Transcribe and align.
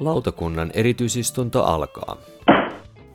Lautakunnan 0.00 0.70
erityisistunto 0.74 1.64
alkaa. 1.64 2.16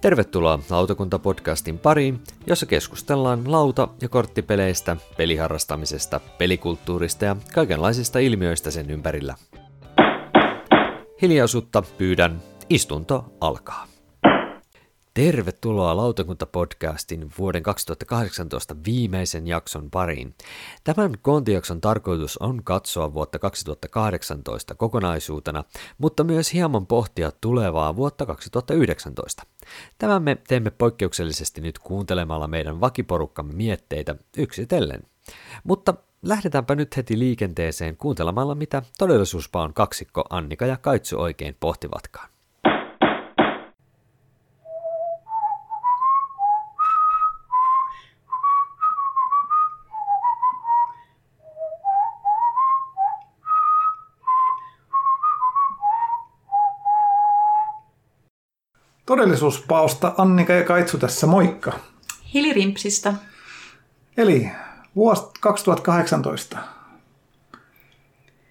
Tervetuloa 0.01 0.59
Lautakunta-podcastin 0.69 1.77
pariin, 1.77 2.23
jossa 2.47 2.65
keskustellaan 2.65 3.51
lauta- 3.51 3.87
ja 4.01 4.09
korttipeleistä, 4.09 4.97
peliharrastamisesta, 5.17 6.19
pelikulttuurista 6.37 7.25
ja 7.25 7.35
kaikenlaisista 7.53 8.19
ilmiöistä 8.19 8.71
sen 8.71 8.89
ympärillä. 8.89 9.35
Hiljaisuutta 11.21 11.83
pyydän, 11.97 12.41
istunto 12.69 13.25
alkaa. 13.41 13.87
Tervetuloa 15.13 15.95
Lautakunta-podcastin 15.95 17.31
vuoden 17.37 17.63
2018 17.63 18.75
viimeisen 18.85 19.47
jakson 19.47 19.89
pariin. 19.91 20.35
Tämän 20.83 21.13
kontijakson 21.21 21.81
tarkoitus 21.81 22.37
on 22.37 22.63
katsoa 22.63 23.13
vuotta 23.13 23.39
2018 23.39 24.75
kokonaisuutena, 24.75 25.63
mutta 25.97 26.23
myös 26.23 26.53
hieman 26.53 26.87
pohtia 26.87 27.31
tulevaa 27.41 27.95
vuotta 27.95 28.25
2019. 28.25 29.43
Tämän 29.97 30.23
me 30.23 30.37
teemme 30.47 30.71
poikkeuksellisesti 30.71 31.61
nyt 31.61 31.79
kuuntelemalla 31.79 32.47
meidän 32.47 32.81
vakiporukkamme 32.81 33.53
mietteitä 33.53 34.15
yksitellen. 34.37 35.03
Mutta 35.63 35.93
lähdetäänpä 36.21 36.75
nyt 36.75 36.97
heti 36.97 37.19
liikenteeseen 37.19 37.97
kuuntelemalla, 37.97 38.55
mitä 38.55 38.81
todellisuuspaon 38.97 39.73
kaksikko 39.73 40.23
Annika 40.29 40.65
ja 40.65 40.77
Kaitsu 40.77 41.19
oikein 41.19 41.57
pohtivatkaan. 41.59 42.29
Todellisuuspaosta 59.09 60.13
Annika 60.17 60.53
ja 60.53 60.63
Kaitsu 60.63 60.97
tässä, 60.97 61.27
moikka. 61.27 61.79
Hilirimpsistä. 62.33 63.13
Eli 64.17 64.51
vuosi 64.95 65.23
2018. 65.39 66.57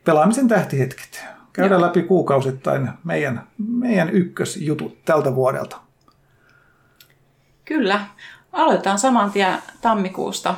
Pelaamisen 0.05 0.49
tähtihetket. 0.49 1.25
Käydään 1.53 1.81
Joo. 1.81 1.89
läpi 1.89 2.03
kuukausittain 2.03 2.91
meidän, 3.05 3.47
meidän 3.59 4.11
ykkösjutut 4.11 5.05
tältä 5.05 5.35
vuodelta. 5.35 5.81
Kyllä. 7.65 8.01
Aloitetaan 8.53 8.99
saman 8.99 9.31
tien 9.31 9.59
tammikuusta. 9.81 10.55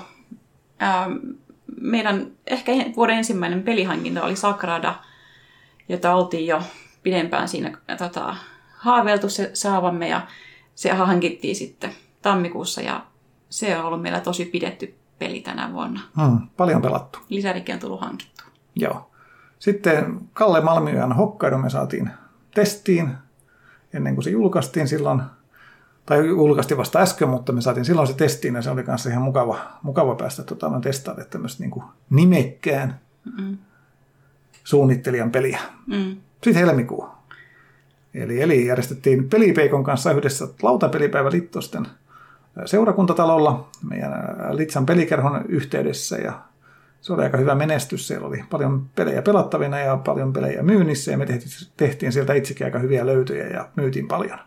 Ähm, 0.83 1.13
meidän 1.81 2.27
ehkä 2.47 2.73
vuoden 2.97 3.17
ensimmäinen 3.17 3.63
pelihankinta 3.63 4.23
oli 4.23 4.37
Sakrada, 4.37 4.95
jota 5.89 6.15
oltiin 6.15 6.47
jo 6.47 6.63
pidempään 7.03 7.49
siinä 7.49 7.79
tota, 7.99 8.37
haaveiltu 8.81 9.29
se 9.29 9.51
saavamme 9.55 10.09
ja 10.09 10.27
se 10.75 10.91
hankittiin 10.91 11.57
sitten 11.57 11.91
tammikuussa 12.23 12.81
ja 12.81 13.07
se 13.51 13.79
on 13.79 13.85
ollut 13.85 14.03
meillä 14.03 14.21
tosi 14.21 14.45
pidetty 14.45 14.95
peli 15.19 15.41
tänä 15.41 15.73
vuonna. 15.73 16.01
Hmm, 16.21 16.39
paljon 16.57 16.83
pelattu. 16.83 17.19
Lisärikin 17.29 17.75
on 17.75 17.81
tullut 17.81 18.01
hankittu. 18.01 18.45
Joo. 18.75 19.11
Sitten 19.59 20.21
Kalle 20.33 20.61
Malmiojan 20.61 21.13
Hokkaido 21.13 21.59
me 21.59 21.71
saatiin 21.71 22.11
testiin 22.55 23.15
ennen 23.93 24.15
kuin 24.15 24.25
se 24.25 24.31
julkaistiin 24.31 24.89
silloin, 24.89 25.23
tai 26.07 26.27
julkaistiin 26.27 26.79
vasta 26.79 26.99
äsken, 26.99 27.29
mutta 27.29 27.53
me 27.53 27.61
saatiin 27.61 27.85
silloin 27.85 28.09
se 28.09 28.15
testiin 28.15 28.55
ja 28.55 28.63
se 28.63 28.71
oli 28.71 28.83
kanssa 28.83 29.11
ihan 29.11 29.23
mukava, 29.23 29.59
mukava 29.83 30.15
päästä 30.15 30.43
tota, 30.43 30.81
testaamaan 30.83 31.27
tämmöistä 31.31 31.63
niin 31.63 31.83
nimekkään 32.11 33.01
mm. 33.39 33.59
suunnittelijan 34.65 35.31
peliä. 35.31 35.61
Mm. 35.87 36.17
Sitten 36.33 36.55
helmikuu. 36.55 37.20
Eli, 38.15 38.43
eli 38.43 38.67
järjestettiin 38.67 39.29
Pelipeikon 39.29 39.85
kanssa 39.85 40.13
yhdessä 40.13 40.49
lautapelipäivä 40.63 41.31
Littosten 41.31 41.87
seurakuntatalolla 42.65 43.69
meidän 43.89 44.13
Litsan 44.51 44.87
pelikerhon 44.87 45.45
yhteydessä 45.49 46.17
ja 46.17 46.41
se 47.01 47.13
oli 47.13 47.23
aika 47.23 47.37
hyvä 47.37 47.55
menestys. 47.55 48.07
Siellä 48.07 48.27
oli 48.27 48.45
paljon 48.51 48.87
pelejä 48.95 49.23
pelattavina 49.23 49.79
ja 49.79 49.97
paljon 49.97 50.33
pelejä 50.33 50.63
myynnissä 50.63 51.11
ja 51.11 51.19
me 51.19 51.27
tehtiin, 51.27 51.71
tehtiin 51.77 52.13
sieltä 52.13 52.35
itsekin 52.35 52.65
aika 52.65 52.79
hyviä 52.79 53.07
löytöjä 53.07 53.47
ja 53.47 53.69
myytiin 53.77 54.09
paljon. 54.09 54.39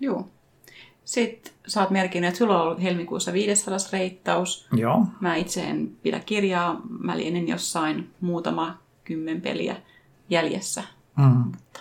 Joo. 0.00 0.28
Sitten 1.04 1.52
sä 1.66 1.80
oot 1.80 1.90
merkinnyt, 1.90 2.28
että 2.28 2.38
sulla 2.38 2.56
on 2.56 2.66
ollut 2.66 2.82
helmikuussa 2.82 3.32
500 3.32 3.78
reittaus. 3.92 4.68
Joo. 4.72 5.06
Mä 5.20 5.36
itse 5.36 5.62
en 5.62 5.90
pidä 6.02 6.20
kirjaa. 6.20 6.80
Mä 7.00 7.16
lienen 7.16 7.48
jossain 7.48 8.10
muutama 8.20 8.78
kymmen 9.04 9.40
peliä 9.40 9.76
jäljessä. 10.30 10.82
Mm. 11.16 11.24
Mutta 11.24 11.80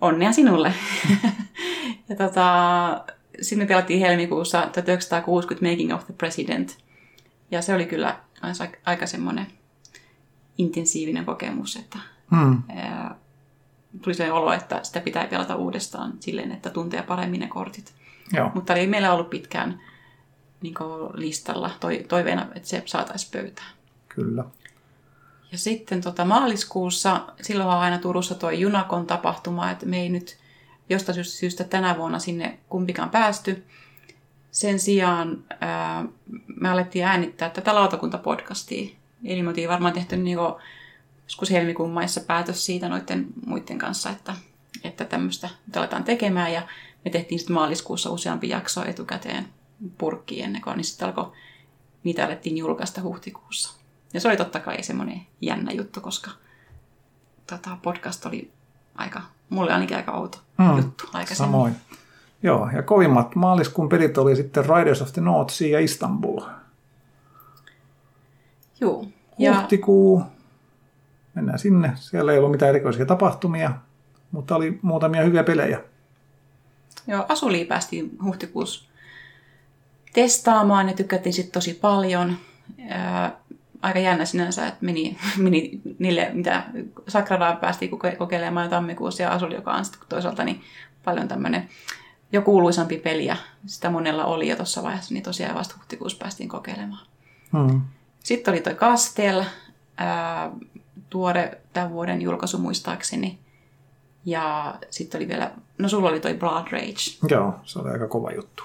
onnea 0.00 0.32
sinulle. 0.32 0.74
ja 2.08 2.16
tota, 2.16 3.04
sitten 3.42 3.58
me 3.58 3.66
pelattiin 3.66 4.00
helmikuussa 4.00 4.60
1960 4.60 5.66
Making 5.70 5.94
of 5.94 6.04
the 6.06 6.14
President. 6.14 6.78
Ja 7.50 7.62
se 7.62 7.74
oli 7.74 7.86
kyllä 7.86 8.18
aika 8.84 9.06
semmoinen 9.06 9.46
intensiivinen 10.58 11.24
kokemus, 11.24 11.76
että 11.76 11.98
hmm. 12.30 12.62
ää, 12.68 13.16
tuli 14.02 14.14
se 14.14 14.32
olo, 14.32 14.52
että 14.52 14.80
sitä 14.82 15.00
pitää 15.00 15.26
pelata 15.26 15.56
uudestaan 15.56 16.12
silleen, 16.20 16.52
että 16.52 16.70
tuntee 16.70 17.02
paremmin 17.02 17.40
ne 17.40 17.46
kortit. 17.46 17.94
Joo. 18.32 18.50
Mutta 18.54 18.72
oli 18.72 18.86
meillä 18.86 19.12
ollut 19.12 19.30
pitkään 19.30 19.80
niin 20.62 20.74
listalla 21.14 21.70
toiveena, 22.08 22.46
että 22.54 22.68
se 22.68 22.82
saataisiin 22.86 23.32
pöytään. 23.32 23.70
Kyllä. 24.08 24.44
Ja 25.52 25.58
sitten 25.58 26.00
tota, 26.00 26.24
maaliskuussa, 26.24 27.26
silloin 27.42 27.68
on 27.68 27.76
aina 27.76 27.98
Turussa 27.98 28.34
tuo 28.34 28.50
Junakon 28.50 29.06
tapahtuma, 29.06 29.70
että 29.70 29.86
me 29.86 30.00
ei 30.00 30.08
nyt 30.08 30.38
jostain 30.88 31.24
syystä 31.24 31.64
tänä 31.64 31.96
vuonna 31.96 32.18
sinne 32.18 32.58
kumpikaan 32.68 33.10
päästy. 33.10 33.64
Sen 34.50 34.78
sijaan 34.80 35.44
ää, 35.60 36.04
me 36.60 36.68
alettiin 36.68 37.04
äänittää 37.04 37.50
tätä 37.50 37.74
lautakuntapodcastia. 37.74 38.96
Eli 39.24 39.42
me 39.42 39.48
oltiin 39.48 39.68
varmaan 39.68 39.92
tehty 39.92 40.16
niin 40.16 40.38
kuin, 40.38 40.54
joskus 41.24 41.50
helmikuun 41.50 41.90
maissa 41.90 42.20
päätös 42.20 42.66
siitä 42.66 42.88
noiden 42.88 43.26
muiden 43.46 43.78
kanssa, 43.78 44.10
että, 44.10 44.34
että 44.84 45.04
tämmöistä 45.04 45.48
aletaan 45.76 46.04
tekemään. 46.04 46.52
Ja 46.52 46.62
me 47.04 47.10
tehtiin 47.10 47.38
sitten 47.38 47.54
maaliskuussa 47.54 48.10
useampi 48.10 48.48
jakso 48.48 48.84
etukäteen 48.84 49.48
purkkiin 49.98 50.44
ennen 50.44 50.62
kuin 50.62 50.76
niin 50.76 50.84
sitten 50.84 51.08
alkoi, 51.08 51.32
niitä 52.04 52.26
alettiin 52.26 52.56
julkaista 52.56 53.02
huhtikuussa. 53.02 53.85
Ja 54.14 54.20
se 54.20 54.28
oli 54.28 54.36
totta 54.36 54.60
kai 54.60 54.82
semmoinen 54.82 55.20
jännä 55.40 55.72
juttu, 55.72 56.00
koska 56.00 56.30
tota, 57.46 57.78
podcast 57.82 58.26
oli 58.26 58.52
aika, 58.94 59.22
mulle 59.50 59.72
ainakin 59.72 59.96
aika 59.96 60.12
outo 60.12 60.38
mm, 60.58 60.76
juttu 60.76 61.04
aikaisemmin. 61.12 61.52
Samoin. 61.52 61.76
Joo, 62.42 62.68
ja 62.72 62.82
kovimmat 62.82 63.34
maaliskuun 63.34 63.88
pelit 63.88 64.18
oli 64.18 64.36
sitten 64.36 64.64
Riders 64.64 65.02
of 65.02 65.12
the 65.12 65.22
North 65.22 65.52
Sea 65.52 65.68
ja 65.68 65.80
Istanbul. 65.80 66.40
Joo. 68.80 69.06
Huhtikuu, 69.38 70.22
mennään 71.34 71.58
sinne. 71.58 71.92
Siellä 71.94 72.32
ei 72.32 72.38
ollut 72.38 72.50
mitään 72.50 72.68
erikoisia 72.68 73.06
tapahtumia, 73.06 73.72
mutta 74.30 74.56
oli 74.56 74.78
muutamia 74.82 75.22
hyviä 75.22 75.44
pelejä. 75.44 75.80
Joo, 77.06 77.26
Asuli 77.28 77.64
päästiin 77.64 78.18
huhtikuussa 78.24 78.90
testaamaan 80.12 80.88
ja 80.88 80.94
tykättiin 80.94 81.32
sitten 81.32 81.52
tosi 81.52 81.74
paljon 81.74 82.36
aika 83.82 83.98
jännä 83.98 84.24
sinänsä, 84.24 84.66
että 84.66 84.84
meni, 84.84 85.18
meni 85.36 85.80
niille, 85.98 86.30
mitä 86.32 86.62
Sakradaa 87.08 87.56
päästiin 87.56 87.90
kokeilemaan 88.18 88.70
tammikuussa 88.70 89.22
ja 89.22 89.32
Asuli, 89.32 89.54
joka 89.54 89.74
on 89.74 89.84
sitten 89.84 90.08
toisaalta 90.08 90.44
niin 90.44 90.60
paljon 91.04 91.28
tämmöinen 91.28 91.68
jo 92.32 92.42
kuuluisampi 92.42 92.98
peli 92.98 93.26
ja 93.26 93.36
sitä 93.66 93.90
monella 93.90 94.24
oli 94.24 94.48
jo 94.48 94.56
tuossa 94.56 94.82
vaiheessa, 94.82 95.14
niin 95.14 95.22
tosiaan 95.22 95.54
vasta 95.54 95.74
huhtikuussa 95.78 96.18
päästiin 96.18 96.48
kokeilemaan. 96.48 97.06
Hmm. 97.52 97.80
Sitten 98.24 98.52
oli 98.52 98.60
toi 98.60 98.74
Castel, 98.74 99.44
ää, 99.96 100.50
tuore 101.10 101.58
tämän 101.72 101.90
vuoden 101.90 102.22
julkaisu 102.22 102.58
muistaakseni. 102.58 103.38
Ja 104.24 104.74
sitten 104.90 105.18
oli 105.18 105.28
vielä, 105.28 105.50
no 105.78 105.88
sulla 105.88 106.08
oli 106.08 106.20
toi 106.20 106.34
Blood 106.34 106.66
Rage. 106.70 107.28
Joo, 107.30 107.54
se 107.64 107.78
oli 107.78 107.90
aika 107.90 108.08
kova 108.08 108.32
juttu. 108.32 108.62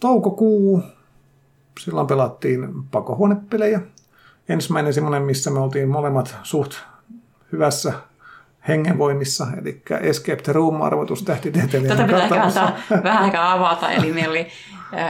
Toukokuu, 0.00 0.82
silloin 1.84 2.06
pelattiin 2.06 2.68
pakohuonepelejä. 2.90 3.80
Ensimmäinen 4.48 4.94
semmoinen, 4.94 5.22
missä 5.22 5.50
me 5.50 5.58
oltiin 5.58 5.88
molemmat 5.88 6.36
suht 6.42 6.72
hyvässä 7.52 7.92
hengenvoimissa, 8.68 9.46
eli 9.60 9.82
Escape 10.00 10.42
the 10.42 10.52
Room-arvotus 10.52 11.22
tähtitieteellinen 11.22 11.96
Tätä 11.96 12.22
pitää 12.22 12.42
antaa 12.42 12.78
vähän 13.04 13.22
aikaa 13.22 13.52
avata, 13.52 13.90
eli 13.90 14.12
meillä 14.12 14.30
oli 14.30 14.46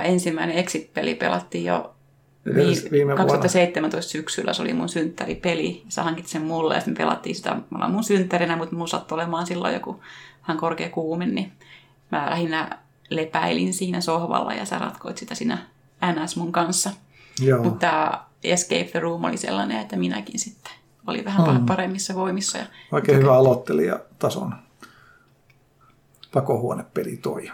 ensimmäinen 0.02 0.56
Exit-peli 0.56 1.14
pelattiin 1.14 1.64
jo 1.64 1.94
viime 2.90 3.14
2017 3.16 3.80
vuonna. 3.80 4.02
syksyllä, 4.02 4.52
se 4.52 4.62
oli 4.62 4.72
mun 4.72 4.88
synttäripeli. 4.88 5.84
Sä 5.88 6.02
hankit 6.02 6.26
sen 6.26 6.42
mulle 6.42 6.74
ja 6.74 6.80
sitten 6.80 6.96
pelattiin 6.96 7.36
sitä, 7.36 7.54
me 7.54 7.62
ollaan 7.74 7.92
mun 7.92 8.04
synttärinä, 8.04 8.56
mutta 8.56 8.76
mun 8.76 8.88
sattui 8.88 9.16
olemaan 9.16 9.46
silloin 9.46 9.74
joku 9.74 10.00
hän 10.42 10.56
korkea 10.56 10.88
kuume, 10.88 11.26
niin 11.26 11.52
mä 12.12 12.30
lähinnä 12.30 12.78
lepäilin 13.10 13.74
siinä 13.74 14.00
sohvalla 14.00 14.54
ja 14.54 14.64
sä 14.64 14.78
ratkoit 14.78 15.18
sitä 15.18 15.34
siinä 15.34 15.58
NS 16.06 16.36
mun 16.36 16.52
kanssa. 16.52 16.90
Joo. 17.42 17.62
Mutta 17.62 17.78
tämä 17.78 18.24
Escape 18.44 18.88
the 18.90 19.00
Room 19.00 19.24
oli 19.24 19.36
sellainen, 19.36 19.80
että 19.80 19.96
minäkin 19.96 20.38
sitten 20.38 20.72
oli 21.06 21.24
vähän 21.24 21.60
mm. 21.60 21.66
paremmissa 21.66 22.14
voimissa. 22.14 22.58
Ja 22.58 22.64
Oikein 22.92 23.18
hyvä 23.18 23.36
aloittelijatason 23.36 24.54
pakohuonepeli 26.32 27.16
toi. 27.16 27.50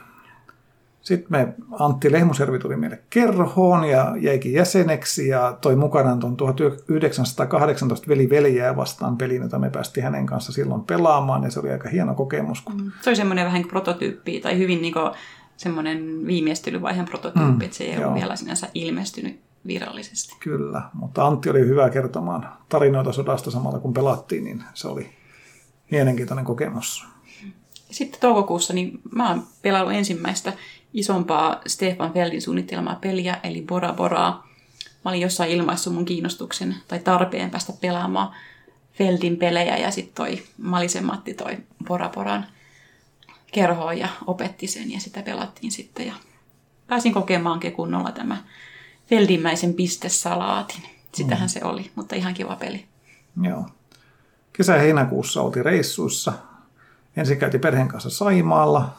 Sitten 1.02 1.26
me, 1.30 1.54
Antti 1.78 2.12
Lehmuservi 2.12 2.58
tuli 2.58 2.76
meille 2.76 2.98
kerhoon 3.10 3.84
ja 3.84 4.14
jäikin 4.20 4.52
jäseneksi 4.52 5.28
ja 5.28 5.58
toi 5.60 5.76
mukanaan 5.76 6.20
tuon 6.20 6.36
1918 6.36 8.08
veli 8.08 8.30
veljää 8.30 8.76
vastaan 8.76 9.16
pelin, 9.16 9.42
jota 9.42 9.58
me 9.58 9.70
päästiin 9.70 10.04
hänen 10.04 10.26
kanssa 10.26 10.52
silloin 10.52 10.84
pelaamaan 10.84 11.44
ja 11.44 11.50
se 11.50 11.60
oli 11.60 11.70
aika 11.70 11.88
hieno 11.88 12.14
kokemus. 12.14 12.60
Kun... 12.60 12.76
Mm. 12.76 12.92
Se 13.00 13.10
oli 13.10 13.16
semmoinen 13.16 13.46
vähän 13.46 13.62
kuin 13.62 13.70
prototyyppi 13.70 14.40
tai 14.40 14.58
hyvin 14.58 14.82
niin 14.82 14.94
semmoinen 15.56 16.26
viimeistelyvaiheen 16.26 17.06
prototyyppi, 17.06 17.52
mm, 17.52 17.60
että 17.60 17.76
se 17.76 17.84
ei 17.84 18.04
ole 18.04 18.14
vielä 18.14 18.36
sinänsä 18.36 18.68
ilmestynyt 18.74 19.40
virallisesti. 19.66 20.36
Kyllä, 20.40 20.82
mutta 20.92 21.26
Antti 21.26 21.50
oli 21.50 21.60
hyvä 21.60 21.90
kertomaan 21.90 22.48
tarinoita 22.68 23.12
sodasta 23.12 23.50
samalla 23.50 23.78
kun 23.78 23.94
pelattiin, 23.94 24.44
niin 24.44 24.64
se 24.74 24.88
oli 24.88 25.10
mielenkiintoinen 25.90 26.44
kokemus. 26.44 27.06
Sitten 27.90 28.20
toukokuussa 28.20 28.74
niin 28.74 29.00
mä 29.14 29.28
oon 29.28 29.46
pelannut 29.62 29.94
ensimmäistä 29.94 30.52
isompaa 30.94 31.60
Stefan 31.66 32.12
Feldin 32.12 32.42
suunnittelmaa 32.42 32.98
peliä, 33.00 33.40
eli 33.42 33.62
Bora 33.62 33.92
Boraa. 33.92 34.48
Mä 35.04 35.10
olin 35.10 35.20
jossain 35.20 35.50
ilmaissut 35.50 35.94
mun 35.94 36.04
kiinnostuksen 36.04 36.74
tai 36.88 36.98
tarpeen 36.98 37.50
päästä 37.50 37.72
pelaamaan 37.80 38.34
Feldin 38.92 39.36
pelejä 39.36 39.76
ja 39.76 39.90
sitten 39.90 40.14
toi 40.14 40.42
Malisen 40.58 41.04
Matti 41.04 41.34
toi 41.34 41.58
Bora 41.84 42.08
Boran 42.08 42.46
kerhoon 43.56 43.98
ja 43.98 44.08
opetti 44.26 44.66
sen 44.66 44.92
ja 44.92 45.00
sitä 45.00 45.22
pelattiin 45.22 45.72
sitten 45.72 46.06
ja 46.06 46.14
pääsin 46.86 47.14
kokemaankin 47.14 47.72
kunnolla 47.72 48.12
tämä 48.12 48.36
Feldimmäisen 49.06 49.74
pistesalaatin. 49.74 50.82
Sitähän 51.12 51.46
mm. 51.46 51.48
se 51.48 51.60
oli, 51.64 51.90
mutta 51.94 52.16
ihan 52.16 52.34
kiva 52.34 52.56
peli. 52.56 52.84
Joo. 53.42 53.66
Kesä-heinäkuussa 54.52 55.42
oltiin 55.42 55.64
reissuissa. 55.64 56.32
Ensin 57.16 57.38
käytiin 57.38 57.60
perheen 57.60 57.88
kanssa 57.88 58.10
Saimaalla, 58.10 58.96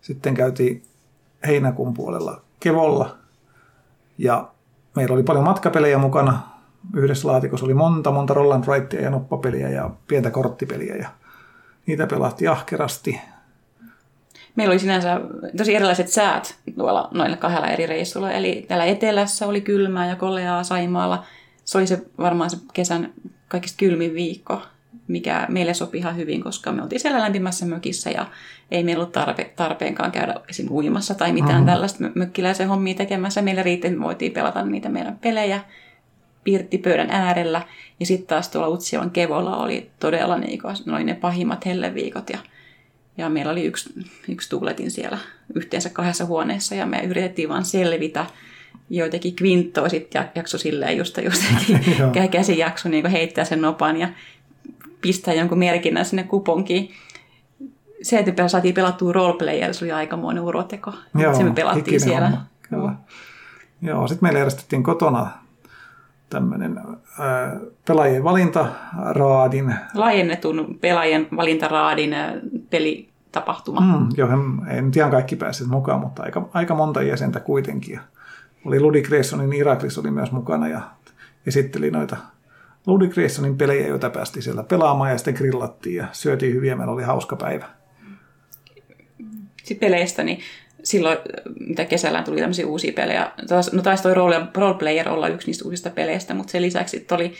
sitten 0.00 0.34
käytiin 0.34 0.82
heinäkuun 1.46 1.94
puolella 1.94 2.42
Kevolla. 2.60 3.16
Ja 4.18 4.48
meillä 4.96 5.14
oli 5.14 5.22
paljon 5.22 5.44
matkapelejä 5.44 5.98
mukana. 5.98 6.40
Yhdessä 6.94 7.28
laatikossa 7.28 7.66
oli 7.66 7.74
monta, 7.74 8.10
monta 8.10 8.34
Roland 8.34 8.64
Wrightia 8.64 9.00
ja 9.00 9.10
noppapeliä 9.10 9.68
ja 9.68 9.90
pientä 10.06 10.30
korttipeliä. 10.30 10.96
Ja 10.96 11.08
niitä 11.86 12.06
pelattiin 12.06 12.50
ahkerasti. 12.50 13.20
Meillä 14.56 14.72
oli 14.72 14.78
sinänsä 14.78 15.20
tosi 15.56 15.74
erilaiset 15.74 16.08
säät 16.08 16.56
tuolla 16.76 17.08
noilla 17.12 17.36
kahdella 17.36 17.68
eri 17.68 17.86
reissulla. 17.86 18.32
Eli 18.32 18.64
täällä 18.68 18.84
etelässä 18.84 19.46
oli 19.46 19.60
kylmää 19.60 20.08
ja 20.08 20.16
koleaa 20.16 20.64
Saimaalla. 20.64 21.24
Se 21.64 21.78
oli 21.78 21.86
se 21.86 22.02
varmaan 22.18 22.50
se 22.50 22.56
kesän 22.72 23.12
kaikista 23.48 23.78
kylmin 23.78 24.14
viikko 24.14 24.62
mikä 25.08 25.46
meille 25.48 25.74
sopi 25.74 25.98
ihan 25.98 26.16
hyvin, 26.16 26.42
koska 26.42 26.72
me 26.72 26.82
oltiin 26.82 27.00
siellä 27.00 27.20
lämpimässä 27.20 27.66
mökissä 27.66 28.10
ja 28.10 28.26
ei 28.70 28.84
meillä 28.84 29.00
ollut 29.00 29.12
tarpe, 29.12 29.52
tarpeenkaan 29.56 30.12
käydä 30.12 30.34
esim. 30.48 30.70
uimassa 30.70 31.14
tai 31.14 31.32
mitään 31.32 31.52
mm-hmm. 31.52 31.66
tällaista 31.66 32.04
mökkiläisen 32.14 32.68
hommia 32.68 32.94
tekemässä. 32.94 33.42
Meillä 33.42 33.62
riitti, 33.62 33.86
että 33.86 33.98
me 33.98 34.04
voitiin 34.04 34.32
pelata 34.32 34.64
niitä 34.64 34.88
meidän 34.88 35.18
pelejä 35.18 35.60
pirttipöydän 36.44 37.10
äärellä. 37.10 37.62
Ja 38.00 38.06
sitten 38.06 38.26
taas 38.26 38.48
tuolla 38.48 38.68
Utsjoen 38.68 39.10
kevolla 39.10 39.56
oli 39.56 39.90
todella 40.00 40.38
niin 40.38 40.60
noin 40.86 41.06
ne 41.06 41.14
pahimmat 41.14 41.66
helleviikot 41.66 42.30
ja 42.30 42.38
ja 43.18 43.28
meillä 43.28 43.52
oli 43.52 43.64
yksi, 43.64 43.90
yksi 44.28 44.50
tuuletin 44.50 44.90
siellä 44.90 45.18
yhteensä 45.54 45.90
kahdessa 45.90 46.24
huoneessa 46.24 46.74
ja 46.74 46.86
me 46.86 47.00
yritettiin 47.00 47.48
vaan 47.48 47.64
selvitä 47.64 48.26
joitakin 48.90 49.36
kvinttoa 49.36 49.88
sitten 49.88 50.24
jakso 50.34 50.58
silleen 50.58 50.96
just, 50.98 51.18
just 51.24 51.42
käsin 52.30 52.58
jakso 52.58 52.88
niin 52.88 53.06
heittää 53.06 53.44
sen 53.44 53.60
nopan 53.60 53.96
ja 53.96 54.08
pistää 55.00 55.34
jonkun 55.34 55.58
merkinnän 55.58 56.04
sinne 56.04 56.22
kuponkiin. 56.22 56.90
Se, 58.02 58.18
että 58.18 58.48
saatiin 58.48 58.74
pelattua 58.74 59.12
roleplayer, 59.12 59.74
se 59.74 59.84
oli 59.84 59.92
aikamoinen 59.92 60.42
uroteko. 60.42 60.92
Joo, 61.18 61.34
se 61.34 61.44
me 61.44 61.52
pelattiin 61.52 62.00
siellä. 62.00 62.28
Homma, 62.28 62.46
kyllä. 62.62 62.92
Joo, 63.82 64.08
sitten 64.08 64.26
meillä 64.26 64.38
järjestettiin 64.38 64.82
kotona 64.82 65.30
tämmöinen 66.30 66.80
pelaajien 67.86 68.24
valintaraadin. 68.24 69.74
Laajennetun 69.94 70.78
pelaajien 70.80 71.28
valintaraadin 71.36 72.14
pelitapahtuma. 72.70 73.80
Mm, 73.80 74.08
johon 74.16 74.66
en 74.70 74.90
tiedä 74.90 75.10
kaikki 75.10 75.36
päässeet 75.36 75.70
mukaan, 75.70 76.00
mutta 76.00 76.22
aika, 76.22 76.48
aika 76.52 76.74
monta 76.74 77.02
jäsentä 77.02 77.40
kuitenkin. 77.40 78.00
Oli 78.64 78.80
Ludi 78.80 79.02
Graysonin 79.02 79.52
Iraklis 79.52 79.98
oli 79.98 80.10
myös 80.10 80.32
mukana 80.32 80.68
ja 80.68 80.80
esitteli 81.46 81.90
noita 81.90 82.16
Ludwig 82.86 83.14
Graysonin 83.14 83.58
pelejä, 83.58 83.86
joita 83.86 84.10
päästiin 84.10 84.42
siellä 84.42 84.62
pelaamaan 84.62 85.10
ja 85.10 85.18
sitten 85.18 85.34
grillattiin 85.34 85.96
ja 85.96 86.06
syötiin 86.12 86.54
hyviä, 86.54 86.76
meillä 86.76 86.92
oli 86.92 87.02
hauska 87.02 87.36
päivä. 87.36 87.68
Sitten 89.62 89.88
peleistä, 89.88 90.24
niin 90.24 90.38
silloin, 90.82 91.18
mitä 91.60 91.84
kesällä 91.84 92.22
tuli 92.22 92.40
tämmöisiä 92.40 92.66
uusia 92.66 92.92
pelejä, 92.92 93.32
no 93.72 93.82
taisi 93.82 94.02
toi 94.02 94.14
role, 94.14 94.46
Player 94.78 95.08
olla 95.08 95.28
yksi 95.28 95.46
niistä 95.46 95.64
uusista 95.64 95.90
peleistä, 95.90 96.34
mutta 96.34 96.50
sen 96.50 96.62
lisäksi 96.62 97.06
oli 97.10 97.32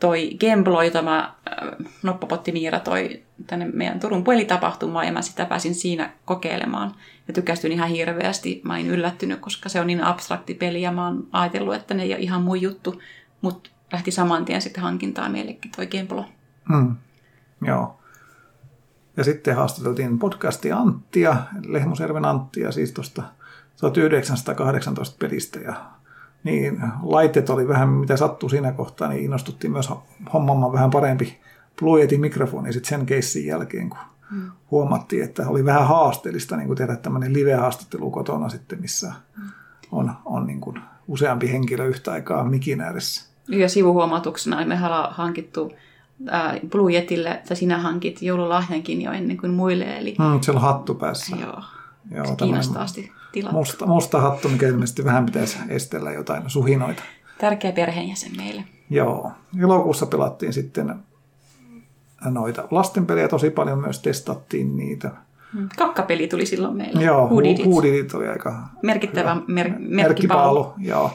toi 0.00 0.30
Gemblo, 0.40 0.82
jota 0.82 1.02
mä, 1.02 1.18
äh, 1.18 1.68
Noppapotti 2.02 2.52
Miira 2.52 2.80
toi 2.80 3.22
tänne 3.46 3.70
meidän 3.72 4.00
Turun 4.00 4.24
pelitapahtumaan, 4.24 5.06
ja 5.06 5.12
mä 5.12 5.22
sitä 5.22 5.44
pääsin 5.44 5.74
siinä 5.74 6.12
kokeilemaan. 6.24 6.94
Ja 7.28 7.34
tykästyin 7.34 7.72
ihan 7.72 7.88
hirveästi. 7.88 8.60
Mä 8.64 8.74
olin 8.74 8.90
yllättynyt, 8.90 9.40
koska 9.40 9.68
se 9.68 9.80
on 9.80 9.86
niin 9.86 10.04
abstrakti 10.04 10.54
peli, 10.54 10.82
ja 10.82 10.92
mä 10.92 11.06
oon 11.06 11.26
ajatellut, 11.32 11.74
että 11.74 11.94
ne 11.94 12.02
ei 12.02 12.12
ole 12.14 12.20
ihan 12.20 12.42
mun 12.42 12.62
juttu. 12.62 13.02
Mutta 13.40 13.70
lähti 13.92 14.10
saman 14.10 14.44
tien 14.44 14.62
sitten 14.62 14.82
hankintaan 14.82 15.32
meillekin 15.32 15.70
toi 15.76 15.86
Gemplo. 15.86 16.24
Mm. 16.68 16.96
Joo. 17.66 17.98
Ja 19.16 19.24
sitten 19.24 19.56
haastateltiin 19.56 20.18
podcastia 20.18 20.76
Anttia, 20.76 21.36
Lehmuserven 21.66 22.24
Anttia, 22.24 22.72
siis 22.72 22.92
tuosta 22.92 23.22
1918 23.80 25.16
pelistä. 25.18 25.60
Ja 25.60 25.74
niin, 26.44 26.82
laitteet 27.02 27.50
oli 27.50 27.68
vähän 27.68 27.88
mitä 27.88 28.16
sattuu 28.16 28.48
siinä 28.48 28.72
kohtaa, 28.72 29.08
niin 29.08 29.24
innostuttiin 29.24 29.72
myös 29.72 29.90
hommaamaan 30.32 30.72
vähän 30.72 30.90
parempi 30.90 31.40
Bluetin 31.80 32.20
mikrofoni 32.20 32.72
sitten 32.72 32.98
sen 32.98 33.06
keissin 33.06 33.46
jälkeen, 33.46 33.90
kun 33.90 33.98
mm. 34.30 34.50
huomattiin, 34.70 35.24
että 35.24 35.48
oli 35.48 35.64
vähän 35.64 35.88
haasteellista 35.88 36.56
niin 36.56 36.66
kuin 36.66 36.76
tehdä 36.76 36.96
tämmöinen 36.96 37.32
live-haastattelu 37.32 38.10
kotona 38.10 38.48
sitten, 38.48 38.80
missä 38.80 39.12
mm. 39.36 39.42
on, 39.92 40.12
on 40.24 40.46
niin 40.46 40.60
kuin 40.60 40.80
useampi 41.08 41.52
henkilö 41.52 41.86
yhtä 41.86 42.12
aikaa 42.12 42.44
mikin 42.44 42.80
ääressä. 42.80 43.32
Ja 43.48 43.68
sivuhuomautuksena 43.68 44.64
me 44.64 44.78
ollaan 44.86 45.14
hankittu 45.14 45.72
Blue 46.70 46.92
Jetille, 46.92 47.30
että 47.30 47.54
sinä 47.54 47.78
hankit 47.78 48.22
joululahjankin 48.22 49.02
jo 49.02 49.12
ennen 49.12 49.36
kuin 49.36 49.52
muille. 49.52 49.98
Eli... 49.98 50.16
Mm, 50.18 50.40
siellä 50.40 50.58
on 50.58 50.66
hattu 50.66 50.94
päässä. 50.94 51.36
Joo, 51.36 51.62
Joo 52.10 52.26
se 52.26 52.36
kiinnostavasti 52.36 53.12
tilattu. 53.32 53.58
Musta, 53.58 53.86
musta 53.86 54.20
hattu, 54.20 54.48
mikä 54.48 54.68
ilmeisesti 54.68 55.04
vähän 55.04 55.26
pitäisi 55.26 55.58
estellä 55.68 56.12
jotain 56.12 56.50
suhinoita. 56.50 57.02
Tärkeä 57.38 57.72
perheenjäsen 57.72 58.36
meille. 58.36 58.64
Joo. 58.90 59.32
Elokuussa 59.62 60.06
pelattiin 60.06 60.52
sitten 60.52 60.94
noita 62.24 62.68
lastenpelejä 62.70 63.28
tosi 63.28 63.50
paljon, 63.50 63.78
myös 63.78 63.98
testattiin 63.98 64.76
niitä. 64.76 65.10
Mm. 65.54 65.68
Kakkapeli 65.78 66.28
tuli 66.28 66.46
silloin 66.46 66.76
meille. 66.76 67.04
Joo, 67.04 67.28
Hoodidit 67.28 68.14
oli 68.14 68.28
aika 68.28 68.68
merkittävä 68.82 69.36
mer- 69.46 69.72
merkkipaalu. 69.78 69.88
merkkipaalu. 69.88 70.72
Joo. 70.78 71.10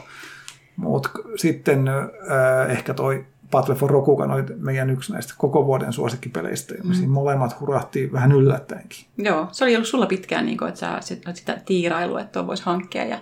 Mutta 0.76 1.10
sitten 1.36 1.88
äh, 1.88 2.70
ehkä 2.70 2.94
toi 2.94 3.24
Battle 3.50 3.74
for 3.74 3.90
Rokugan 3.90 4.30
oli 4.30 4.42
meidän 4.56 4.90
yksi 4.90 5.12
näistä 5.12 5.34
koko 5.38 5.66
vuoden 5.66 5.92
suosikkipeleistä. 5.92 6.74
Ja 6.74 6.84
mm. 6.84 7.10
molemmat 7.10 7.60
hurahtiin 7.60 8.12
vähän 8.12 8.32
yllättäenkin. 8.32 9.04
Joo, 9.18 9.48
se 9.52 9.64
oli 9.64 9.74
ollut 9.74 9.88
sulla 9.88 10.06
pitkään, 10.06 10.46
niin 10.46 10.58
kuin, 10.58 10.68
että 10.68 10.80
sä 10.80 10.96
sit, 11.00 11.22
sitä 11.34 11.60
tiirailua, 11.66 12.20
että 12.20 12.46
voisi 12.46 12.62
hankkia. 12.62 13.04
Ja 13.04 13.18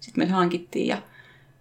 sitten 0.00 0.24
me 0.24 0.30
hankittiin. 0.30 0.86
Ja, 0.86 0.98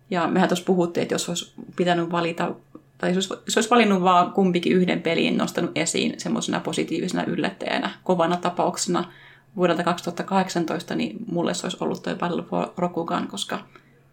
ja 0.10 0.28
mehän 0.28 0.50
tuossa 0.50 0.66
puhuttiin, 0.66 1.02
että 1.02 1.16
jos 1.16 1.30
olisi 1.30 1.54
pitänyt 1.76 2.12
valita, 2.12 2.56
tai 2.98 3.16
jos 3.16 3.32
olisi, 3.32 3.44
jos 3.46 3.58
olisi 3.58 3.70
valinnut 3.70 4.02
vaan 4.02 4.32
kumpikin 4.34 4.74
yhden 4.74 5.02
pelin, 5.02 5.38
nostanut 5.38 5.72
esiin 5.76 6.20
semmoisena 6.20 6.60
positiivisena 6.60 7.24
yllättäjänä, 7.24 7.92
kovana 8.04 8.38
tapauksena 8.38 9.12
vuodelta 9.56 9.84
2018, 9.84 10.96
niin 10.96 11.18
mulle 11.32 11.54
se 11.54 11.66
olisi 11.66 11.78
ollut 11.80 12.04
toi 12.04 12.16
Battle 12.16 12.44
for 12.44 12.68
Rokugan, 12.78 13.28
koska– 13.28 13.60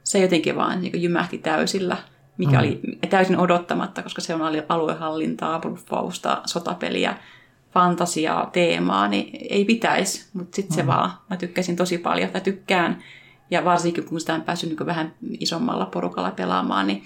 se 0.06 0.18
jotenkin 0.18 0.56
vaan 0.56 0.80
niin 0.80 1.02
jymähti 1.02 1.38
täysillä, 1.38 1.96
mikä 2.38 2.52
mm. 2.52 2.58
oli 2.58 2.80
täysin 3.10 3.38
odottamatta, 3.38 4.02
koska 4.02 4.20
se 4.20 4.34
on 4.34 4.40
aluehallintaa, 4.68 5.58
bluffausta, 5.58 6.42
sotapeliä, 6.44 7.16
fantasiaa, 7.70 8.50
teemaa, 8.52 9.08
niin 9.08 9.46
ei 9.50 9.64
pitäisi, 9.64 10.26
mutta 10.32 10.56
sitten 10.56 10.76
mm. 10.76 10.80
se 10.80 10.86
vaan, 10.86 11.10
mä 11.30 11.36
tykkäsin 11.36 11.76
tosi 11.76 11.98
paljon, 11.98 12.30
tai 12.30 12.40
tykkään, 12.40 13.02
ja 13.50 13.64
varsinkin 13.64 14.04
kun 14.04 14.20
sitä 14.20 14.34
on 14.34 14.42
päässyt 14.42 14.70
niin 14.70 14.86
vähän 14.86 15.14
isommalla 15.40 15.86
porukalla 15.86 16.30
pelaamaan, 16.30 16.86
niin 16.86 17.02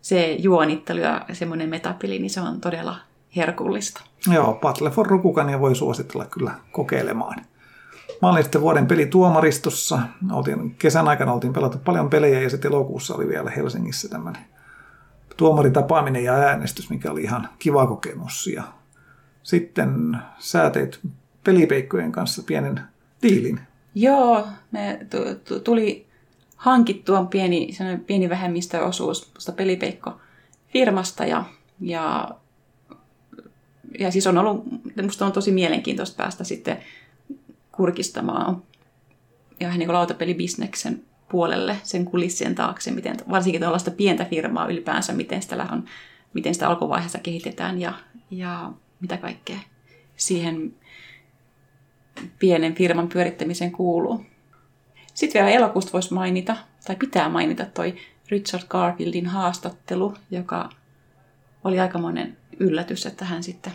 se 0.00 0.32
juonittelu 0.32 1.00
ja 1.00 1.26
semmoinen 1.32 1.68
metapeli, 1.68 2.18
niin 2.18 2.30
se 2.30 2.40
on 2.40 2.60
todella 2.60 2.96
herkullista. 3.36 4.02
Joo, 4.32 4.58
Battle 4.62 4.90
for 4.90 5.06
Rokugania 5.06 5.60
voi 5.60 5.74
suositella 5.74 6.24
kyllä 6.26 6.54
kokeilemaan. 6.72 7.44
Mä 8.22 8.30
olin 8.30 8.42
sitten 8.42 8.60
vuoden 8.60 8.86
pelituomaristossa. 8.86 9.98
Oltiin, 10.32 10.74
kesän 10.74 11.08
aikana 11.08 11.32
oltiin 11.32 11.52
pelattu 11.52 11.78
paljon 11.78 12.10
pelejä 12.10 12.40
ja 12.40 12.50
sitten 12.50 12.72
elokuussa 12.72 13.14
oli 13.14 13.28
vielä 13.28 13.50
Helsingissä 13.50 14.08
tämmöinen 14.08 14.42
tuomaritapaaminen 15.36 16.24
ja 16.24 16.34
äänestys, 16.34 16.90
mikä 16.90 17.10
oli 17.10 17.22
ihan 17.22 17.48
kiva 17.58 17.86
kokemus. 17.86 18.46
Ja 18.46 18.62
sitten 19.42 20.16
sä 20.38 20.70
teit 20.70 21.00
pelipeikkojen 21.44 22.12
kanssa 22.12 22.42
pienen 22.42 22.80
diilin. 23.22 23.60
Joo, 23.94 24.46
me 24.72 25.06
tuli 25.64 26.06
hankittua 26.56 27.24
pieni, 27.24 27.68
pieni 28.06 28.28
vähemmistöosuus 28.28 29.26
tuosta 29.26 29.52
pelipeikko-firmasta 29.52 31.24
ja, 31.24 31.44
ja, 31.80 32.30
ja 33.98 34.10
siis 34.10 34.26
on 34.26 34.38
ollut, 34.38 34.64
musta 35.02 35.26
on 35.26 35.32
tosi 35.32 35.52
mielenkiintoista 35.52 36.16
päästä 36.16 36.44
sitten 36.44 36.78
kurkistamaan 37.72 38.62
ja 39.60 39.68
niin 39.68 39.86
kuin 39.86 39.94
lautapelibisneksen 39.94 41.02
puolelle, 41.28 41.76
sen 41.82 42.04
kulissien 42.04 42.54
taakse, 42.54 42.90
miten, 42.90 43.16
varsinkin 43.30 43.60
tuollaista 43.60 43.90
pientä 43.90 44.24
firmaa 44.24 44.66
ylipäänsä, 44.66 45.12
miten 45.12 45.42
sitä, 45.42 45.66
on, 45.72 45.84
miten 46.34 46.54
sitä 46.54 46.68
alkuvaiheessa 46.68 47.18
kehitetään 47.18 47.80
ja, 47.80 47.92
ja 48.30 48.72
mitä 49.00 49.16
kaikkea 49.16 49.58
siihen 50.16 50.74
pienen 52.38 52.74
firman 52.74 53.08
pyörittämiseen 53.08 53.72
kuuluu. 53.72 54.24
Sitten 55.14 55.44
vielä 55.44 55.56
elokuusta 55.56 55.92
voisi 55.92 56.14
mainita, 56.14 56.56
tai 56.86 56.96
pitää 56.96 57.28
mainita 57.28 57.64
toi 57.64 57.94
Richard 58.28 58.62
Garfieldin 58.68 59.26
haastattelu, 59.26 60.14
joka 60.30 60.70
oli 61.64 61.80
aikamoinen 61.80 62.36
yllätys, 62.58 63.06
että 63.06 63.24
hän 63.24 63.42
sitten 63.42 63.72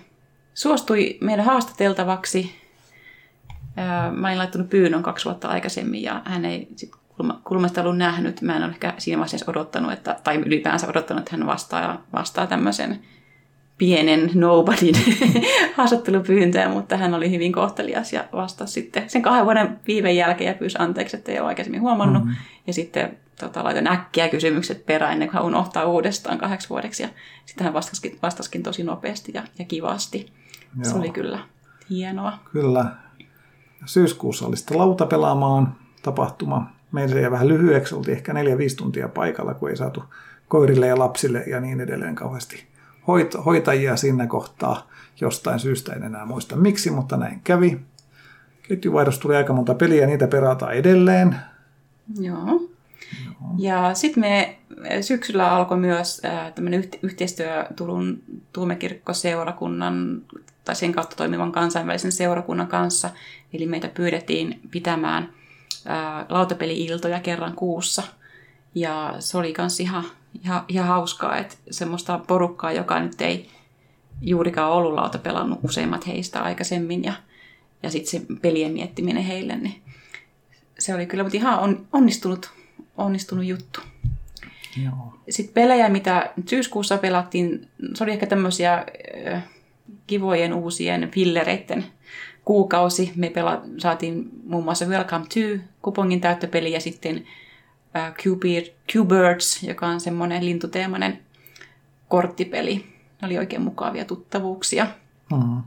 suostui 0.54 1.18
meidän 1.22 1.46
haastateltavaksi. 1.46 2.56
Mä 4.12 4.32
en 4.32 4.38
laittanut 4.38 4.70
pyynnön 4.70 5.04
kaksi 5.04 5.26
vuotta 5.26 5.48
aikaisemmin 5.48 6.04
ja 6.04 6.22
hän 6.26 6.46
ei 6.46 6.68
sit 6.76 6.92
kulmasta 7.44 7.82
ollut 7.82 7.98
nähnyt. 7.98 8.42
Mä 8.42 8.56
en 8.56 8.64
ole 8.64 8.72
ehkä 8.72 8.94
siinä 8.98 9.20
vaiheessa 9.20 9.52
odottanut, 9.52 9.92
että, 9.92 10.20
tai 10.24 10.36
ylipäänsä 10.36 10.88
odottanut, 10.88 11.22
että 11.22 11.38
hän 11.38 11.48
vastaa, 11.48 12.04
vastaa 12.14 12.48
tämmöisen 12.48 13.00
pienen 13.78 14.32
nobodyn 14.34 14.96
haastattelupyyntöä, 15.78 16.70
mutta 16.70 16.98
hän 16.98 17.14
oli 17.14 17.32
hyvin 17.32 17.52
kohtelias 17.52 18.14
ja 18.14 18.26
vastasi 18.34 18.74
sitten 18.74 19.10
sen 19.10 19.22
kahden 19.22 19.46
vuoden 19.46 19.80
viiveen 19.88 20.18
jälkeen 20.18 20.48
ja 20.48 20.54
pyysi 20.54 20.78
anteeksi, 20.80 21.18
että 21.18 21.32
ei 21.32 21.40
ole 21.40 21.48
aikaisemmin 21.48 21.82
huomannut. 21.82 22.24
Mm-hmm. 22.24 22.38
Ja 22.68 22.74
sitten 22.74 23.18
tota, 23.40 23.64
laitoin 23.64 23.92
äkkiä 23.92 24.30
kysymykset 24.30 24.86
perään 24.86 25.14
ennen 25.14 25.28
kuin 25.28 25.36
hän 25.36 25.46
unohtaa 25.46 25.86
uudestaan 25.86 26.38
kahdeksi 26.38 26.70
vuodeksi. 26.70 27.04
Ja 27.04 27.10
sitten 27.46 27.66
hän 27.66 27.74
vastasikin, 27.74 28.20
vastasikin 28.24 28.64
tosi 28.64 28.84
nopeasti 28.84 29.32
ja, 29.36 29.44
ja 29.60 29.66
kivasti. 29.66 30.34
Joo. 30.76 30.92
Se 30.92 30.96
oli 30.98 31.10
kyllä 31.10 31.40
hienoa. 31.90 32.34
Kyllä. 32.52 32.86
Syyskuussa 33.86 34.48
oli 34.48 34.58
sitten 34.58 34.78
lautapelaamaan 34.78 35.76
tapahtuma. 36.02 36.72
Meillä 36.92 37.20
jäi 37.20 37.32
vähän 37.32 37.48
lyhyeksi, 37.48 37.96
oltiin 37.96 38.18
ehkä 38.18 38.34
neljä 38.34 38.58
5 38.58 38.76
tuntia 38.76 39.08
paikalla, 39.08 39.54
kun 39.54 39.70
ei 39.70 39.78
saatu 39.78 40.04
koirille 40.48 40.88
ja 40.88 41.00
lapsille 41.00 41.44
ja 41.48 41.60
niin 41.60 41.82
edelleen 41.82 42.16
kauheasti 42.16 42.64
hoit- 43.02 43.44
hoitajia 43.46 43.96
siinä 43.96 44.28
kohtaa. 44.28 44.90
Jostain 45.22 45.60
syystä 45.60 45.94
en 45.94 46.04
enää 46.04 46.26
muista 46.26 46.56
miksi, 46.56 46.92
mutta 46.92 47.18
näin 47.18 47.42
kävi. 47.44 47.80
Ketjuvaihdos 48.62 49.20
tuli 49.20 49.36
aika 49.36 49.54
monta 49.54 49.76
peliä, 49.76 50.08
niitä 50.08 50.28
perataan 50.28 50.74
edelleen. 50.74 51.36
Joo. 52.20 52.70
Joo. 53.26 53.56
Ja 53.58 53.94
sitten 53.94 54.22
me 54.22 54.58
syksyllä 55.02 55.52
alkoi 55.52 55.78
myös 55.78 56.22
äh, 56.26 56.54
tämmöinen 56.54 56.84
yhteistyö 57.02 57.66
Turun 57.76 58.22
tuomekirkkoseurakunnan 58.54 60.22
tai 60.66 60.76
sen 60.76 60.92
kautta 60.92 61.16
toimivan 61.16 61.52
kansainvälisen 61.52 62.12
seurakunnan 62.12 62.68
kanssa. 62.68 63.10
Eli 63.54 63.66
meitä 63.66 63.90
pyydettiin 63.94 64.60
pitämään 64.72 65.30
äh, 65.90 66.26
lautapeli-iltoja 66.30 67.20
kerran 67.20 67.54
kuussa. 67.54 68.04
Ja 68.76 69.16
se 69.20 69.38
oli 69.38 69.54
myös 69.58 69.80
ihan 69.80 70.04
ihan, 70.46 70.66
ihan 70.68 70.88
hauskaa, 70.88 71.38
että 71.38 71.56
semmoista 71.72 72.20
porukkaa, 72.28 72.72
joka 72.72 73.00
nyt 73.00 73.22
ei 73.22 73.50
juurikaan 74.22 74.72
ollut 74.72 74.94
lauta 74.94 75.18
pelannut 75.18 75.60
useimmat 75.64 76.08
heistä 76.08 76.44
aikaisemmin 76.44 77.04
ja, 77.04 77.14
ja 77.84 77.90
sitten 77.90 78.12
se 78.12 78.26
pelien 78.42 78.72
miettiminen 78.72 79.24
heille, 79.24 79.56
niin 79.58 79.82
se 80.80 80.96
oli 80.96 81.06
kyllä 81.06 81.24
mutta 81.24 81.38
ihan 81.38 81.60
on, 81.60 81.88
onnistunut, 81.94 82.52
onnistunut 82.98 83.46
juttu. 83.46 83.80
Joo. 84.84 85.20
Sitten 85.30 85.54
pelejä, 85.54 85.90
mitä 85.90 86.34
syyskuussa 86.50 86.98
pelattiin, 86.98 87.68
se 87.94 88.04
oli 88.04 88.12
ehkä 88.12 88.26
tämmöisiä 88.26 88.86
äh, 89.34 89.44
kivojen 90.08 90.54
uusien 90.54 91.12
fillereiden 91.12 91.86
kuukausi. 92.46 93.12
Me 93.16 93.30
pela, 93.30 93.62
saatiin 93.78 94.30
muun 94.46 94.64
muassa 94.64 94.86
Welcome 94.86 95.26
to 95.26 95.64
kupongin 95.82 96.22
täyttöpeli 96.22 96.72
ja 96.72 96.82
sitten 96.82 97.26
Q-Birds, 98.92 99.68
joka 99.68 99.88
on 99.88 100.02
semmoinen 100.02 100.46
lintuteemainen 100.46 101.20
korttipeli. 102.08 102.86
Ne 103.22 103.26
oli 103.26 103.38
oikein 103.38 103.62
mukavia 103.62 104.06
tuttavuuksia. 104.06 104.88
Mm. 105.32 105.64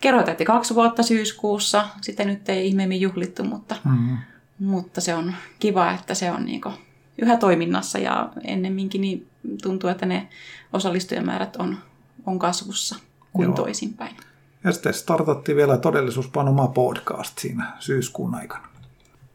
Kerho 0.00 0.22
täytti 0.22 0.44
kaksi 0.44 0.74
vuotta 0.74 1.02
syyskuussa. 1.02 1.88
Sitä 2.00 2.24
nyt 2.24 2.48
ei 2.48 2.66
ihmeemmin 2.66 3.00
juhlittu, 3.00 3.44
mutta, 3.44 3.76
mm. 3.84 4.18
mutta 4.58 5.00
se 5.00 5.14
on 5.14 5.34
kiva, 5.58 5.92
että 5.92 6.14
se 6.14 6.30
on 6.30 6.44
niinku 6.44 6.72
yhä 7.18 7.36
toiminnassa 7.36 7.98
ja 7.98 8.28
ennemminkin 8.44 9.00
niin 9.00 9.26
tuntuu, 9.62 9.90
että 9.90 10.06
ne 10.06 10.28
osallistujamäärät 10.72 11.56
on, 11.56 11.78
on 12.26 12.38
kasvussa 12.38 12.96
kuin 13.32 13.46
Joo. 13.46 13.54
toisinpäin. 13.54 14.16
Ja 14.64 14.72
sitten 14.72 14.94
startattiin 14.94 15.56
vielä 15.56 15.78
todellisuuspanoma 15.78 16.68
podcast 16.68 17.38
siinä 17.38 17.72
syyskuun 17.78 18.34
aikana. 18.34 18.68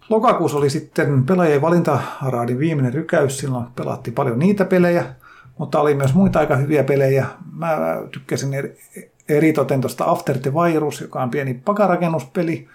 Lokakuussa 0.09 0.57
oli 0.57 0.69
sitten 0.69 1.25
pelaajien 1.25 1.61
valintaraadin 1.61 2.59
viimeinen 2.59 2.93
rykäys, 2.93 3.39
silloin 3.39 3.65
pelattiin 3.75 4.13
paljon 4.13 4.39
niitä 4.39 4.65
pelejä, 4.65 5.05
mutta 5.57 5.79
oli 5.79 5.95
myös 5.95 6.13
muita 6.13 6.39
aika 6.39 6.55
hyviä 6.55 6.83
pelejä. 6.83 7.25
Mä 7.51 7.77
tykkäsin 8.11 8.53
eri, 8.53 8.77
eritoten 9.29 9.81
tuosta 9.81 10.11
After 10.11 10.37
the 10.37 10.53
Virus, 10.53 11.01
joka 11.01 11.23
on 11.23 11.29
pieni 11.29 11.53
pakarakennuspeli. 11.53 12.67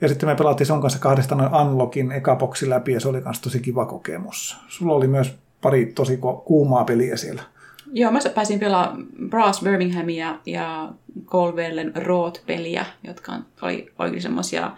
Ja 0.00 0.08
sitten 0.08 0.28
me 0.28 0.34
pelattiin 0.34 0.66
sen 0.66 0.80
kanssa 0.80 0.98
kahdesta 0.98 1.34
noin 1.34 1.54
Unlockin 1.54 2.12
ekaboksi 2.12 2.70
läpi 2.70 2.92
ja 2.92 3.00
se 3.00 3.08
oli 3.08 3.20
myös 3.20 3.40
tosi 3.40 3.60
kiva 3.60 3.86
kokemus. 3.86 4.56
Sulla 4.68 4.94
oli 4.94 5.08
myös 5.08 5.38
pari 5.62 5.86
tosi 5.86 6.18
kuumaa 6.44 6.84
peliä 6.84 7.16
siellä. 7.16 7.42
Joo, 7.96 8.12
mä 8.12 8.18
pääsin 8.34 8.60
pelaamaan 8.60 9.06
Brass 9.28 9.62
Birminghamia 9.62 10.38
ja 10.46 10.92
Colwellen 11.24 11.92
Road-peliä, 11.96 12.86
jotka 13.04 13.32
oli, 13.62 13.92
oli 13.98 14.20
semmoisia 14.20 14.70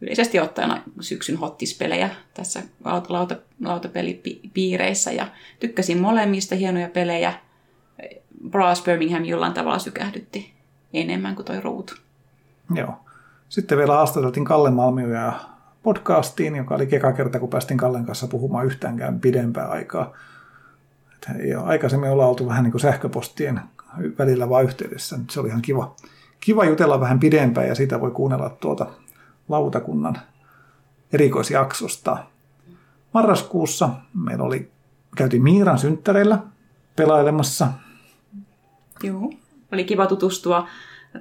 yleisesti 0.00 0.40
ottaen 0.40 0.82
syksyn 1.00 1.36
hottispelejä 1.36 2.10
tässä 2.34 2.62
lauta, 2.84 3.36
lautapelipiireissä 3.64 5.12
ja 5.12 5.26
tykkäsin 5.60 6.00
molemmista 6.00 6.54
hienoja 6.54 6.88
pelejä. 6.88 7.32
Brass 8.50 8.84
Birmingham 8.84 9.24
jollain 9.24 9.52
tavalla 9.52 9.78
sykähdytti 9.78 10.54
enemmän 10.92 11.34
kuin 11.34 11.46
toi 11.46 11.60
ruutu. 11.60 11.94
Joo. 12.74 12.94
Sitten 13.48 13.78
vielä 13.78 13.94
haastateltiin 13.94 14.44
Kalle 14.44 14.70
Malmioja 14.70 15.32
podcastiin, 15.82 16.56
joka 16.56 16.74
oli 16.74 16.86
keka 16.86 17.12
kerta, 17.12 17.40
kun 17.40 17.50
päästiin 17.50 17.78
Kallen 17.78 18.06
kanssa 18.06 18.26
puhumaan 18.26 18.66
yhtäänkään 18.66 19.20
pidempää 19.20 19.68
aikaa. 19.68 20.12
Ole 21.56 21.64
aikaisemmin 21.64 22.10
olla 22.10 22.26
oltu 22.26 22.48
vähän 22.48 22.64
niin 22.64 22.72
kuin 22.72 22.80
sähköpostien 22.80 23.60
välillä 24.18 24.48
vaan 24.48 24.64
yhteydessä. 24.64 25.18
Se 25.30 25.40
oli 25.40 25.48
ihan 25.48 25.62
kiva, 25.62 25.94
kiva 26.40 26.64
jutella 26.64 27.00
vähän 27.00 27.20
pidempään 27.20 27.68
ja 27.68 27.74
siitä 27.74 28.00
voi 28.00 28.10
kuunnella 28.10 28.50
tuota 28.50 28.86
lautakunnan 29.48 30.18
erikoisjaksosta. 31.12 32.16
Marraskuussa 33.14 33.88
meillä 34.14 34.44
oli, 34.44 34.70
käytiin 35.16 35.42
Miiran 35.42 35.78
synttäreillä 35.78 36.38
pelailemassa. 36.96 37.68
Joo, 39.02 39.32
oli 39.72 39.84
kiva 39.84 40.06
tutustua 40.06 40.68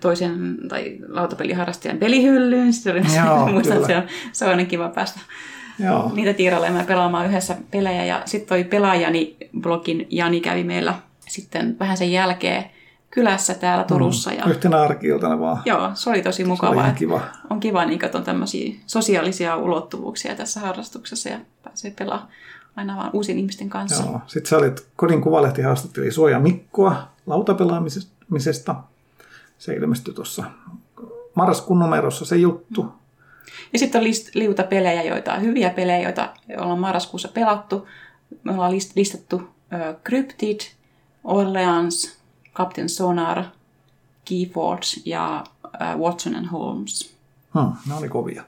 toisen 0.02 0.58
tai 0.68 0.98
lautapeliharrastajan 1.08 1.98
pelihyllyyn. 1.98 2.74
Se 2.74 2.92
oli, 2.92 3.02
Joo, 3.16 3.48
muistan, 3.52 3.78
että 3.78 3.88
se 3.88 3.98
on, 3.98 4.04
se 4.32 4.46
on 4.46 4.66
kiva 4.66 4.90
päästä 4.90 5.20
Joo. 5.80 6.12
niitä 6.16 6.34
tiirailemaan 6.34 6.86
pelaamaan 6.86 7.26
yhdessä 7.26 7.56
pelejä. 7.72 8.06
Ja 8.06 8.22
sitten 8.26 8.50
toi 8.50 8.64
Pelaajani 8.64 9.38
blogin 9.62 10.08
Jani 10.10 10.42
kävi 10.42 10.64
meillä 10.64 10.94
sitten 11.28 11.76
vähän 11.80 11.98
sen 11.98 12.12
jälkeen 12.12 12.66
kylässä 13.12 13.54
täällä 13.54 13.84
Turussa. 13.84 14.32
Mm, 14.32 14.38
ja, 14.38 14.46
yhtenä 14.46 14.82
arkiiltana 14.82 15.40
vaan. 15.40 15.62
Joo, 15.66 15.92
se 15.94 16.10
oli 16.10 16.22
tosi 16.22 16.44
mukavaa. 16.46 16.90
Se 16.90 16.96
kiva. 16.96 17.22
On 17.50 17.60
kiva, 17.60 17.86
niin 17.86 18.00
on 18.14 18.24
tämmöisiä 18.24 18.76
sosiaalisia 18.86 19.58
ulottuvuuksia 19.58 20.36
tässä 20.36 20.60
harrastuksessa 20.60 21.30
ja 21.30 21.40
pääsee 21.64 21.92
pelaamaan 21.92 22.30
aina 22.76 22.98
vaan 22.98 23.10
uusien 23.14 23.38
ihmisten 23.38 23.70
kanssa. 23.70 24.04
Joo. 24.04 24.22
Sitten 24.28 24.50
sä 24.50 24.58
olit 24.58 24.88
Kodin 24.96 25.22
Kuvalehti 25.22 25.62
haastatteli 25.62 26.12
Suoja 26.12 26.40
Mikkoa 26.40 27.08
lautapelaamisesta. 27.26 28.76
Se 29.58 29.74
ilmestyi 29.74 30.14
tuossa 30.14 30.44
marraskuun 31.36 31.80
numerossa 31.80 32.26
se 32.26 32.36
juttu. 32.36 32.99
Ja 33.74 33.80
sitten 33.80 34.00
on 34.00 34.04
list, 34.08 34.36
liuta 34.36 34.64
pelejä, 34.64 35.04
joita 35.04 35.34
on 35.34 35.42
hyviä 35.42 35.70
pelejä, 35.70 36.00
joita 36.00 36.34
ollaan 36.58 36.80
marraskuussa 36.80 37.28
pelattu. 37.28 37.88
Me 38.44 38.52
ollaan 38.52 38.72
list, 38.72 38.96
listattu 38.96 39.36
uh, 39.36 40.02
Cryptid, 40.06 40.60
Orleans, 41.24 42.20
Captain 42.54 42.90
Sonar, 42.90 43.44
Keyforge 44.26 45.02
ja 45.06 45.44
äh, 45.82 45.98
Watson 45.98 46.36
and 46.36 46.48
Holmes. 46.52 47.16
Hmm, 47.54 47.74
ne 47.88 47.96
oli 47.96 48.10
kovia. 48.10 48.44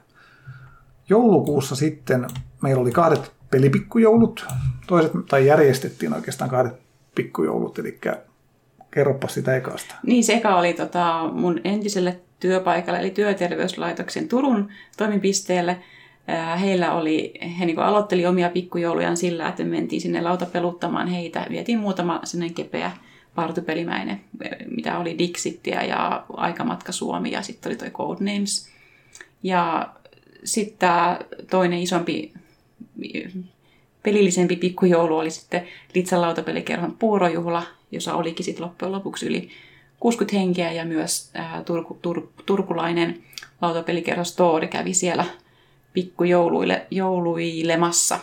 Joulukuussa 1.08 1.76
sitten 1.76 2.26
meillä 2.62 2.82
oli 2.82 2.92
kahdet 2.92 3.32
pelipikkujoulut. 3.50 4.46
Toiset, 4.86 5.12
tai 5.28 5.46
järjestettiin 5.46 6.14
oikeastaan 6.14 6.50
kahdet 6.50 6.74
pikkujoulut, 7.14 7.78
eli 7.78 8.00
kerropa 8.90 9.28
sitä 9.28 9.56
ekasta. 9.56 9.94
Niin, 10.02 10.24
se 10.24 10.34
eka 10.34 10.56
oli 10.56 10.72
tota, 10.72 11.30
mun 11.32 11.60
entiselle 11.64 12.20
työpaikalle, 12.42 13.00
eli 13.00 13.10
työterveyslaitoksen 13.10 14.28
Turun 14.28 14.68
toimipisteelle. 14.96 15.78
Heillä 16.60 16.92
oli, 16.92 17.34
he 17.58 17.66
niin 17.66 17.78
aloitteli 17.78 18.26
omia 18.26 18.50
pikkujoulujaan 18.50 19.16
sillä, 19.16 19.48
että 19.48 19.64
me 19.64 19.70
mentiin 19.70 20.00
sinne 20.00 20.20
lautapeluttamaan 20.20 21.08
heitä. 21.08 21.46
Vietiin 21.50 21.78
muutama 21.78 22.20
sellainen 22.24 22.54
kepeä 22.54 22.90
partupelimäinen, 23.34 24.20
mitä 24.76 24.98
oli 24.98 25.18
Dixittiä 25.18 25.82
ja 25.82 26.24
Aikamatka 26.32 26.92
Suomi 26.92 27.30
ja 27.30 27.42
sitten 27.42 27.70
oli 27.70 27.76
toi 27.76 27.90
Codenames. 27.90 28.68
Ja 29.42 29.88
sitten 30.44 30.78
tämä 30.78 31.20
toinen 31.50 31.78
isompi, 31.78 32.32
pelillisempi 34.02 34.56
pikkujoulu 34.56 35.18
oli 35.18 35.30
sitten 35.30 35.68
Litsan 35.94 36.20
lautapelikerhon 36.20 36.96
puurojuhla, 36.98 37.62
jossa 37.92 38.14
olikin 38.14 38.44
sitten 38.44 38.64
loppujen 38.64 38.92
lopuksi 38.92 39.26
yli 39.26 39.48
60 40.02 40.38
henkeä 40.38 40.72
ja 40.72 40.84
myös 40.84 41.30
ää, 41.34 41.62
turku, 41.64 41.98
tur, 42.02 42.28
turkulainen 42.46 43.22
lautapelikerho 43.60 44.24
Story 44.24 44.66
kävi 44.66 44.94
siellä 44.94 45.24
pikkujouluille 45.92 46.86
jouluilemassa. 46.90 48.18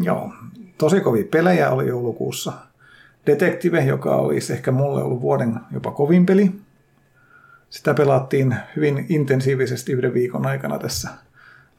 Joo, 0.00 0.32
tosi 0.78 1.00
kovia 1.00 1.24
pelejä 1.30 1.70
oli 1.70 1.86
joulukuussa. 1.86 2.52
Detektive, 3.26 3.84
joka 3.84 4.16
olisi 4.16 4.52
ehkä 4.52 4.70
mulle 4.72 5.02
ollut 5.02 5.20
vuoden 5.20 5.60
jopa 5.72 5.90
kovin 5.90 6.26
peli. 6.26 6.50
Sitä 7.70 7.94
pelattiin 7.94 8.56
hyvin 8.76 9.06
intensiivisesti 9.08 9.92
yhden 9.92 10.14
viikon 10.14 10.46
aikana 10.46 10.78
tässä 10.78 11.08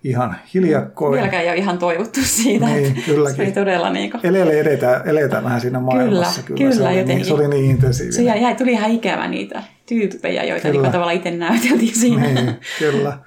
ihan 0.04 0.36
hiljakkoin. 0.54 1.14
Vieläkään 1.14 1.44
ei 1.44 1.50
ole 1.50 1.58
ihan 1.58 1.78
toivottu 1.78 2.20
siitä, 2.24 2.66
niin, 2.66 3.04
kylläkin. 3.06 3.36
se 3.36 3.42
oli 3.42 3.52
todella 3.52 3.90
niin 3.90 4.12
kuin... 4.12 4.26
Elelle 4.26 4.54
edetään, 4.54 5.02
eletään 5.10 5.44
vähän 5.44 5.62
siinä 5.62 5.80
maailmassa. 5.80 6.44
Kyllä, 6.44 6.58
kyllä, 6.58 6.76
se, 6.76 6.84
oli 6.84 7.04
niin, 7.04 7.26
se 7.26 7.34
oli 7.34 7.48
niin 7.48 7.66
intensiivinen. 7.66 8.14
Se 8.14 8.24
jäi, 8.24 8.56
tuli 8.56 8.72
ihan 8.72 8.92
ikävä 8.92 9.28
niitä 9.28 9.64
tyyppejä, 9.86 10.44
joita 10.44 10.70
niin 10.70 10.82
tavallaan 10.82 11.16
itse 11.16 11.32
näyteltiin 11.32 11.96
siinä. 11.96 12.22
Niin, 12.22 12.56
kyllä. 12.80 13.18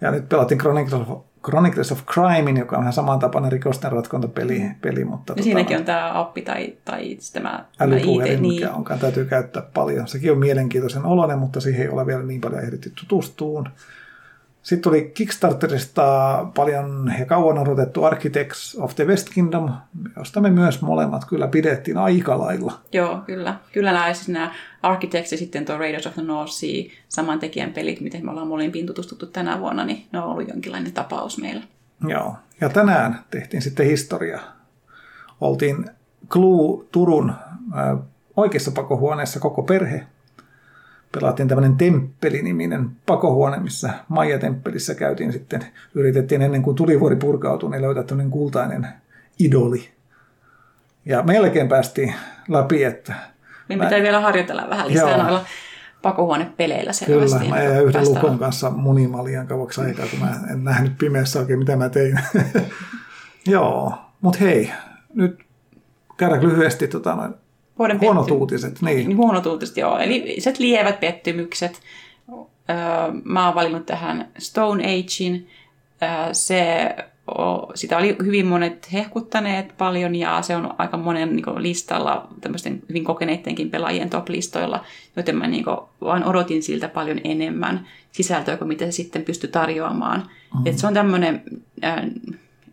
Ja 0.00 0.10
nyt 0.10 0.28
pelattiin 0.28 0.58
Chronicles 0.58 0.94
of, 0.94 1.08
Chronicles 1.44 1.92
of 1.92 2.06
Crimein, 2.06 2.56
joka 2.56 2.76
on 2.76 2.80
vähän 2.80 2.92
samantapainen 2.92 3.52
rikosten 3.52 3.92
ratkontapeli. 3.92 4.62
Peli, 4.80 5.04
mutta 5.04 5.32
ja 5.32 5.34
tota, 5.34 5.44
siinäkin 5.44 5.76
on 5.76 5.84
tämä 5.84 6.20
appi 6.20 6.42
tai, 6.42 6.76
tai 6.84 7.18
tämä 7.32 7.64
älypuhelin, 7.80 8.34
IT, 8.34 8.40
mikä 8.40 8.66
niin. 8.66 8.74
onkaan, 8.76 9.00
täytyy 9.00 9.24
käyttää 9.24 9.62
paljon. 9.74 10.08
Sekin 10.08 10.32
on 10.32 10.38
mielenkiintoisen 10.38 11.04
oloinen, 11.04 11.38
mutta 11.38 11.60
siihen 11.60 11.82
ei 11.82 11.88
ole 11.88 12.06
vielä 12.06 12.22
niin 12.22 12.40
paljon 12.40 12.62
ehditty 12.62 12.92
tutustumaan. 13.00 13.72
Sitten 14.66 14.82
tuli 14.82 15.10
Kickstarterista 15.14 16.46
paljon 16.54 17.12
ja 17.18 17.26
kauan 17.26 17.58
odotettu 17.58 18.04
Architects 18.04 18.76
of 18.80 18.94
the 18.94 19.04
West 19.04 19.28
Kingdom, 19.28 19.72
josta 20.16 20.40
me 20.40 20.50
myös 20.50 20.82
molemmat 20.82 21.24
kyllä 21.24 21.48
pidettiin 21.48 21.98
aika 21.98 22.38
lailla. 22.38 22.80
Joo, 22.92 23.18
kyllä. 23.26 23.56
Kyllä 23.72 23.92
nämä, 23.92 24.14
siis 24.14 24.28
nämä 24.28 24.54
Architects 24.82 25.32
ja 25.32 25.38
sitten 25.38 25.64
tuo 25.64 25.78
Raiders 25.78 26.06
of 26.06 26.14
the 26.14 26.22
North 26.22 26.52
Sea, 26.52 26.84
saman 27.08 27.38
tekijän 27.38 27.72
pelit, 27.72 28.00
miten 28.00 28.24
me 28.24 28.30
ollaan 28.30 28.46
molempiin 28.46 28.86
tutustuttu 28.86 29.26
tänä 29.26 29.60
vuonna, 29.60 29.84
niin 29.84 30.06
ne 30.12 30.20
on 30.20 30.30
ollut 30.30 30.48
jonkinlainen 30.48 30.92
tapaus 30.92 31.38
meillä. 31.38 31.62
Joo, 32.08 32.36
ja 32.60 32.68
tänään 32.68 33.24
tehtiin 33.30 33.62
sitten 33.62 33.86
historia. 33.86 34.40
Oltiin 35.40 35.90
Clue 36.28 36.86
Turun 36.92 37.30
äh, 37.30 37.98
oikeassa 38.36 38.70
pakohuoneessa 38.70 39.40
koko 39.40 39.62
perhe 39.62 40.06
pelattiin 41.20 41.48
tämmöinen 41.48 41.76
Temppeli-niminen 41.76 42.90
pakohuone, 43.06 43.58
missä 43.58 43.90
Maija-temppelissä 44.08 44.94
käytiin 44.94 45.32
sitten, 45.32 45.64
yritettiin 45.94 46.42
ennen 46.42 46.62
kuin 46.62 46.76
tulivuori 46.76 47.16
purkautui, 47.16 47.70
niin 47.70 47.82
löytää 47.82 48.02
tämmöinen 48.02 48.30
kultainen 48.30 48.88
idoli. 49.38 49.88
Ja 51.04 51.22
melkein 51.22 51.68
päästiin 51.68 52.14
läpi, 52.48 52.84
että... 52.84 53.14
Niin 53.68 53.80
pitää 53.80 53.98
mä... 53.98 54.02
vielä 54.02 54.20
harjoitella 54.20 54.66
vähän 54.70 54.88
lisää 54.88 55.10
Joo. 55.10 55.22
noilla 55.22 55.44
pakohuonepeleillä 56.02 56.92
selvästi. 56.92 57.38
Kyllä, 57.38 57.54
mä 57.54 57.62
jäin 57.62 57.84
yhden 57.84 58.04
lukon 58.04 58.38
kanssa 58.38 58.70
munimaan 58.70 59.24
liian 59.24 59.46
kauaksi 59.46 59.80
aikaa, 59.80 60.06
kun 60.06 60.18
mä 60.18 60.40
en 60.52 60.64
nähnyt 60.64 60.92
pimeässä 60.98 61.38
oikein, 61.38 61.58
mitä 61.58 61.76
mä 61.76 61.88
tein. 61.88 62.20
Joo, 63.46 63.92
mutta 64.20 64.38
hei, 64.38 64.72
nyt 65.14 65.38
käydään 66.16 66.42
lyhyesti 66.42 66.88
tota, 66.88 67.30
Vuoden 67.78 68.00
huonot 68.00 68.26
petty... 68.26 68.38
uutiset, 68.38 68.82
niin. 68.82 69.08
niin. 69.08 69.16
Huonot 69.16 69.46
uutiset, 69.46 69.76
joo. 69.76 69.98
Eli 69.98 70.36
set 70.38 70.58
lievät 70.58 71.00
pettymykset. 71.00 71.80
mä 73.24 73.46
oon 73.46 73.54
valinnut 73.54 73.86
tähän 73.86 74.28
Stone 74.38 74.84
Agein. 74.84 75.48
se, 76.32 76.96
sitä 77.74 77.98
oli 77.98 78.16
hyvin 78.24 78.46
monet 78.46 78.92
hehkuttaneet 78.92 79.74
paljon 79.78 80.14
ja 80.14 80.42
se 80.42 80.56
on 80.56 80.74
aika 80.78 80.96
monen 80.96 81.36
niin 81.36 81.62
listalla, 81.62 82.28
tämmöisten 82.40 82.82
hyvin 82.88 83.04
kokeneittenkin 83.04 83.70
pelaajien 83.70 84.10
top-listoilla, 84.10 84.84
joten 85.16 85.36
mä 85.36 85.46
niin 85.46 85.64
vaan 86.00 86.24
odotin 86.24 86.62
siltä 86.62 86.88
paljon 86.88 87.20
enemmän 87.24 87.86
sisältöä 88.12 88.56
kuin 88.56 88.68
mitä 88.68 88.84
se 88.84 88.92
sitten 88.92 89.22
pystyi 89.22 89.50
tarjoamaan. 89.50 90.20
Mm-hmm. 90.20 90.66
Et 90.66 90.78
se 90.78 90.86
on 90.86 90.94
tämmöinen 90.94 91.42
äh, 91.84 92.04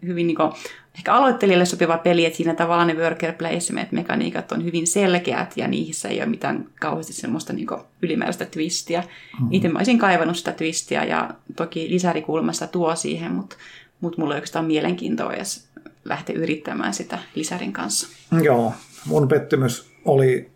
hyvin 0.05 0.27
niin 0.27 0.37
kuin, 0.37 0.51
ehkä 0.95 1.13
aloittelijalle 1.13 1.65
sopiva 1.65 1.97
peli, 1.97 2.25
että 2.25 2.37
siinä 2.37 2.55
tavallaan 2.55 2.87
ne 2.87 2.93
worker 2.93 3.33
placement-mekaniikat 3.33 4.51
on 4.51 4.63
hyvin 4.63 4.87
selkeät 4.87 5.57
ja 5.57 5.67
niissä 5.67 6.09
ei 6.09 6.19
ole 6.19 6.25
mitään 6.25 6.65
kauheasti 6.79 7.13
semmoista 7.13 7.53
niin 7.53 7.67
ylimääräistä 8.01 8.45
twistiä. 8.45 9.01
Mm-hmm. 9.01 9.47
Itse 9.51 9.69
mä 9.69 9.79
olisin 9.79 9.99
kaivannut 9.99 10.37
sitä 10.37 10.51
twistiä 10.51 11.03
ja 11.03 11.29
toki 11.55 11.89
lisärikulmassa 11.89 12.67
tuo 12.67 12.95
siihen, 12.95 13.31
mutta, 13.31 13.55
mutta 14.01 14.21
mulla 14.21 14.33
ei 14.33 14.37
oikeastaan 14.37 14.65
mielenkiintoa 14.65 15.33
edes 15.33 15.67
lähteä 16.05 16.35
yrittämään 16.35 16.93
sitä 16.93 17.19
lisärin 17.35 17.73
kanssa. 17.73 18.07
Joo, 18.41 18.73
mun 19.05 19.27
pettymys 19.27 19.91
oli 20.05 20.53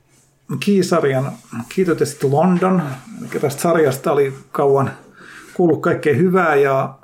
Kiisarjan 0.59 1.31
Kiitotest 1.75 2.23
London. 2.23 2.83
Eli 3.21 3.41
tästä 3.41 3.61
sarjasta 3.61 4.11
oli 4.11 4.33
kauan 4.51 4.91
kuullut 5.53 5.81
kaikkea 5.81 6.15
hyvää 6.15 6.55
ja 6.55 6.95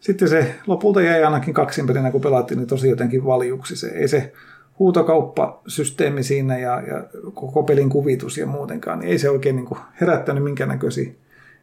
sitten 0.00 0.28
se 0.28 0.54
lopulta 0.66 1.02
jäi 1.02 1.24
ainakin 1.24 1.54
kaksinpelinä, 1.54 2.10
kun 2.10 2.20
pelattiin, 2.20 2.58
niin 2.58 2.68
tosi 2.68 2.88
jotenkin 2.88 3.24
valjuksi. 3.24 3.76
Se, 3.76 3.88
ei 3.88 4.08
se 4.08 4.32
huutokauppasysteemi 4.78 6.22
siinä 6.22 6.58
ja, 6.58 6.80
ja 6.80 7.04
koko 7.34 7.62
pelin 7.62 7.88
kuvitus 7.88 8.38
ja 8.38 8.46
muutenkaan, 8.46 8.98
niin 8.98 9.10
ei 9.10 9.18
se 9.18 9.30
oikein 9.30 9.56
niin 9.56 9.68
herättänyt 10.00 10.44
minkäännäköisiä 10.44 11.12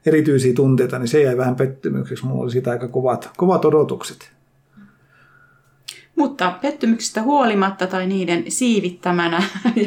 erityisiä 0.05 0.53
tunteita, 0.53 0.99
niin 0.99 1.07
se 1.07 1.21
jäi 1.21 1.37
vähän 1.37 1.55
pettymykseksi. 1.55 2.25
Mulla 2.25 2.43
oli 2.43 2.51
siitä 2.51 2.71
aika 2.71 2.87
kovat, 2.87 3.29
kovat 3.37 3.65
odotukset. 3.65 4.31
Mutta 6.15 6.53
pettymyksistä 6.61 7.21
huolimatta 7.21 7.87
tai 7.87 8.07
niiden 8.07 8.43
siivittämänä 8.51 9.43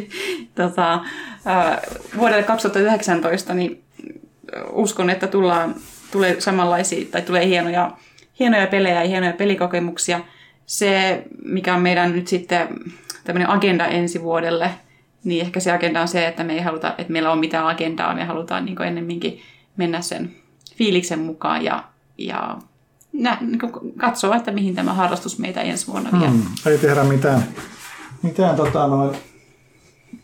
tota, 0.55 1.01
vuodelle 2.17 2.43
2019 2.43 3.55
niin 3.55 3.83
uskon, 4.73 5.11
että 5.11 5.27
tullaan, 5.27 5.75
tulee 6.11 6.41
samanlaisia 6.41 7.07
tai 7.11 7.23
tulee 7.23 7.47
hienoja 7.47 7.97
hienoja 8.41 8.67
pelejä 8.67 9.03
ja 9.03 9.09
hienoja 9.09 9.33
pelikokemuksia. 9.33 10.21
Se, 10.67 11.23
mikä 11.45 11.75
on 11.75 11.83
meidän 11.83 12.13
nyt 12.13 12.29
sitten 12.29 12.69
tämmöinen 13.25 13.51
agenda 13.51 13.87
ensi 13.87 14.23
vuodelle, 14.23 14.71
niin 15.25 15.41
ehkä 15.41 15.61
se 15.61 15.73
agenda 15.73 16.01
on 16.01 16.09
se, 16.09 16.27
että 16.27 16.45
me 16.45 16.53
ei 16.53 16.61
haluta, 16.61 16.95
että 16.99 17.13
meillä 17.13 17.33
on 17.33 17.39
mitään 17.39 17.67
agendaa, 17.67 18.15
me 18.15 18.25
halutaan 18.25 18.65
niin 18.65 18.83
ennemminkin 18.83 19.41
mennä 19.77 20.01
sen 20.01 20.31
fiiliksen 20.77 21.19
mukaan 21.19 21.65
ja, 21.65 21.85
ja 22.19 22.59
nä, 23.13 23.39
niin 23.41 23.59
katsoa, 23.97 24.37
että 24.37 24.51
mihin 24.51 24.75
tämä 24.75 24.95
harrastus 24.95 25.39
meitä 25.39 25.61
ensi 25.61 25.87
vuonna 25.87 26.21
vie. 26.21 26.29
Hmm, 26.29 26.43
ei 26.67 26.79
tehdä 26.79 27.05
mitään, 27.05 27.45
mitään 28.23 28.57
tota, 28.57 28.87
noin 28.87 29.17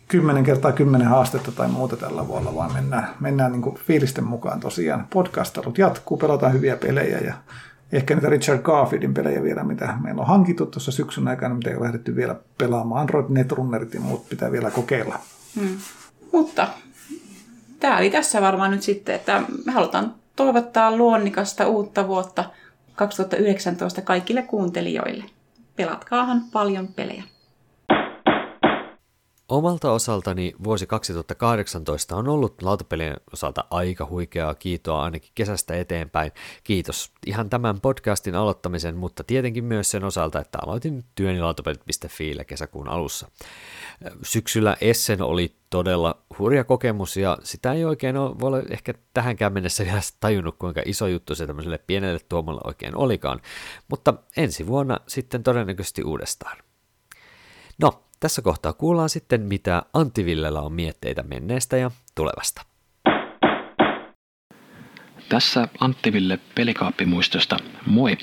10 0.08 0.44
kertaa 0.44 0.72
10 0.72 1.06
haastetta 1.06 1.52
tai 1.52 1.68
muuta 1.68 1.96
tällä 1.96 2.28
vuonna, 2.28 2.54
vaan 2.54 2.72
mennään, 2.72 3.08
mennään 3.20 3.52
niin 3.52 3.74
fiilisten 3.74 4.24
mukaan 4.24 4.60
tosiaan. 4.60 5.06
Podcastelut 5.12 5.78
jatkuu, 5.78 6.16
pelataan 6.16 6.52
hyviä 6.52 6.76
pelejä 6.76 7.18
ja 7.18 7.34
ehkä 7.92 8.14
niitä 8.14 8.28
Richard 8.28 8.62
Garfieldin 8.62 9.14
pelejä 9.14 9.42
vielä, 9.42 9.64
mitä 9.64 9.96
meillä 10.02 10.20
on 10.20 10.26
hankittu 10.26 10.66
tuossa 10.66 10.92
syksyn 10.92 11.28
aikana, 11.28 11.54
mitä 11.54 11.70
ei 11.70 11.76
ole 11.76 11.84
lähdetty 11.84 12.16
vielä 12.16 12.36
pelaamaan. 12.58 13.00
Android 13.00 13.26
Netrunnerit 13.28 13.94
ja 13.94 14.00
muut 14.00 14.28
pitää 14.28 14.52
vielä 14.52 14.70
kokeilla. 14.70 15.18
Hmm. 15.60 15.78
Mutta 16.32 16.68
tämä 17.80 17.98
oli 17.98 18.10
tässä 18.10 18.42
varmaan 18.42 18.70
nyt 18.70 18.82
sitten, 18.82 19.14
että 19.14 19.42
me 19.66 19.72
halutaan 19.72 20.14
toivottaa 20.36 20.96
luonnikasta 20.96 21.68
uutta 21.68 22.08
vuotta 22.08 22.44
2019 22.94 24.02
kaikille 24.02 24.42
kuuntelijoille. 24.42 25.24
Pelatkaahan 25.76 26.42
paljon 26.52 26.88
pelejä. 26.88 27.24
Omalta 29.48 29.92
osaltani 29.92 30.52
vuosi 30.64 30.86
2018 30.86 32.16
on 32.16 32.28
ollut 32.28 32.62
lautapelien 32.62 33.16
osalta 33.32 33.64
aika 33.70 34.06
huikeaa 34.06 34.54
kiitoa 34.54 35.02
ainakin 35.02 35.30
kesästä 35.34 35.74
eteenpäin. 35.74 36.32
Kiitos 36.64 37.12
ihan 37.26 37.50
tämän 37.50 37.80
podcastin 37.80 38.34
aloittamisen, 38.34 38.96
mutta 38.96 39.24
tietenkin 39.24 39.64
myös 39.64 39.90
sen 39.90 40.04
osalta, 40.04 40.40
että 40.40 40.58
aloitin 40.66 41.04
työni 41.14 41.40
lautapelit.fi 41.40 42.34
kesäkuun 42.46 42.88
alussa. 42.88 43.30
Syksyllä 44.22 44.76
Essen 44.80 45.22
oli 45.22 45.56
todella 45.70 46.18
hurja 46.38 46.64
kokemus 46.64 47.16
ja 47.16 47.38
sitä 47.42 47.72
ei 47.72 47.84
oikein 47.84 48.16
ole, 48.16 48.38
voi 48.38 48.46
olla 48.46 48.62
ehkä 48.70 48.94
tähänkään 49.14 49.52
mennessä 49.52 49.84
vielä 49.84 50.00
tajunnut, 50.20 50.56
kuinka 50.58 50.82
iso 50.84 51.06
juttu 51.06 51.34
se 51.34 51.46
tämmöiselle 51.46 51.78
pienelle 51.78 52.20
tuomalle 52.28 52.60
oikein 52.64 52.96
olikaan, 52.96 53.40
mutta 53.88 54.14
ensi 54.36 54.66
vuonna 54.66 55.00
sitten 55.06 55.42
todennäköisesti 55.42 56.04
uudestaan. 56.04 56.58
No, 57.82 58.05
tässä 58.20 58.42
kohtaa 58.42 58.72
kuullaan 58.72 59.08
sitten, 59.08 59.40
mitä 59.40 59.82
Antti 59.92 60.24
Villellä 60.24 60.60
on 60.60 60.72
mietteitä 60.72 61.22
menneestä 61.22 61.76
ja 61.76 61.90
tulevasta. 62.14 62.62
Tässä 65.28 65.68
Antti 65.80 66.12
Ville 66.12 66.38
pelikaappimuistosta. 66.54 67.56
Moi! 67.86 68.18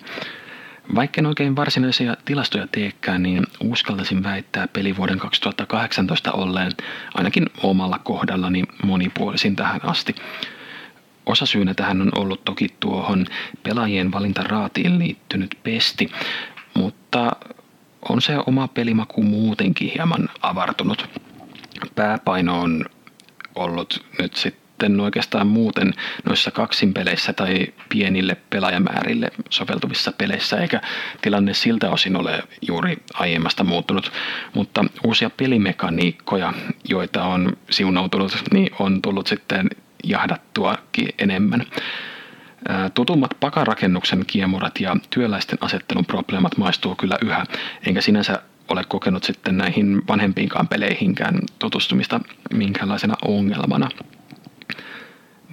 Vaikka 0.96 1.22
en 1.22 1.26
oikein 1.26 1.56
varsinaisia 1.56 2.18
tilastoja 2.26 2.68
teekään, 2.72 3.24
niin 3.24 3.44
uskaltaisin 3.64 4.24
väittää 4.24 4.68
pelivuoden 4.68 5.20
2018 5.20 6.32
olleen 6.32 6.72
ainakin 7.14 7.46
omalla 7.64 8.00
kohdallani 8.00 8.64
monipuolisin 8.84 9.56
tähän 9.56 9.80
asti. 9.84 10.16
Osa 11.26 11.46
syynä 11.46 11.74
tähän 11.74 12.02
on 12.02 12.12
ollut 12.16 12.46
toki 12.46 12.68
tuohon 12.80 13.26
pelaajien 13.64 14.12
valintaraatiin 14.12 15.00
liittynyt 15.00 15.58
pesti, 15.64 16.12
mutta 16.74 17.32
on 18.10 18.22
se 18.22 18.38
oma 18.48 18.68
pelimaku 18.68 19.24
muutenkin 19.24 19.92
hieman 19.96 20.30
avartunut. 20.42 21.10
Pääpaino 21.96 22.60
on 22.62 22.86
ollut 23.56 24.06
nyt 24.20 24.36
sitten 24.36 25.00
oikeastaan 25.00 25.48
muuten 25.48 25.94
noissa 26.26 26.52
kaksinpeleissä 26.52 27.34
tai 27.34 27.68
pienille 27.90 28.38
pelaajamäärille 28.50 29.32
soveltuvissa 29.50 30.12
peleissä, 30.12 30.58
eikä 30.58 30.82
tilanne 31.22 31.54
siltä 31.54 31.90
osin 31.90 32.16
ole 32.16 32.44
juuri 32.68 32.98
aiemmasta 33.14 33.64
muuttunut. 33.64 34.12
Mutta 34.54 34.86
uusia 35.04 35.30
pelimekaniikkoja, 35.30 36.54
joita 36.90 37.24
on 37.24 37.58
siunautunut, 37.70 38.34
niin 38.54 38.70
on 38.80 39.02
tullut 39.02 39.28
sitten 39.28 39.70
jahdattuakin 40.04 41.10
enemmän. 41.18 41.66
Tutummat 42.94 43.32
pakarakennuksen 43.40 44.24
kiemurat 44.28 44.80
ja 44.80 44.96
työläisten 45.10 45.58
asettelun 45.62 46.06
probleemat 46.06 46.58
maistuu 46.58 46.96
kyllä 46.96 47.18
yhä, 47.22 47.46
enkä 47.88 48.02
sinänsä 48.02 48.42
ole 48.70 48.84
kokenut 48.84 49.24
sitten 49.24 49.58
näihin 49.58 50.08
vanhempiinkaan 50.08 50.68
peleihinkään 50.68 51.40
tutustumista 51.60 52.20
minkäänlaisena 52.54 53.16
ongelmana. 53.28 53.90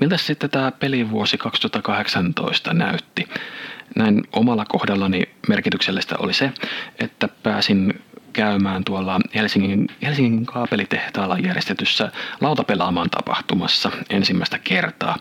Miltä 0.00 0.16
sitten 0.16 0.50
tämä 0.50 0.72
pelivuosi 0.72 1.38
2018 1.38 2.74
näytti? 2.74 3.28
Näin 3.96 4.22
omalla 4.32 4.64
kohdallani 4.64 5.22
merkityksellistä 5.48 6.14
oli 6.18 6.32
se, 6.32 6.52
että 6.98 7.28
pääsin 7.42 8.02
käymään 8.32 8.84
tuolla 8.84 9.20
Helsingin, 9.34 9.88
Helsingin 10.02 10.46
kaapelitehtaalla 10.46 11.38
järjestetyssä 11.38 12.12
lautapelaamaan 12.40 13.10
tapahtumassa 13.10 13.90
ensimmäistä 14.10 14.58
kertaa. 14.58 15.16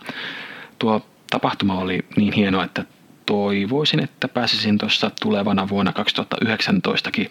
Tuo 0.79 1.05
tapahtuma 1.29 1.79
oli 1.79 2.05
niin 2.15 2.33
hieno, 2.33 2.63
että 2.63 2.85
toivoisin, 3.25 4.03
että 4.03 4.27
pääsisin 4.27 4.77
tuossa 4.77 5.11
tulevana 5.21 5.69
vuonna 5.69 5.93
2019kin 5.99 7.29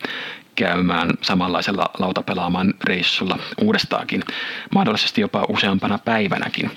käymään 0.55 1.11
samanlaisella 1.23 1.91
lautapelaamaan 1.99 2.75
reissulla 2.85 3.39
uudestaakin, 3.61 4.23
mahdollisesti 4.75 5.21
jopa 5.21 5.47
useampana 5.49 5.99
päivänäkin 5.99 6.71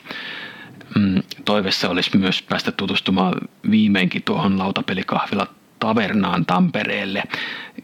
mm, 0.95 1.23
toivessa 1.45 1.89
olisi 1.89 2.17
myös 2.17 2.41
päästä 2.41 2.71
tutustumaan 2.71 3.33
viimeinkin 3.71 4.23
tuohon 4.23 4.59
lautapelikahvila 4.59 5.47
tavernaan 5.79 6.45
Tampereelle. 6.45 7.23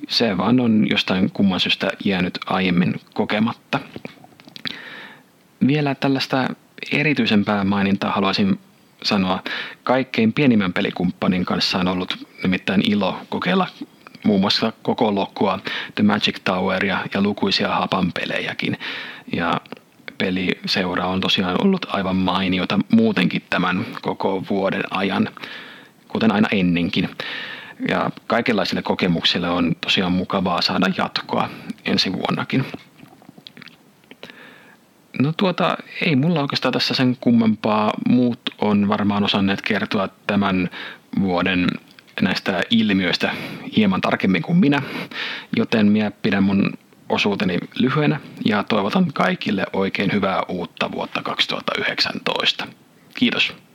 Se 0.07 0.37
vaan 0.37 0.59
on 0.59 0.89
jostain 0.89 1.31
kumman 1.31 1.59
syystä 1.59 1.91
jäänyt 2.05 2.39
aiemmin 2.45 2.95
kokematta. 3.13 3.79
Vielä 5.67 5.95
tällaista 5.95 6.47
erityisempää 6.91 7.63
mainintaa 7.63 8.11
haluaisin 8.11 8.59
sanoa. 9.03 9.43
Kaikkein 9.83 10.33
pienimmän 10.33 10.73
pelikumppanin 10.73 11.45
kanssa 11.45 11.77
on 11.77 11.87
ollut 11.87 12.27
nimittäin 12.43 12.91
ilo 12.91 13.19
kokeilla 13.29 13.67
muun 14.23 14.41
muassa 14.41 14.73
koko 14.81 15.15
lokua, 15.15 15.59
The 15.95 16.03
Magic 16.03 16.39
Toweria 16.43 16.97
ja 17.13 17.21
lukuisia 17.21 17.67
hapanpelejäkin. 17.67 18.77
Ja 19.33 19.61
peliseura 20.17 21.07
on 21.07 21.21
tosiaan 21.21 21.63
ollut 21.63 21.85
aivan 21.89 22.15
mainiota 22.15 22.79
muutenkin 22.91 23.43
tämän 23.49 23.85
koko 24.01 24.43
vuoden 24.49 24.83
ajan, 24.89 25.29
kuten 26.07 26.31
aina 26.31 26.47
ennenkin. 26.51 27.09
Ja 27.89 28.09
kaikenlaisille 28.27 28.81
kokemuksille 28.81 29.49
on 29.49 29.75
tosiaan 29.81 30.11
mukavaa 30.11 30.61
saada 30.61 30.85
jatkoa 30.97 31.49
ensi 31.85 32.13
vuonnakin. 32.13 32.65
No 35.19 35.33
tuota, 35.37 35.77
ei 36.01 36.15
mulla 36.15 36.41
oikeastaan 36.41 36.73
tässä 36.73 36.93
sen 36.93 37.17
kummempaa. 37.21 37.93
Muut 38.09 38.39
on 38.61 38.87
varmaan 38.87 39.23
osanneet 39.23 39.61
kertoa 39.61 40.09
tämän 40.27 40.69
vuoden 41.19 41.67
näistä 42.21 42.61
ilmiöistä 42.69 43.31
hieman 43.75 44.01
tarkemmin 44.01 44.41
kuin 44.41 44.57
minä, 44.57 44.81
joten 45.57 45.91
minä 45.91 46.11
pidän 46.11 46.43
mun 46.43 46.73
osuuteni 47.09 47.57
lyhyenä 47.79 48.19
ja 48.45 48.63
toivotan 48.63 49.13
kaikille 49.13 49.65
oikein 49.73 50.13
hyvää 50.13 50.43
uutta 50.47 50.91
vuotta 50.91 51.21
2019. 51.23 52.67
Kiitos. 53.15 53.66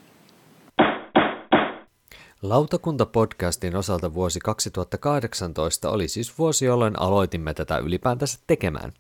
Lautakunta-podcastin 2.43 3.77
osalta 3.77 4.15
vuosi 4.15 4.41
2018 4.41 5.91
oli 5.91 6.09
siis 6.09 6.39
vuosi, 6.39 6.65
jolloin 6.65 6.99
aloitimme 6.99 7.55
tätä 7.55 7.79
ylipäätänsä 7.79 8.39
tekemään. 8.47 8.93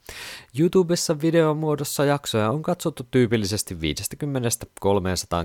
YouTubessa 0.58 1.20
videomuodossa 1.20 2.04
jaksoja 2.04 2.50
on 2.50 2.62
katsottu 2.62 3.06
tyypillisesti 3.10 3.74
50-300 3.74 3.78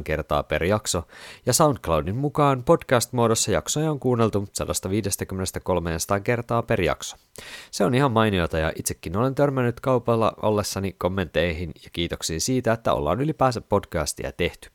kertaa 0.03 0.43
per 0.43 0.63
jakso, 0.63 1.03
ja 1.45 1.53
SoundCloudin 1.53 2.15
mukaan 2.15 2.63
podcast-muodossa 2.63 3.51
jaksoja 3.51 3.91
on 3.91 3.99
kuunneltu 3.99 4.47
150-300 6.17 6.21
kertaa 6.23 6.63
per 6.63 6.81
jakso. 6.81 7.15
Se 7.71 7.85
on 7.85 7.95
ihan 7.95 8.11
mainiota 8.11 8.57
ja 8.57 8.71
itsekin 8.75 9.17
olen 9.17 9.35
törmännyt 9.35 9.79
kaupalla 9.79 10.33
ollessani 10.41 10.95
kommentteihin 10.97 11.71
ja 11.83 11.89
kiitoksiin 11.93 12.41
siitä, 12.41 12.73
että 12.73 12.93
ollaan 12.93 13.21
ylipäänsä 13.21 13.61
podcastia 13.61 14.31
tehty. 14.31 14.69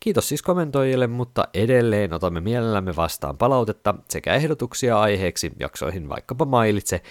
Kiitos 0.00 0.28
siis 0.28 0.42
kommentoijille, 0.42 1.06
mutta 1.06 1.48
edelleen 1.54 2.12
otamme 2.12 2.40
mielellämme 2.40 2.96
vastaan 2.96 3.38
palautetta 3.38 3.94
sekä 4.08 4.34
ehdotuksia 4.34 5.00
aiheeksi 5.00 5.52
jaksoihin 5.60 6.08
vaikkapa 6.08 6.44
mailitse 6.44 7.02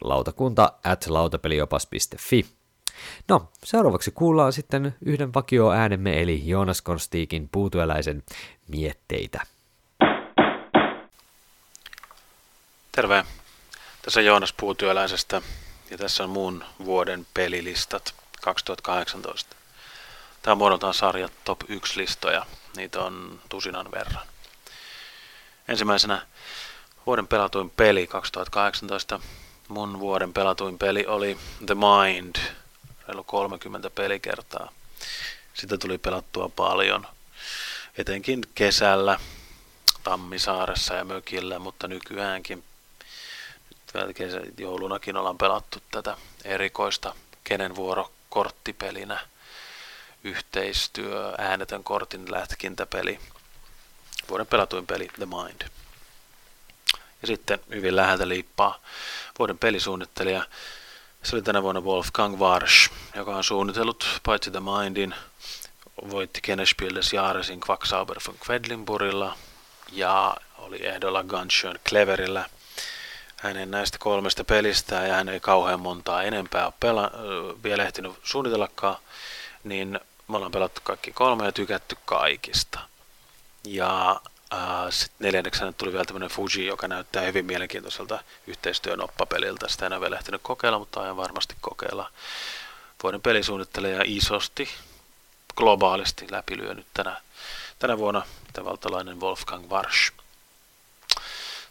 lautakunta 0.00 0.72
at 0.84 1.06
lautapeliopas.fi. 1.06 2.46
No, 3.28 3.48
seuraavaksi 3.64 4.10
kuullaan 4.10 4.52
sitten 4.52 4.94
yhden 5.04 5.34
vakio 5.34 5.70
äänemme 5.70 6.22
eli 6.22 6.42
Joonas 6.44 6.82
Konstiikin 6.82 7.48
puutyöläisen 7.52 8.22
mietteitä. 8.68 9.40
Terve. 12.92 13.24
Tässä 14.02 14.20
Joonas 14.20 14.52
Puutyöläisestä 14.52 15.42
ja 15.90 15.98
tässä 15.98 16.24
on 16.24 16.30
muun 16.30 16.64
vuoden 16.84 17.26
pelilistat 17.34 18.14
2018. 18.42 19.57
Tämä 20.42 20.52
on 20.52 20.58
muodoltaan 20.58 20.94
sarja 20.94 21.28
top 21.44 21.60
1 21.68 22.00
listoja. 22.00 22.46
Niitä 22.76 23.00
on 23.00 23.40
tusinan 23.48 23.90
verran. 23.90 24.26
Ensimmäisenä 25.68 26.26
vuoden 27.06 27.26
pelatuin 27.26 27.70
peli 27.70 28.06
2018. 28.06 29.20
Mun 29.68 30.00
vuoden 30.00 30.32
pelatuin 30.32 30.78
peli 30.78 31.06
oli 31.06 31.38
The 31.66 31.74
Mind, 31.74 32.36
reilu 33.08 33.24
30 33.24 33.90
pelikertaa. 33.90 34.72
Sitä 35.54 35.78
tuli 35.78 35.98
pelattua 35.98 36.48
paljon, 36.48 37.06
etenkin 37.98 38.40
kesällä 38.54 39.20
Tammisaaressa 40.04 40.94
ja 40.94 41.04
mökillä, 41.04 41.58
mutta 41.58 41.88
nykyäänkin 41.88 42.64
nyt 43.94 44.58
joulunakin 44.58 45.16
ollaan 45.16 45.38
pelattu 45.38 45.78
tätä 45.90 46.16
erikoista 46.44 47.14
kenen 47.44 47.76
vuoro 47.76 48.12
korttipelinä– 48.28 49.20
yhteistyö, 50.24 51.34
äänetön 51.38 51.84
kortin 51.84 52.32
lätkintäpeli, 52.32 53.20
vuoden 54.28 54.46
pelatuin 54.46 54.86
peli 54.86 55.08
The 55.08 55.26
Mind. 55.26 55.62
Ja 57.22 57.26
sitten 57.26 57.60
hyvin 57.70 57.96
läheltä 57.96 58.28
liippaa 58.28 58.80
vuoden 59.38 59.58
pelisuunnittelija. 59.58 60.46
Se 61.22 61.36
oli 61.36 61.42
tänä 61.42 61.62
vuonna 61.62 61.80
Wolfgang 61.80 62.38
Warsch, 62.38 62.90
joka 63.14 63.36
on 63.36 63.44
suunnitellut 63.44 64.20
paitsi 64.22 64.50
The 64.50 64.60
Mindin, 64.60 65.14
voitti 66.10 66.40
Kennespieldes 66.40 67.12
Jahresin 67.12 67.60
Quacksalber 67.70 68.16
von 68.26 68.38
Quedlinburgilla 68.48 69.36
ja 69.92 70.36
oli 70.58 70.86
ehdolla 70.86 71.24
Gunshön 71.24 71.78
Cleverillä. 71.88 72.44
Hänen 73.36 73.70
näistä 73.70 73.98
kolmesta 73.98 74.44
pelistä 74.44 74.94
ja 74.94 75.14
hän 75.14 75.28
ei 75.28 75.40
kauhean 75.40 75.80
montaa 75.80 76.22
enempää 76.22 76.66
ole 76.66 76.74
pela- 76.80 77.12
vielä 77.62 77.84
ehtinyt 77.84 78.12
suunnitellakaan, 78.22 78.96
niin 79.64 80.00
me 80.28 80.36
ollaan 80.36 80.52
pelattu 80.52 80.80
kaikki 80.84 81.12
kolme 81.12 81.44
ja 81.44 81.52
tykätty 81.52 81.96
kaikista. 82.04 82.80
Ja 83.64 84.20
Uh, 84.54 84.92
sitten 84.92 85.16
neljänneksenä 85.26 85.72
tuli 85.72 85.92
vielä 85.92 86.04
tämmöinen 86.04 86.30
Fuji, 86.30 86.66
joka 86.66 86.88
näyttää 86.88 87.22
hyvin 87.22 87.46
mielenkiintoiselta 87.46 88.18
yhteistyön 88.46 89.00
oppapeliltä. 89.00 89.68
Sitä 89.68 89.86
en 89.86 89.92
ole 89.92 90.00
vielä 90.00 90.16
ehtinyt 90.16 90.40
kokeilla, 90.44 90.78
mutta 90.78 91.02
aion 91.02 91.16
varmasti 91.16 91.56
kokeilla. 91.60 92.10
Vuoden 93.02 93.22
pelisuunnittelija 93.22 94.02
isosti, 94.04 94.68
globaalisti 95.56 96.26
läpilyönyt 96.30 96.86
tänä, 96.94 97.20
tänä 97.78 97.98
vuonna 97.98 98.22
tavaltalainen 98.52 99.20
Wolfgang 99.20 99.70
Warsch. 99.70 100.12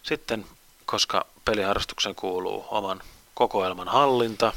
Sitten, 0.03 0.45
koska 0.85 1.25
peliharrastuksen 1.45 2.15
kuuluu 2.15 2.65
oman 2.71 3.03
kokoelman 3.33 3.87
hallinta, 3.87 4.53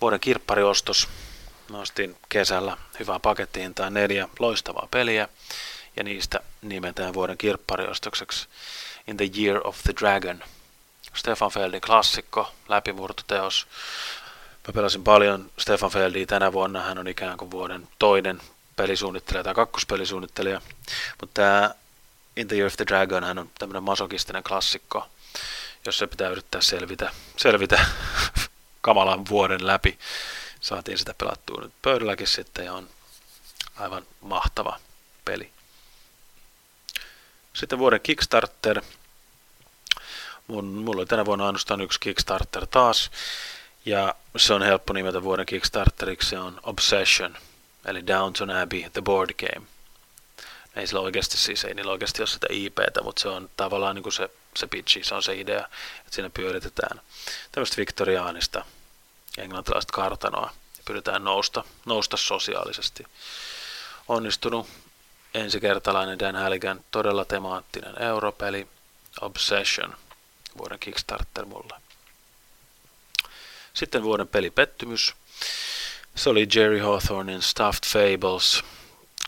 vuoden 0.00 0.20
kirppariostos, 0.20 1.08
nostin 1.70 2.16
kesällä 2.28 2.76
hyvää 2.98 3.20
pakettihintaan 3.20 3.94
neljä 3.94 4.28
loistavaa 4.38 4.88
peliä, 4.90 5.28
ja 5.96 6.04
niistä 6.04 6.40
nimetään 6.62 7.14
vuoden 7.14 7.38
kirppariostokseksi 7.38 8.48
In 9.06 9.16
the 9.16 9.30
Year 9.38 9.60
of 9.64 9.82
the 9.82 9.94
Dragon. 10.00 10.44
Stefan 11.14 11.50
Feldin 11.50 11.80
klassikko, 11.80 12.52
läpimurtoteos. 12.68 13.66
Mä 14.68 14.72
pelasin 14.72 15.04
paljon 15.04 15.50
Stefan 15.58 15.90
Feldia 15.90 16.26
tänä 16.26 16.52
vuonna, 16.52 16.82
hän 16.82 16.98
on 16.98 17.08
ikään 17.08 17.38
kuin 17.38 17.50
vuoden 17.50 17.88
toinen 17.98 18.40
pelisuunnittelija 18.76 19.44
tai 19.44 19.54
kakkospelisuunnittelija. 19.54 20.60
Mutta 21.20 21.34
tämä 21.34 21.74
In 22.36 22.48
the 22.48 22.56
Year 22.56 22.66
of 22.66 22.76
the 22.76 22.86
Dragon 22.86 23.24
hän 23.24 23.38
on 23.38 23.50
tämmöinen 23.58 23.82
masokistinen 23.82 24.42
klassikko, 24.42 25.06
jossa 25.86 26.06
pitää 26.06 26.28
yrittää 26.28 26.60
selvitä, 26.60 27.10
selvitä 27.36 27.86
kamalan 28.80 29.28
vuoden 29.28 29.66
läpi. 29.66 29.98
Saatiin 30.68 30.98
sitä 30.98 31.14
pelattua 31.18 31.62
nyt 31.62 31.72
pöydälläkin 31.82 32.26
sitten 32.26 32.64
ja 32.64 32.74
on 32.74 32.88
aivan 33.76 34.06
mahtava 34.20 34.80
peli. 35.24 35.50
Sitten 37.52 37.78
vuoden 37.78 38.00
Kickstarter. 38.00 38.82
Mun, 40.46 40.64
mulla 40.64 41.00
oli 41.00 41.06
tänä 41.06 41.24
vuonna 41.24 41.46
ainoastaan 41.46 41.80
yksi 41.80 42.00
Kickstarter 42.00 42.66
taas. 42.66 43.10
Ja 43.84 44.14
se 44.36 44.54
on 44.54 44.62
helppo 44.62 44.92
nimetä 44.92 45.22
vuoden 45.22 45.46
Kickstarteriksi. 45.46 46.28
Se 46.28 46.38
on 46.38 46.60
Obsession, 46.62 47.36
eli 47.84 48.06
Downton 48.06 48.50
Abbey, 48.50 48.90
The 48.90 49.02
Board 49.02 49.30
Game. 49.34 49.66
Ei 50.76 50.86
sillä 50.86 51.00
oikeasti 51.00 51.36
siis, 51.36 51.64
ei 51.64 51.74
niillä 51.74 51.92
oikeasti 51.92 52.22
ole 52.22 52.28
sitä 52.28 52.46
IPtä, 52.50 53.02
mutta 53.02 53.22
se 53.22 53.28
on 53.28 53.50
tavallaan 53.56 53.94
niin 53.94 54.02
kuin 54.02 54.12
se, 54.12 54.30
se 54.56 54.66
pitchi, 54.66 55.04
se 55.04 55.14
on 55.14 55.22
se 55.22 55.40
idea, 55.40 55.64
että 55.98 56.10
siinä 56.10 56.30
pyöritetään 56.30 57.00
tämmöistä 57.52 57.76
viktoriaanista 57.76 58.64
englantilaista 59.38 59.92
kartanoa 59.92 60.52
pyritään 60.88 61.24
nousta, 61.24 61.64
nousta 61.86 62.16
sosiaalisesti. 62.16 63.04
Onnistunut 64.08 64.66
ensikertalainen 65.34 66.18
Dan 66.18 66.36
Halligan 66.36 66.84
todella 66.90 67.24
temaattinen 67.24 68.02
europeli 68.02 68.68
Obsession, 69.20 69.96
vuoden 70.58 70.78
Kickstarter 70.78 71.44
mulle. 71.44 71.74
Sitten 73.74 74.02
vuoden 74.02 74.28
pelipettymys. 74.28 75.14
Se 76.14 76.30
oli 76.30 76.48
Jerry 76.54 76.78
Hawthornin 76.78 77.42
Stuffed 77.42 77.86
Fables. 77.86 78.64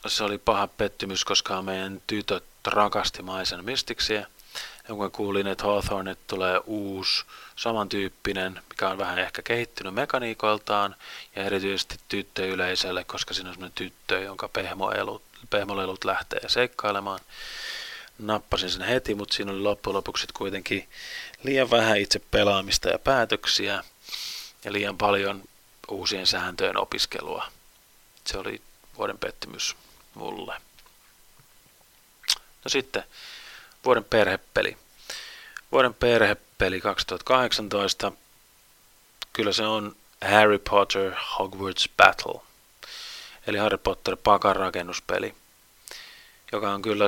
Se 0.06 0.24
oli 0.24 0.38
paha 0.38 0.66
pettymys, 0.66 1.24
koska 1.24 1.62
meidän 1.62 2.02
tytöt 2.06 2.44
rakasti 2.66 3.22
maisen 3.22 3.64
mistiksiä. 3.64 4.26
Ja 4.90 4.96
kun 4.96 5.10
kuulin, 5.10 5.46
että 5.46 5.64
Hawthorne 5.64 6.16
tulee 6.26 6.60
uusi, 6.66 7.24
samantyyppinen, 7.56 8.62
mikä 8.70 8.88
on 8.88 8.98
vähän 8.98 9.18
ehkä 9.18 9.42
kehittynyt 9.42 9.94
mekaniikoiltaan, 9.94 10.96
ja 11.36 11.44
erityisesti 11.44 11.96
tyttöyleisölle, 12.08 13.04
koska 13.04 13.34
siinä 13.34 13.50
on 13.50 13.54
sellainen 13.54 13.74
tyttö, 13.74 14.20
jonka 14.20 14.48
pehmoelut 14.48 15.22
pehmolelut 15.50 16.04
lähtee 16.04 16.48
seikkailemaan. 16.48 17.20
Nappasin 18.18 18.70
sen 18.70 18.82
heti, 18.82 19.14
mutta 19.14 19.34
siinä 19.34 19.52
oli 19.52 19.60
loppujen 19.60 19.96
lopuksi 19.96 20.26
kuitenkin 20.34 20.88
liian 21.42 21.70
vähän 21.70 21.98
itse 21.98 22.20
pelaamista 22.30 22.88
ja 22.88 22.98
päätöksiä 22.98 23.84
ja 24.64 24.72
liian 24.72 24.98
paljon 24.98 25.42
uusien 25.88 26.26
sääntöjen 26.26 26.76
opiskelua. 26.76 27.46
Se 28.26 28.38
oli 28.38 28.62
vuoden 28.98 29.18
pettymys 29.18 29.76
mulle. 30.14 30.54
No 32.64 32.68
sitten 32.68 33.04
vuoden 33.84 34.04
perhepeli. 34.04 34.76
Vuoden 35.72 35.94
perhepeli 35.94 36.80
2018. 36.80 38.12
Kyllä 39.32 39.52
se 39.52 39.66
on 39.66 39.96
Harry 40.24 40.58
Potter 40.58 41.12
Hogwarts 41.38 41.88
Battle 41.96 42.40
eli 43.46 43.58
Harry 43.58 43.78
Potter 43.78 44.16
pakan 44.16 44.56
rakennuspeli, 44.56 45.34
joka 46.52 46.70
on 46.70 46.82
kyllä 46.82 47.04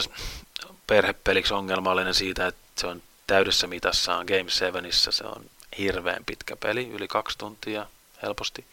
perhepeliksi 0.87 1.55
ongelmallinen 1.55 2.15
siitä, 2.15 2.47
että 2.47 2.81
se 2.81 2.87
on 2.87 3.03
täydessä 3.27 3.67
mitassaan 3.67 4.27
Game 4.27 4.51
7, 4.51 4.85
se 4.93 5.25
on 5.25 5.45
hirveän 5.79 6.25
pitkä 6.25 6.57
peli, 6.57 6.89
yli 6.89 7.09
kaksi 7.09 7.39
tuntia 7.39 7.87
helposti. 8.23 8.67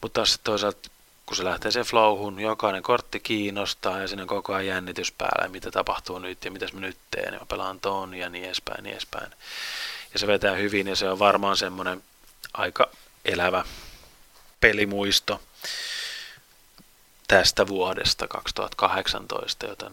Mutta 0.00 0.14
taas 0.14 0.40
toisaalta, 0.44 0.88
kun 1.26 1.36
se 1.36 1.44
lähtee 1.44 1.70
sen 1.70 1.84
flowhun, 1.84 2.40
jokainen 2.40 2.82
kortti 2.82 3.20
kiinnostaa 3.20 4.00
ja 4.00 4.08
sinne 4.08 4.22
on 4.22 4.28
koko 4.28 4.54
ajan 4.54 4.66
jännitys 4.66 5.12
päällä, 5.12 5.48
mitä 5.48 5.70
tapahtuu 5.70 6.18
nyt 6.18 6.44
ja 6.44 6.50
mitä 6.50 6.66
mä 6.72 6.80
nyt 6.80 6.98
teen, 7.10 7.34
ja 7.34 7.40
mä 7.40 7.46
pelaan 7.46 7.80
ton 7.80 8.14
ja 8.14 8.28
niin 8.28 8.44
edespäin, 8.44 8.84
niin 8.84 8.92
edespäin. 8.92 9.32
Ja 10.12 10.18
se 10.18 10.26
vetää 10.26 10.54
hyvin 10.54 10.88
ja 10.88 10.96
se 10.96 11.10
on 11.10 11.18
varmaan 11.18 11.56
semmoinen 11.56 12.04
aika 12.54 12.90
elävä 13.24 13.64
pelimuisto 14.60 15.42
tästä 17.28 17.66
vuodesta 17.66 18.28
2018, 18.28 19.66
joten 19.66 19.92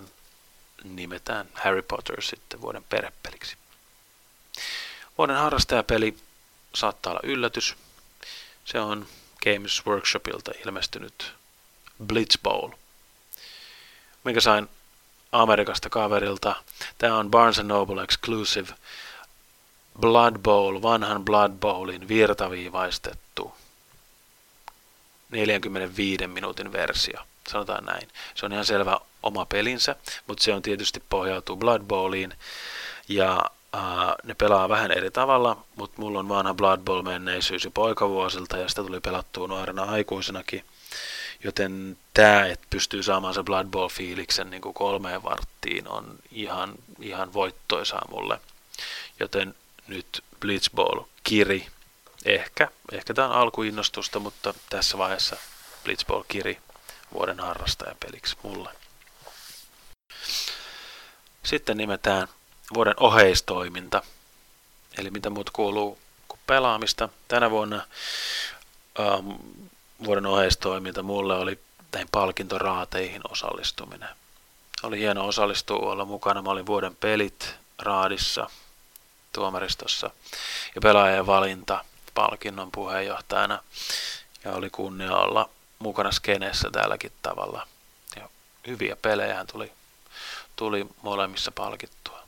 nimetään 0.84 1.50
Harry 1.54 1.82
Potter 1.82 2.22
sitten 2.22 2.62
vuoden 2.62 2.84
perhepeliksi. 2.84 3.58
Vuoden 5.17 5.36
harrastajapeli 5.36 6.17
saattaa 6.76 7.12
olla 7.12 7.22
yllätys. 7.24 7.76
Se 8.65 8.80
on 8.80 9.08
Games 9.43 9.86
Workshopilta 9.86 10.51
ilmestynyt 10.65 11.34
Blitz 12.06 12.38
Bowl, 12.43 12.69
minkä 14.23 14.41
sain 14.41 14.69
Amerikasta 15.32 15.89
kaverilta. 15.89 16.56
Tämä 16.97 17.17
on 17.17 17.32
Barnes 17.32 17.63
Noble 17.63 18.03
Exclusive 18.03 18.73
Blood 19.99 20.36
Bowl, 20.39 20.82
vanhan 20.82 21.25
Blood 21.25 21.51
Bowlin 21.51 22.08
virtaviivaistettu 22.08 23.53
45 25.29 26.27
minuutin 26.27 26.71
versio. 26.71 27.19
Sanotaan 27.47 27.86
näin. 27.86 28.08
Se 28.36 28.45
on 28.45 28.53
ihan 28.53 28.65
selvä 28.65 28.97
oma 29.23 29.45
pelinsä, 29.45 29.95
mutta 30.27 30.43
se 30.43 30.53
on 30.53 30.62
tietysti 30.62 31.03
pohjautuu 31.10 31.56
Blood 31.56 31.82
Bowliin. 31.82 32.34
Ja 33.08 33.41
uh, 33.76 33.82
ne 34.24 34.34
pelaa 34.34 34.70
vähän 34.70 34.92
eri 34.92 35.12
tavalla, 35.12 35.58
mutta 35.76 36.02
mulla 36.02 36.20
on 36.20 36.30
vanha 36.30 36.54
Blood 36.54 36.80
Bowl 36.80 37.02
menneisyys 37.02 37.64
jo 37.64 37.72
poikavuosilta 37.72 38.58
ja 38.58 38.70
sitä 38.70 38.84
tuli 38.84 39.00
pelattua 39.00 39.48
nuorena 39.48 39.84
aikuisenakin. 39.84 40.66
Joten 41.44 41.98
tämä, 42.14 42.46
että 42.46 42.68
pystyy 42.70 43.04
saamaan 43.04 43.34
se 43.34 43.44
Blood 43.44 43.68
Bowl 43.68 43.90
fiiliksen 43.90 44.50
niin 44.50 44.62
kolmeen 44.62 45.24
varttiin, 45.24 45.88
on 45.88 46.16
ihan, 46.32 46.74
ihan 47.00 47.34
voittoisaa 47.34 48.06
mulle. 48.10 48.40
Joten 49.20 49.56
nyt 49.88 50.24
Blitzball 50.40 51.04
kiri 51.24 51.68
Ehkä, 52.26 52.68
ehkä 52.92 53.14
tämä 53.14 53.28
on 53.28 53.34
alkuinnostusta, 53.34 54.20
mutta 54.20 54.54
tässä 54.70 54.98
vaiheessa 54.98 55.38
Blitzball 55.84 56.24
kiri 56.28 56.60
vuoden 57.14 57.40
harrastajapeliksi 57.40 58.38
mulle. 58.44 58.70
Sitten 61.44 61.78
nimetään 61.78 62.28
vuoden 62.73 62.93
oheistoiminta, 62.99 64.02
eli 64.97 65.12
mitä 65.12 65.30
muut 65.30 65.49
kuuluu 65.49 65.99
kuin 66.28 66.39
pelaamista. 66.47 67.10
Tänä 67.28 67.52
vuonna 67.52 67.88
ähm, 68.99 69.30
vuoden 70.04 70.26
oheistoiminta 70.26 71.04
mulle 71.04 71.36
oli 71.36 71.60
näihin 71.91 72.10
palkintoraateihin 72.12 73.21
osallistuminen. 73.30 74.10
Oli 74.84 74.99
hieno 74.99 75.28
osallistua 75.28 75.91
olla 75.91 76.06
mukana. 76.06 76.41
Mä 76.41 76.49
olin 76.49 76.65
vuoden 76.65 76.95
pelit 76.95 77.56
raadissa 77.80 78.49
tuomaristossa 79.34 80.10
ja 80.76 80.82
pelaajien 80.82 81.26
valinta– 81.26 81.84
palkinnon 82.13 82.71
puheenjohtajana 82.71 83.63
ja 84.43 84.52
oli 84.52 84.69
kunnia 84.69 85.17
olla 85.17 85.49
mukana 85.80 86.12
skeneessä 86.12 86.69
tälläkin 86.71 87.12
tavalla. 87.21 87.67
Ja 88.15 88.30
hyviä 88.67 88.95
pelejä 88.95 89.45
tuli, 89.45 89.71
tuli 90.56 90.86
molemmissa 91.02 91.52
palkittua. 91.52 92.23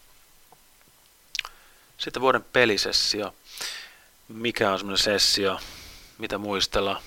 Sitten 2.05 2.21
vuoden 2.21 2.45
pelisessio. 2.53 3.35
Mikä 4.27 4.71
on 4.71 4.79
semmoinen 4.79 5.03
sessio, 5.03 5.59
mitä 6.17 6.37
muistella 6.37 7.01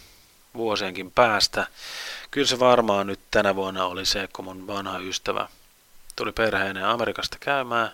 vuosienkin 0.54 1.10
päästä. 1.10 1.66
Kyllä 2.30 2.46
se 2.46 2.58
varmaan 2.58 3.06
nyt 3.06 3.20
tänä 3.30 3.56
vuonna 3.56 3.86
oli 3.86 4.06
se, 4.06 4.28
kun 4.32 4.44
mun 4.44 4.66
vanha 4.66 4.98
ystävä 4.98 5.48
tuli 6.16 6.32
perheeneen 6.32 6.86
Amerikasta 6.86 7.36
käymään 7.40 7.92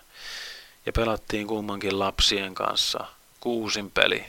ja 0.85 0.93
pelattiin 0.93 1.47
kummankin 1.47 1.99
lapsien 1.99 2.55
kanssa 2.55 3.05
kuusin 3.39 3.91
peli 3.91 4.25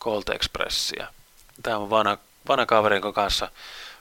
Colt 0.00 0.28
Expressia. 0.28 1.06
Tämä 1.62 1.76
on 1.76 1.90
vanha, 1.90 2.18
vanha 2.48 2.66
kaveri, 2.66 2.96
jonka 2.96 3.12
kanssa 3.12 3.50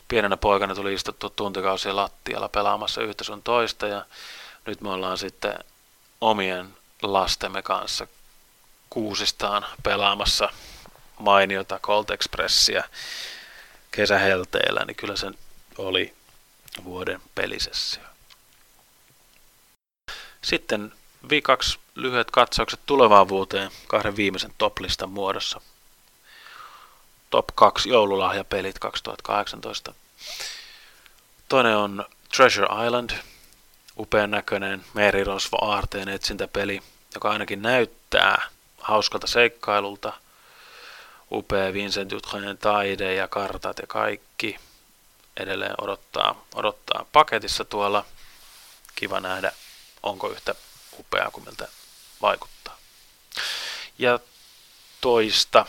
pienenä 0.07 0.37
poikana 0.37 0.75
tuli 0.75 0.93
istuttu 0.93 1.29
tuntikausia 1.29 1.95
lattialla 1.95 2.49
pelaamassa 2.49 3.01
yhtä 3.01 3.23
sun 3.23 3.43
toista 3.43 3.87
ja 3.87 4.05
nyt 4.65 4.81
me 4.81 4.89
ollaan 4.89 5.17
sitten 5.17 5.59
omien 6.21 6.76
lastemme 7.01 7.61
kanssa 7.61 8.07
kuusistaan 8.89 9.65
pelaamassa 9.83 10.49
mainiota 11.19 11.79
Colt 11.79 12.11
Expressia 12.11 12.83
kesähelteillä, 13.91 14.85
niin 14.85 14.95
kyllä 14.95 15.15
se 15.15 15.31
oli 15.77 16.13
vuoden 16.83 17.21
pelisessio. 17.35 18.03
Sitten 20.41 20.93
V2 21.23 21.77
lyhyet 21.95 22.31
katsaukset 22.31 22.79
tulevaan 22.85 23.29
vuoteen 23.29 23.71
kahden 23.87 24.15
viimeisen 24.15 24.53
toplistan 24.57 25.09
muodossa. 25.09 25.61
Top 27.29 27.45
2 27.55 27.89
joululahjapelit 27.89 28.79
2018. 28.79 29.93
Toinen 31.49 31.77
on 31.77 32.05
Treasure 32.35 32.85
Island, 32.85 33.09
upean 33.99 34.31
näköinen 34.31 34.85
merirosvo 34.93 35.57
aarteen 35.61 36.09
etsintäpeli, 36.09 36.81
joka 37.15 37.31
ainakin 37.31 37.61
näyttää 37.61 38.49
hauskalta 38.79 39.27
seikkailulta. 39.27 40.13
Upea 41.31 41.73
Vincent 41.73 42.11
Jutkanen 42.11 42.57
taide 42.57 43.15
ja 43.15 43.27
kartat 43.27 43.79
ja 43.79 43.87
kaikki 43.87 44.59
edelleen 45.37 45.75
odottaa, 45.81 46.45
odottaa 46.55 47.05
paketissa 47.11 47.65
tuolla. 47.65 48.05
Kiva 48.95 49.19
nähdä, 49.19 49.51
onko 50.03 50.29
yhtä 50.29 50.55
upeaa 50.99 51.31
kuin 51.31 51.45
miltä 51.45 51.67
vaikuttaa. 52.21 52.77
Ja 53.97 54.19
toista, 55.01 55.65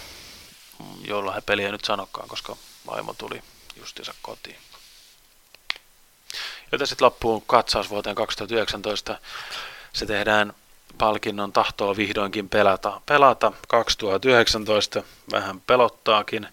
jolla 1.04 1.32
he 1.32 1.40
peliä 1.40 1.72
nyt 1.72 1.84
sanokaan, 1.84 2.28
koska 2.28 2.56
vaimo 2.86 3.14
tuli 3.14 3.42
justiinsa 3.76 4.14
kotiin. 4.22 4.67
Joten 6.72 6.86
sitten 6.86 7.04
loppuun 7.04 7.42
katsaus 7.46 7.90
vuoteen 7.90 8.16
2019. 8.16 9.18
Se 9.92 10.06
tehdään 10.06 10.52
palkinnon 10.98 11.52
tahtoa 11.52 11.96
vihdoinkin 11.96 12.48
pelata. 12.48 13.00
Pelata 13.06 13.52
2019 13.68 15.02
vähän 15.32 15.60
pelottaakin, 15.60 16.48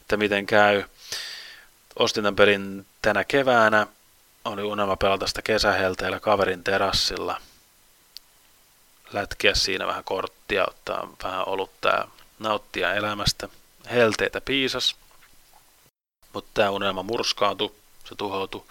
että 0.00 0.16
miten 0.16 0.46
käy. 0.46 0.84
Ostin 1.98 2.22
tämän 2.22 2.36
pelin 2.36 2.86
tänä 3.02 3.24
keväänä. 3.24 3.86
Oli 4.44 4.62
unelma 4.62 4.96
pelata 4.96 5.26
sitä 5.26 5.42
kesähelteillä 5.42 6.20
kaverin 6.20 6.64
terassilla. 6.64 7.40
Lätkiä 9.12 9.54
siinä 9.54 9.86
vähän 9.86 10.04
korttia, 10.04 10.64
ottaa 10.68 11.08
vähän 11.24 11.48
olutta 11.48 11.88
ja 11.88 12.08
nauttia 12.38 12.94
elämästä. 12.94 13.48
Helteitä 13.90 14.40
piisas. 14.40 14.96
Mutta 16.32 16.50
tämä 16.54 16.70
unelma 16.70 17.02
murskaantui, 17.02 17.74
se 18.04 18.14
tuhoutui. 18.14 18.64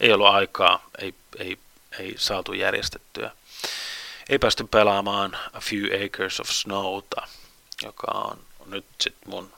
Ei 0.00 0.12
ollut 0.12 0.26
aikaa, 0.26 0.86
ei, 0.98 1.14
ei, 1.38 1.58
ei 1.98 2.14
saatu 2.18 2.52
järjestettyä 2.52 3.30
ei 4.28 4.38
päästy 4.38 4.64
pelaamaan 4.64 5.36
A 5.52 5.60
Few 5.60 6.04
Acres 6.04 6.40
of 6.40 6.48
Snowta, 6.48 7.28
joka 7.82 8.06
on 8.06 8.38
nyt 8.66 8.84
sitten 9.00 9.30
mun 9.30 9.52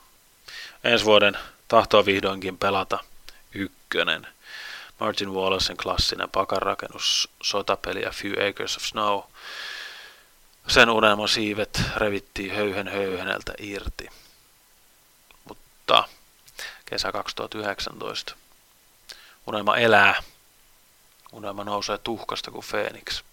ensi 0.83 1.05
vuoden 1.05 1.37
tahtoa 1.67 2.05
vihdoinkin 2.05 2.57
pelata 2.57 2.99
ykkönen. 3.53 4.27
Martin 4.99 5.33
Wallacen 5.33 5.77
klassinen 5.77 6.29
pakanrakennus 6.29 7.29
sotapeli 7.43 8.05
A 8.05 8.11
Few 8.11 8.49
Acres 8.49 8.77
of 8.77 8.83
Snow. 8.83 9.21
Sen 10.67 10.89
unelman 10.89 11.29
siivet 11.29 11.81
revittiin 11.95 12.55
höyhen 12.55 12.87
höyheneltä 12.87 13.53
irti. 13.57 14.09
Mutta 15.47 16.03
kesä 16.85 17.11
2019. 17.11 18.35
Unelma 19.47 19.77
elää. 19.77 20.23
Unelma 21.31 21.63
nousee 21.63 21.97
tuhkasta 21.97 22.51
kuin 22.51 22.65
Phoenix. 22.69 23.23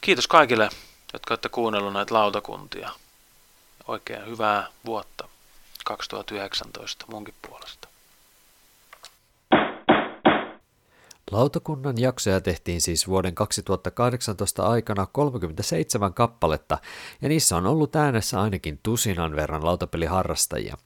Kiitos 0.00 0.26
kaikille, 0.26 0.68
jotka 1.12 1.32
olette 1.32 1.48
kuunnelleet 1.48 1.94
näitä 1.94 2.14
lautakuntia. 2.14 2.90
Oikein 3.88 4.26
hyvää 4.26 4.68
vuotta 4.84 5.28
2019 5.84 7.04
munkin 7.08 7.34
puolesta. 7.48 7.85
Lautakunnan 11.30 12.00
jaksoja 12.00 12.40
tehtiin 12.40 12.80
siis 12.80 13.08
vuoden 13.08 13.34
2018 13.34 14.66
aikana 14.66 15.06
37 15.06 16.14
kappaletta, 16.14 16.78
ja 17.22 17.28
niissä 17.28 17.56
on 17.56 17.66
ollut 17.66 17.96
äänessä 17.96 18.40
ainakin 18.40 18.80
tusinan 18.82 19.36
verran 19.36 19.64
lautapeliharrastajia. 19.64 20.76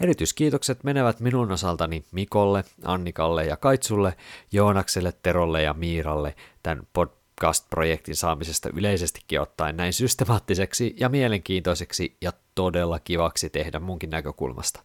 Erityiskiitokset 0.00 0.84
menevät 0.84 1.20
minun 1.20 1.52
osaltani 1.52 2.04
Mikolle, 2.12 2.64
Annikalle 2.84 3.44
ja 3.44 3.56
Kaitsulle, 3.56 4.16
Joonakselle, 4.52 5.12
Terolle 5.22 5.62
ja 5.62 5.74
Miiralle 5.74 6.34
tämän 6.62 6.86
pod- 6.98 7.16
podcast-projektin 7.40 8.16
saamisesta 8.16 8.68
yleisestikin 8.76 9.40
ottaen 9.40 9.76
näin 9.76 9.92
systemaattiseksi 9.92 10.94
ja 11.00 11.08
mielenkiintoiseksi 11.08 12.16
ja 12.20 12.32
todella 12.54 12.98
kivaksi 12.98 13.50
tehdä 13.50 13.78
munkin 13.78 14.10
näkökulmasta. 14.10 14.82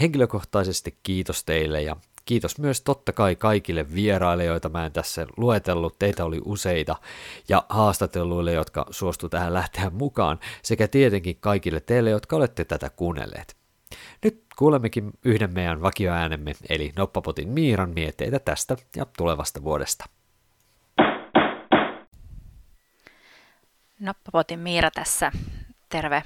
Henkilökohtaisesti 0.00 0.98
kiitos 1.02 1.44
teille 1.44 1.82
ja 1.82 1.96
kiitos 2.24 2.58
myös 2.58 2.80
totta 2.80 3.12
kai 3.12 3.36
kaikille 3.36 3.94
vieraille, 3.94 4.44
joita 4.44 4.68
mä 4.68 4.86
en 4.86 4.92
tässä 4.92 5.26
luetellut, 5.36 5.98
teitä 5.98 6.24
oli 6.24 6.40
useita, 6.44 6.96
ja 7.48 7.64
haastatelluille, 7.68 8.52
jotka 8.52 8.86
suostu 8.90 9.28
tähän 9.28 9.54
lähteä 9.54 9.90
mukaan, 9.90 10.38
sekä 10.62 10.88
tietenkin 10.88 11.36
kaikille 11.40 11.80
teille, 11.80 12.10
jotka 12.10 12.36
olette 12.36 12.64
tätä 12.64 12.90
kuunnelleet. 12.90 13.56
Nyt 14.24 14.44
kuulemmekin 14.56 15.10
yhden 15.24 15.52
meidän 15.52 15.82
vakioäänemme, 15.82 16.52
eli 16.68 16.92
Noppapotin 16.96 17.48
Miiran 17.48 17.90
mietteitä 17.90 18.38
tästä 18.38 18.76
ja 18.96 19.06
tulevasta 19.16 19.64
vuodesta. 19.64 20.04
Nappapotin 24.00 24.58
Miira 24.58 24.90
tässä, 24.90 25.32
terve. 25.88 26.22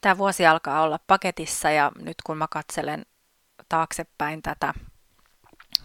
Tämä 0.00 0.18
vuosi 0.18 0.46
alkaa 0.46 0.82
olla 0.82 0.98
paketissa 1.06 1.70
ja 1.70 1.92
nyt 2.02 2.14
kun 2.24 2.38
mä 2.38 2.46
katselen 2.50 3.06
taaksepäin 3.68 4.42
tätä 4.42 4.74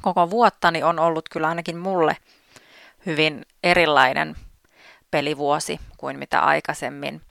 koko 0.01 0.29
vuotta, 0.29 0.71
niin 0.71 0.85
on 0.85 0.99
ollut 0.99 1.29
kyllä 1.29 1.47
ainakin 1.47 1.77
mulle 1.77 2.17
hyvin 3.05 3.45
erilainen 3.63 4.35
pelivuosi 5.11 5.79
kuin 5.97 6.19
mitä 6.19 6.39
aikaisemmin. 6.39 7.21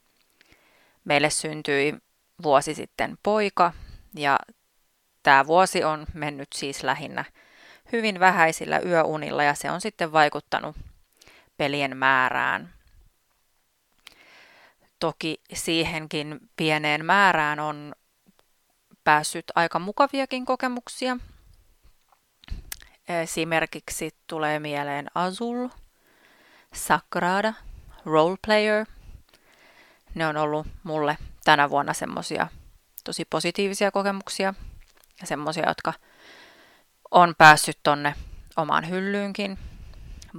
Meille 1.04 1.30
syntyi 1.30 1.94
vuosi 2.42 2.74
sitten 2.74 3.18
poika 3.22 3.72
ja 4.14 4.38
tämä 5.22 5.46
vuosi 5.46 5.84
on 5.84 6.06
mennyt 6.14 6.48
siis 6.54 6.82
lähinnä 6.82 7.24
hyvin 7.92 8.20
vähäisillä 8.20 8.78
yöunilla 8.78 9.42
ja 9.42 9.54
se 9.54 9.70
on 9.70 9.80
sitten 9.80 10.12
vaikuttanut 10.12 10.76
pelien 11.56 11.96
määrään. 11.96 12.74
Toki 14.98 15.40
siihenkin 15.52 16.40
pieneen 16.56 17.04
määrään 17.04 17.60
on 17.60 17.92
päässyt 19.11 19.44
aika 19.55 19.79
mukaviakin 19.79 20.46
kokemuksia. 20.46 21.16
Esimerkiksi 23.09 24.11
tulee 24.27 24.59
mieleen 24.59 25.07
Azul, 25.14 25.68
Sakrada, 26.75 27.55
Roleplayer. 28.05 28.87
Ne 30.14 30.27
on 30.27 30.37
ollut 30.37 30.66
mulle 30.83 31.18
tänä 31.44 31.70
vuonna 31.70 31.92
semmosia 31.92 32.46
tosi 33.05 33.25
positiivisia 33.25 33.90
kokemuksia 33.90 34.55
ja 35.20 35.27
semmosia, 35.27 35.68
jotka 35.68 35.92
on 37.11 37.35
päässyt 37.38 37.79
tonne 37.83 38.14
omaan 38.57 38.88
hyllyynkin. 38.88 39.59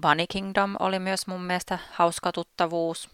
Bunny 0.02 0.26
Kingdom 0.30 0.76
oli 0.80 1.00
myös 1.00 1.28
mun 1.28 1.44
mielestä 1.44 1.80
hauska 1.92 2.32
tuttavuus– 2.32 3.10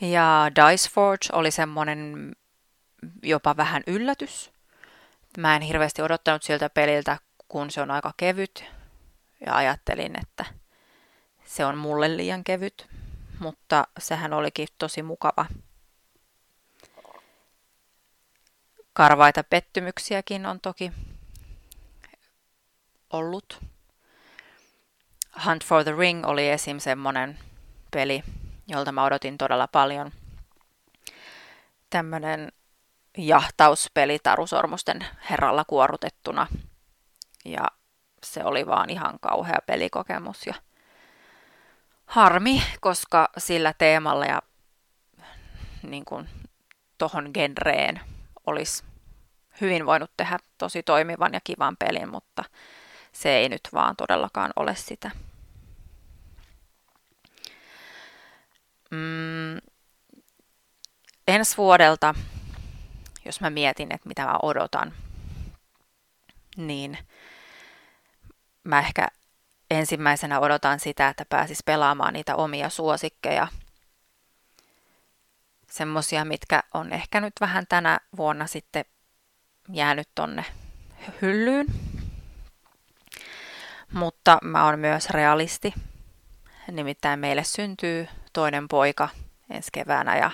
ja 0.00 0.50
Dice 0.56 0.90
Forge 0.90 1.26
oli 1.32 1.50
semmoinen 1.50 2.32
jopa 3.22 3.56
vähän 3.56 3.82
yllätys. 3.86 4.52
Mä 5.38 5.56
en 5.56 5.62
hirveästi 5.62 6.02
odottanut 6.02 6.42
siltä 6.42 6.70
peliltä, 6.70 7.18
kun 7.48 7.70
se 7.70 7.80
on 7.82 7.90
aika 7.90 8.12
kevyt. 8.16 8.64
Ja 9.46 9.56
ajattelin, 9.56 10.18
että 10.22 10.44
se 11.44 11.64
on 11.64 11.78
mulle 11.78 12.16
liian 12.16 12.44
kevyt. 12.44 12.88
Mutta 13.38 13.86
sehän 13.98 14.32
olikin 14.32 14.68
tosi 14.78 15.02
mukava. 15.02 15.46
Karvaita 18.92 19.44
pettymyksiäkin 19.44 20.46
on 20.46 20.60
toki 20.60 20.92
ollut. 23.10 23.60
Hunt 25.44 25.64
for 25.64 25.84
the 25.84 25.94
Ring 25.98 26.26
oli 26.26 26.48
esim. 26.48 26.78
semmonen 26.78 27.38
peli, 27.90 28.22
jolta 28.66 28.92
mä 28.92 29.04
odotin 29.04 29.38
todella 29.38 29.68
paljon. 29.68 30.12
Tämmöinen 31.90 32.52
jahtauspeli 33.16 34.18
tarusormusten 34.18 35.06
herralla 35.30 35.64
kuorutettuna. 35.64 36.46
Ja 37.44 37.66
se 38.24 38.44
oli 38.44 38.66
vaan 38.66 38.90
ihan 38.90 39.18
kauhea 39.20 39.58
pelikokemus. 39.66 40.46
Ja 40.46 40.54
harmi, 42.06 42.62
koska 42.80 43.28
sillä 43.38 43.74
teemalla 43.78 44.24
ja 44.24 44.42
niin 45.82 46.04
kuin 46.04 46.28
tohon 46.98 47.30
genreen 47.34 48.00
olisi 48.46 48.84
hyvin 49.60 49.86
voinut 49.86 50.10
tehdä 50.16 50.38
tosi 50.58 50.82
toimivan 50.82 51.34
ja 51.34 51.40
kivan 51.44 51.76
pelin, 51.76 52.08
mutta 52.08 52.44
se 53.12 53.36
ei 53.36 53.48
nyt 53.48 53.60
vaan 53.72 53.96
todellakaan 53.96 54.52
ole 54.56 54.74
sitä. 54.74 55.10
Mm, 58.90 59.56
ensi 61.28 61.56
vuodelta, 61.56 62.14
jos 63.26 63.40
mä 63.40 63.50
mietin, 63.50 63.94
että 63.94 64.08
mitä 64.08 64.24
mä 64.24 64.38
odotan, 64.42 64.92
niin 66.56 66.98
mä 68.64 68.78
ehkä 68.78 69.08
ensimmäisenä 69.70 70.40
odotan 70.40 70.80
sitä, 70.80 71.08
että 71.08 71.24
pääsis 71.28 71.62
pelaamaan 71.64 72.12
niitä 72.12 72.36
omia 72.36 72.68
suosikkeja. 72.68 73.48
Semmosia, 75.70 76.24
mitkä 76.24 76.62
on 76.74 76.92
ehkä 76.92 77.20
nyt 77.20 77.34
vähän 77.40 77.66
tänä 77.68 78.00
vuonna 78.16 78.46
sitten 78.46 78.84
jäänyt 79.72 80.08
tonne 80.14 80.44
hyllyyn. 81.22 81.66
Mutta 83.92 84.38
mä 84.42 84.64
oon 84.64 84.78
myös 84.78 85.10
realisti. 85.10 85.74
Nimittäin 86.70 87.20
meille 87.20 87.44
syntyy 87.44 88.08
toinen 88.32 88.68
poika 88.68 89.08
ensi 89.50 89.68
keväänä 89.72 90.16
ja 90.16 90.30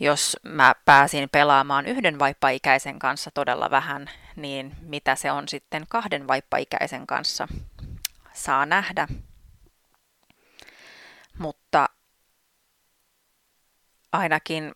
jos 0.00 0.36
mä 0.42 0.74
pääsin 0.84 1.28
pelaamaan 1.32 1.86
yhden 1.86 2.18
vaippaikäisen 2.18 2.98
kanssa 2.98 3.30
todella 3.34 3.70
vähän, 3.70 4.10
niin 4.36 4.76
mitä 4.80 5.14
se 5.14 5.32
on 5.32 5.48
sitten 5.48 5.84
kahden 5.88 6.28
vaippaikäisen 6.28 7.06
kanssa, 7.06 7.48
saa 8.32 8.66
nähdä. 8.66 9.08
Mutta 11.38 11.88
ainakin 14.12 14.74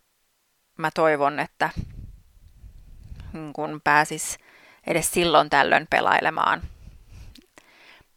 mä 0.79 0.91
toivon, 0.95 1.41
että 1.41 1.71
kun 3.53 3.81
pääsis 3.85 4.39
edes 4.87 5.11
silloin 5.11 5.51
tällöin 5.51 5.87
pelailemaan 5.91 6.63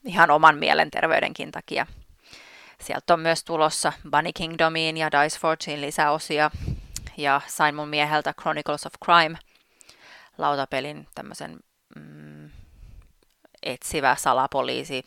ihan 0.03 0.32
oman 0.32 0.58
mielenterveydenkin 0.58 1.51
takia. 1.51 1.88
Sieltä 2.82 3.14
on 3.14 3.20
myös 3.20 3.43
tulossa 3.43 3.93
Bunny 4.12 4.32
Kingdomiin 4.34 4.97
ja 4.97 5.10
Dice 5.12 5.39
Forgein 5.39 5.82
lisäosia 5.82 6.51
ja 7.18 7.41
sain 7.47 7.76
mun 7.76 7.88
mieheltä 7.88 8.34
Chronicles 8.41 8.86
of 8.86 8.93
Crime 9.05 9.38
lautapelin 10.38 11.07
tämmöisen 11.16 11.59
mm, 11.95 12.49
etsivä 13.63 14.16
salapoliisi 14.16 15.05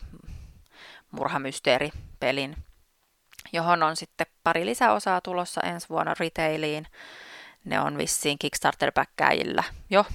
murhamysteeripelin, 1.11 2.57
johon 3.53 3.83
on 3.83 3.97
sitten 3.97 4.27
pari 4.45 4.67
lisäosaa 4.67 5.21
tulossa 5.21 5.61
ensi 5.61 5.89
vuonna 5.89 6.15
retailiin. 6.21 6.87
Ne 7.65 7.81
on 7.81 7.99
vissiin 7.99 8.39
kickstarter 8.39 8.93
jo, 9.91 10.07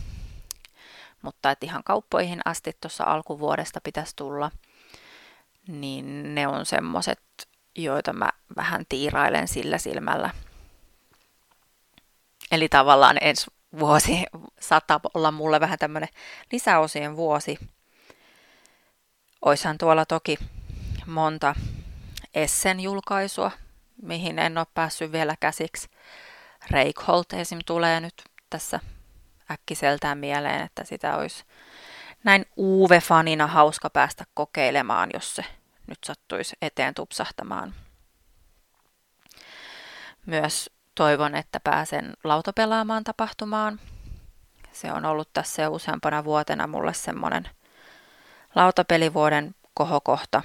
mutta 1.21 1.51
et 1.51 1.63
ihan 1.63 1.83
kauppoihin 1.83 2.41
asti 2.45 2.71
tuossa 2.81 3.03
alkuvuodesta 3.03 3.81
pitäisi 3.81 4.15
tulla. 4.15 4.51
Niin 5.67 6.35
ne 6.35 6.47
on 6.47 6.65
semmoset, 6.65 7.21
joita 7.75 8.13
mä 8.13 8.29
vähän 8.55 8.85
tiirailen 8.89 9.47
sillä 9.47 9.77
silmällä. 9.77 10.29
Eli 12.53 12.69
tavallaan 12.69 13.17
ensi 13.21 13.51
vuosi 13.79 14.23
saattaa 14.59 14.99
olla 15.13 15.31
mulle 15.31 15.59
vähän 15.59 15.79
tämmöinen 15.79 16.09
lisäosien 16.51 17.15
vuosi. 17.15 17.59
Oishan 19.41 19.77
tuolla 19.77 20.05
toki 20.05 20.37
monta 21.05 21.55
Essen 22.33 22.79
julkaisua, 22.79 23.51
mihin 24.01 24.39
en 24.39 24.57
ole 24.57 24.67
päässyt 24.73 25.11
vielä 25.11 25.35
käsiksi. 25.39 25.89
Reikholt 26.71 27.33
esim. 27.33 27.59
tulee 27.65 27.99
nyt 27.99 28.23
tässä 28.49 28.79
äkkiseltään 29.51 30.17
mieleen, 30.17 30.61
että 30.61 30.83
sitä 30.83 31.17
olisi 31.17 31.43
näin 32.23 32.45
Uve-fanina 32.57 33.47
hauska 33.47 33.89
päästä 33.89 34.23
kokeilemaan, 34.33 35.09
jos 35.13 35.35
se 35.35 35.45
nyt 35.87 35.99
sattuisi 36.05 36.55
eteen 36.61 36.93
tupsahtamaan. 36.93 37.75
Myös 40.25 40.69
toivon, 40.95 41.35
että 41.35 41.59
pääsen 41.59 42.13
lautapelaamaan 42.23 43.03
tapahtumaan. 43.03 43.79
Se 44.71 44.91
on 44.91 45.05
ollut 45.05 45.29
tässä 45.33 45.61
jo 45.61 45.71
useampana 45.71 46.23
vuotena 46.23 46.67
mulle 46.67 46.93
semmoinen 46.93 47.49
lautapelivuoden 48.55 49.55
kohokohta. 49.73 50.41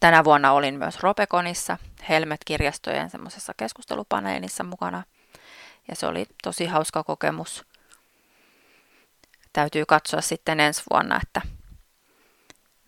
Tänä 0.00 0.24
vuonna 0.24 0.52
olin 0.52 0.78
myös 0.78 1.00
Ropekonissa, 1.00 1.78
Helmet-kirjastojen 2.08 3.10
semmoisessa 3.10 3.52
keskustelupaneelissa 3.56 4.64
mukana. 4.64 5.02
Ja 5.88 5.96
se 5.96 6.06
oli 6.06 6.26
tosi 6.42 6.66
hauska 6.66 7.04
kokemus. 7.04 7.64
Täytyy 9.52 9.86
katsoa 9.86 10.20
sitten 10.20 10.60
ensi 10.60 10.82
vuonna, 10.90 11.20
että 11.22 11.40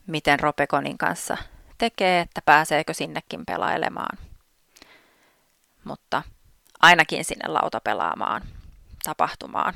miten 0.07 0.40
Ropekonin 0.40 0.98
kanssa 0.98 1.36
tekee, 1.78 2.20
että 2.20 2.42
pääseekö 2.44 2.94
sinnekin 2.94 3.46
pelailemaan. 3.46 4.18
Mutta 5.87 6.22
ainakin 6.80 7.24
sinne 7.24 7.49
lautapelaamaan 7.49 8.43
tapahtumaan, 9.05 9.74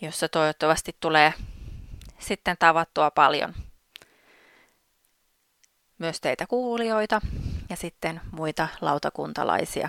jossa 0.00 0.28
toivottavasti 0.28 0.96
tulee 1.00 1.34
sitten 2.18 2.56
tavattua 2.58 3.10
paljon 3.10 3.54
myös 5.98 6.20
teitä 6.20 6.46
kuulijoita 6.46 7.20
ja 7.70 7.76
sitten 7.76 8.20
muita 8.30 8.68
lautakuntalaisia. 8.80 9.88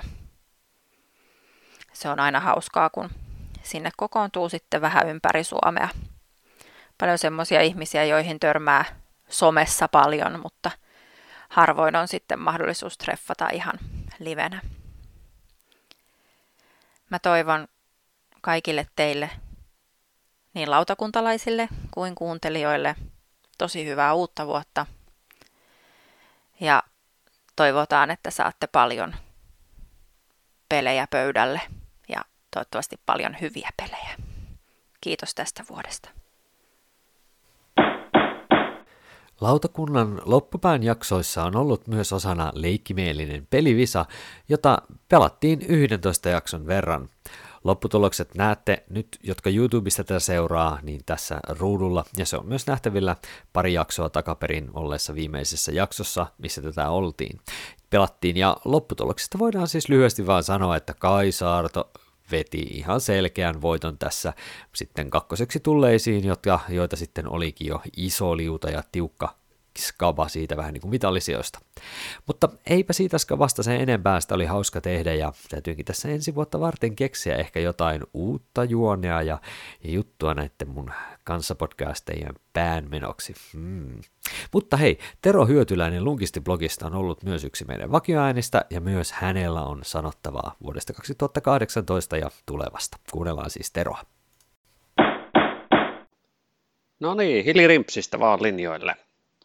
Se 1.93 2.09
on 2.09 2.19
aina 2.19 2.39
hauskaa, 2.39 2.89
kun 2.89 3.09
sinne 3.63 3.91
kokoontuu 3.97 4.49
sitten 4.49 4.82
vähän 4.82 5.09
ympäri 5.09 5.43
Suomea. 5.43 5.89
Paljon 6.97 7.17
semmoisia 7.17 7.61
ihmisiä, 7.61 8.03
joihin 8.03 8.39
törmää 8.39 8.86
somessa 9.30 9.88
paljon, 9.88 10.39
mutta 10.39 10.71
harvoin 11.49 11.95
on 11.95 12.07
sitten 12.07 12.39
mahdollisuus 12.39 12.97
treffata 12.97 13.49
ihan 13.53 13.79
livenä. 14.19 14.61
Mä 17.09 17.19
toivon 17.19 17.67
kaikille 18.41 18.87
teille, 18.95 19.29
niin 20.53 20.71
lautakuntalaisille 20.71 21.69
kuin 21.91 22.15
kuuntelijoille, 22.15 22.95
tosi 23.57 23.85
hyvää 23.85 24.13
uutta 24.13 24.47
vuotta. 24.47 24.85
Ja 26.59 26.83
toivotaan, 27.55 28.11
että 28.11 28.31
saatte 28.31 28.67
paljon 28.67 29.15
pelejä 30.69 31.07
pöydälle 31.11 31.61
ja 32.09 32.21
toivottavasti 32.53 32.99
paljon 33.05 33.35
hyviä 33.41 33.69
pelejä. 33.77 34.15
Kiitos 35.01 35.35
tästä 35.35 35.63
vuodesta. 35.69 36.16
Lautakunnan 39.41 40.21
loppupään 40.25 40.83
jaksoissa 40.83 41.43
on 41.43 41.55
ollut 41.55 41.88
myös 41.88 42.13
osana 42.13 42.51
leikkimielinen 42.55 43.47
pelivisa, 43.49 44.05
jota 44.49 44.81
pelattiin 45.09 45.61
11 45.67 46.29
jakson 46.29 46.67
verran. 46.67 47.09
Lopputulokset 47.63 48.35
näette 48.35 48.83
nyt, 48.89 49.07
jotka 49.23 49.49
YouTubesta 49.49 50.03
tätä 50.03 50.19
seuraa, 50.19 50.79
niin 50.81 51.01
tässä 51.05 51.39
ruudulla, 51.49 52.05
ja 52.17 52.25
se 52.25 52.38
on 52.38 52.45
myös 52.45 52.67
nähtävillä 52.67 53.15
pari 53.53 53.73
jaksoa 53.73 54.09
takaperin 54.09 54.69
olleessa 54.73 55.15
viimeisessä 55.15 55.71
jaksossa, 55.71 56.27
missä 56.38 56.61
tätä 56.61 56.89
oltiin. 56.89 57.39
Pelattiin, 57.89 58.38
ja 58.38 58.57
lopputuloksesta 58.65 59.39
voidaan 59.39 59.67
siis 59.67 59.89
lyhyesti 59.89 60.27
vaan 60.27 60.43
sanoa, 60.43 60.75
että 60.75 60.93
Kai 60.93 61.31
Saarto 61.31 61.91
veti 62.32 62.61
ihan 62.61 63.01
selkeän 63.01 63.61
voiton 63.61 63.97
tässä 63.97 64.34
sitten 64.75 65.09
kakkoseksi 65.09 65.59
tulleisiin, 65.59 66.25
jotka, 66.28 66.59
joita 66.69 66.95
sitten 66.95 67.30
olikin 67.30 67.67
jo 67.67 67.82
iso 67.97 68.38
liuta 68.38 68.69
ja 68.69 68.84
tiukka 68.91 69.36
skaba 69.78 70.28
siitä 70.28 70.57
vähän 70.57 70.73
niin 70.73 70.82
kuin 70.82 70.91
mitallisijoista. 70.91 71.59
Mutta 72.28 72.49
eipä 72.65 72.93
siitä 72.93 73.17
skavasta 73.17 73.63
sen 73.63 73.82
enempää, 73.82 74.19
sitä 74.19 74.36
oli 74.36 74.45
hauska 74.45 74.82
tehdä 74.82 75.13
ja 75.13 75.34
täytyykin 75.49 75.86
tässä 75.86 76.09
ensi 76.09 76.36
vuotta 76.36 76.59
varten 76.59 76.95
keksiä 76.95 77.36
ehkä 77.36 77.59
jotain 77.59 78.01
uutta 78.13 78.63
juonea 78.63 79.21
ja, 79.21 79.38
juttua 79.84 80.34
näiden 80.34 80.67
mun 80.67 80.91
kanssapodcastien 81.23 82.34
päänmenoksi. 82.53 83.34
Hmm. 83.53 84.01
Mutta 84.51 84.78
hei, 84.78 84.99
Tero 85.21 85.45
Hyötyläinen 85.45 86.03
Lunkisti-blogista 86.03 86.86
on 86.86 86.95
ollut 86.95 87.23
myös 87.23 87.43
yksi 87.43 87.65
meidän 87.65 87.91
vakioäänistä 87.91 88.65
ja 88.69 88.82
myös 88.82 89.11
hänellä 89.11 89.61
on 89.61 89.80
sanottavaa 89.84 90.55
vuodesta 90.63 90.93
2018 90.93 92.17
ja 92.17 92.32
tulevasta. 92.45 92.97
Kuunnellaan 93.11 93.49
siis 93.49 93.71
Teroa. 93.71 94.01
No 96.99 97.13
niin, 97.13 97.45
hilirimpsistä 97.45 98.19
vaan 98.19 98.43
linjoille. 98.43 98.95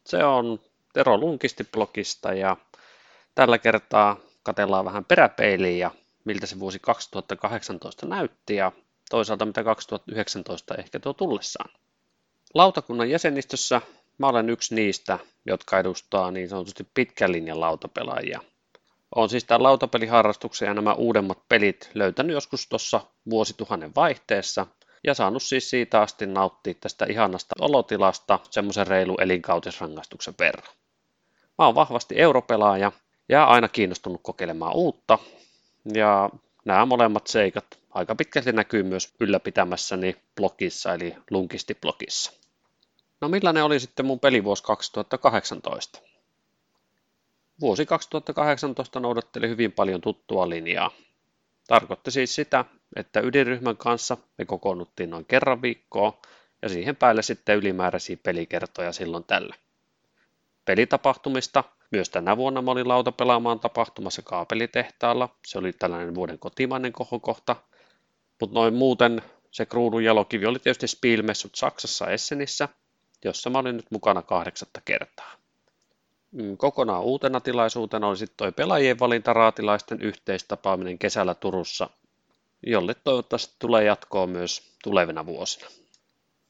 Se 0.05 0.25
on 0.25 0.61
Tero 0.93 1.17
Lunkisti-blogista 1.17 2.33
ja 2.35 2.57
tällä 3.35 3.59
kertaa 3.59 4.17
katellaan 4.43 4.85
vähän 4.85 5.05
peräpeiliin 5.05 5.79
ja 5.79 5.91
miltä 6.25 6.47
se 6.47 6.59
vuosi 6.59 6.79
2018 6.79 8.07
näytti 8.07 8.57
ja 8.57 8.73
toisaalta 9.11 9.47
mitä 9.47 9.65
2019 9.65 10.75
ehkä 10.75 11.01
tuo 11.01 11.13
tullessaan. 11.13 11.71
Lautakunnan 12.55 13.11
jäsenistössä 13.11 13.81
mä 14.19 14.27
olen 14.27 14.51
yksi 14.51 14.75
niistä, 14.75 15.19
jotka 15.47 15.79
edustaa 15.79 16.31
niin 16.31 16.49
sanotusti 16.49 16.87
pitkän 16.95 17.33
linjan 17.33 17.61
lautapelaajia. 17.61 18.41
on 19.15 19.29
siis 19.29 19.45
tämän 19.45 19.63
lautapeliharrastuksen 19.63 20.67
ja 20.67 20.75
nämä 20.75 20.95
uudemmat 20.95 21.39
pelit 21.49 21.91
löytänyt 21.95 22.35
joskus 22.35 22.69
tuossa 22.69 23.01
vuosituhannen 23.31 23.95
vaihteessa 23.95 24.67
ja 25.05 25.15
saanut 25.15 25.43
siis 25.43 25.71
siitä 25.71 26.01
asti 26.01 26.27
nauttia 26.27 26.75
tästä 26.81 27.07
ihanasta 27.09 27.55
olotilasta 27.61 28.39
semmoisen 28.51 28.87
reilu 28.87 29.15
elinkautisrangaistuksen 29.21 30.35
verran. 30.39 30.75
Mä 31.59 31.67
oon 31.67 31.75
vahvasti 31.75 32.15
europelaaja 32.19 32.93
ja 33.29 33.45
aina 33.45 33.69
kiinnostunut 33.69 34.21
kokeilemaan 34.23 34.75
uutta 34.75 35.19
ja 35.95 36.31
nämä 36.65 36.87
molemmat 36.87 37.27
seikat 37.27 37.65
aika 37.91 38.15
pitkälti 38.15 38.53
näkyy 38.53 38.83
myös 38.83 39.15
ylläpitämässäni 39.21 40.17
blogissa 40.37 40.95
eli 40.95 41.17
Lunkisti-blogissa. 41.31 42.33
No 43.21 43.29
millainen 43.29 43.65
oli 43.65 43.81
sitten 43.81 44.07
mun 44.07 44.21
pelivuosi 44.21 44.63
2018? 44.63 46.01
Vuosi 47.61 47.87
2018 47.87 49.01
noudatteli 49.01 49.49
hyvin 49.49 49.73
paljon 49.73 50.01
tuttua 50.01 50.49
linjaa. 50.49 50.91
Tarkoitti 51.69 52.11
siis 52.11 52.35
sitä, 52.35 52.65
että 52.97 53.21
ydinryhmän 53.21 53.77
kanssa 53.77 54.17
me 54.39 54.45
kokoonnuttiin 54.45 55.11
noin 55.11 55.25
kerran 55.25 55.63
viikkoa 55.63 56.21
ja 56.63 56.69
siihen 56.69 56.97
päälle 56.97 57.23
sitten 57.23 57.57
ylimääräisiä 57.57 58.17
pelikertoja 58.23 58.93
silloin 58.93 59.25
tällä. 59.25 59.55
Pelitapahtumista 60.65 61.65
myös 61.91 62.11
tänä 62.11 62.37
vuonna 62.37 62.63
mä 62.63 62.71
olin 62.71 62.89
lautapelaamaan 62.89 63.61
tapahtumassa 63.61 64.23
kaapelitehtaalla. 64.23 65.29
Se 65.47 65.59
oli 65.59 65.73
tällainen 65.73 66.15
vuoden 66.15 66.39
kotimainen 66.39 66.93
kohokohta. 66.93 67.57
Mutta 68.41 68.55
noin 68.55 68.75
muuten 68.75 69.23
se 69.51 69.67
kruunun 69.67 70.05
jalokivi 70.05 70.47
oli 70.47 70.59
tietysti 70.59 70.87
Spielmessut 70.87 71.55
Saksassa 71.55 72.07
Essenissä, 72.07 72.69
jossa 73.25 73.51
mä 73.51 73.59
olin 73.59 73.77
nyt 73.77 73.91
mukana 73.91 74.23
kahdeksatta 74.23 74.81
kertaa. 74.85 75.33
Mm, 76.33 76.57
kokonaan 76.57 77.03
uutena 77.03 77.41
tilaisuutena 77.41 78.09
oli 78.09 78.17
sitten 78.17 78.37
toi 78.37 78.53
pelaajien 78.53 78.99
valintaraatilaisten 78.99 80.03
yhteistapaaminen 80.03 80.99
kesällä 80.99 81.35
Turussa, 81.35 81.91
jolle 82.63 82.95
toivottavasti 82.95 83.55
tulee 83.59 83.85
jatkoa 83.85 84.27
myös 84.27 84.63
tulevina 84.83 85.27
vuosina. 85.27 85.67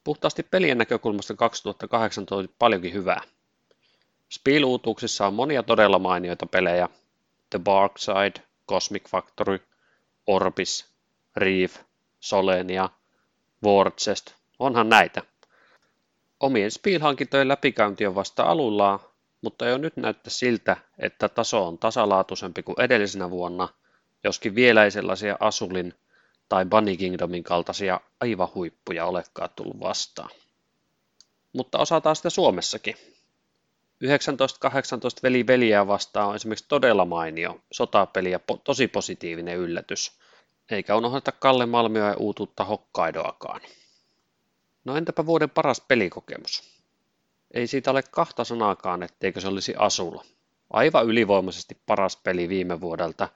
Puhtaasti 0.04 0.42
pelien 0.42 0.78
näkökulmasta 0.78 1.34
2018 1.34 2.34
oli 2.36 2.48
paljonkin 2.58 2.92
hyvää. 2.92 3.20
Spiel-uutuuksissa 4.32 5.26
on 5.26 5.34
monia 5.34 5.62
todella 5.62 5.98
mainioita 5.98 6.46
pelejä. 6.46 6.88
The 7.50 7.58
Bark 7.58 7.98
Side, 7.98 8.44
Cosmic 8.68 9.08
Factory, 9.08 9.60
Orbis, 10.26 10.86
Reef, 11.36 11.76
Solenia, 12.20 12.88
Warchest, 13.64 14.34
onhan 14.58 14.88
näitä. 14.88 15.22
Omien 16.40 16.70
Spiel-hankintojen 16.70 17.48
läpikäynti 17.48 18.06
on 18.06 18.14
vasta 18.14 18.42
aluillaan, 18.42 19.00
mutta 19.42 19.66
jo 19.66 19.78
nyt 19.78 19.96
näyttää 19.96 20.30
siltä, 20.30 20.76
että 20.98 21.28
taso 21.28 21.66
on 21.66 21.78
tasalaatuisempi 21.78 22.62
kuin 22.62 22.80
edellisenä 22.80 23.30
vuonna, 23.30 23.68
joskin 24.24 24.54
vielä 24.54 24.84
ei 24.84 24.90
sellaisia 24.90 25.36
Asulin 25.40 25.94
tai 26.48 26.64
Bunny 26.64 26.96
Kingdomin 26.96 27.44
kaltaisia 27.44 28.00
aivan 28.20 28.48
huippuja 28.54 29.06
olekaan 29.06 29.50
tullut 29.56 29.80
vastaan. 29.80 30.30
Mutta 31.52 31.78
osataan 31.78 32.16
sitä 32.16 32.30
Suomessakin. 32.30 32.94
1918 33.98 35.20
veli 35.22 35.46
veliä 35.46 35.86
vastaan 35.86 36.28
on 36.28 36.34
esimerkiksi 36.34 36.64
todella 36.68 37.04
mainio 37.04 37.60
sotapeli 37.72 38.30
ja 38.30 38.38
po- 38.38 38.60
tosi 38.64 38.88
positiivinen 38.88 39.58
yllätys. 39.58 40.12
Eikä 40.70 40.96
unohdeta 40.96 41.32
Kalle 41.32 41.66
Malmioa 41.66 42.08
ja 42.08 42.16
uutuutta 42.16 42.64
Hokkaidoakaan. 42.64 43.60
No 44.84 44.96
entäpä 44.96 45.26
vuoden 45.26 45.50
paras 45.50 45.80
pelikokemus? 45.80 46.82
Ei 47.54 47.66
siitä 47.66 47.90
ole 47.90 48.02
kahta 48.10 48.44
sanaakaan, 48.44 49.02
etteikö 49.02 49.40
se 49.40 49.48
olisi 49.48 49.74
Asulla. 49.78 50.24
Aivan 50.70 51.06
ylivoimaisesti 51.06 51.78
paras 51.86 52.16
peli 52.16 52.48
viime 52.48 52.80
vuodelta. 52.80 53.28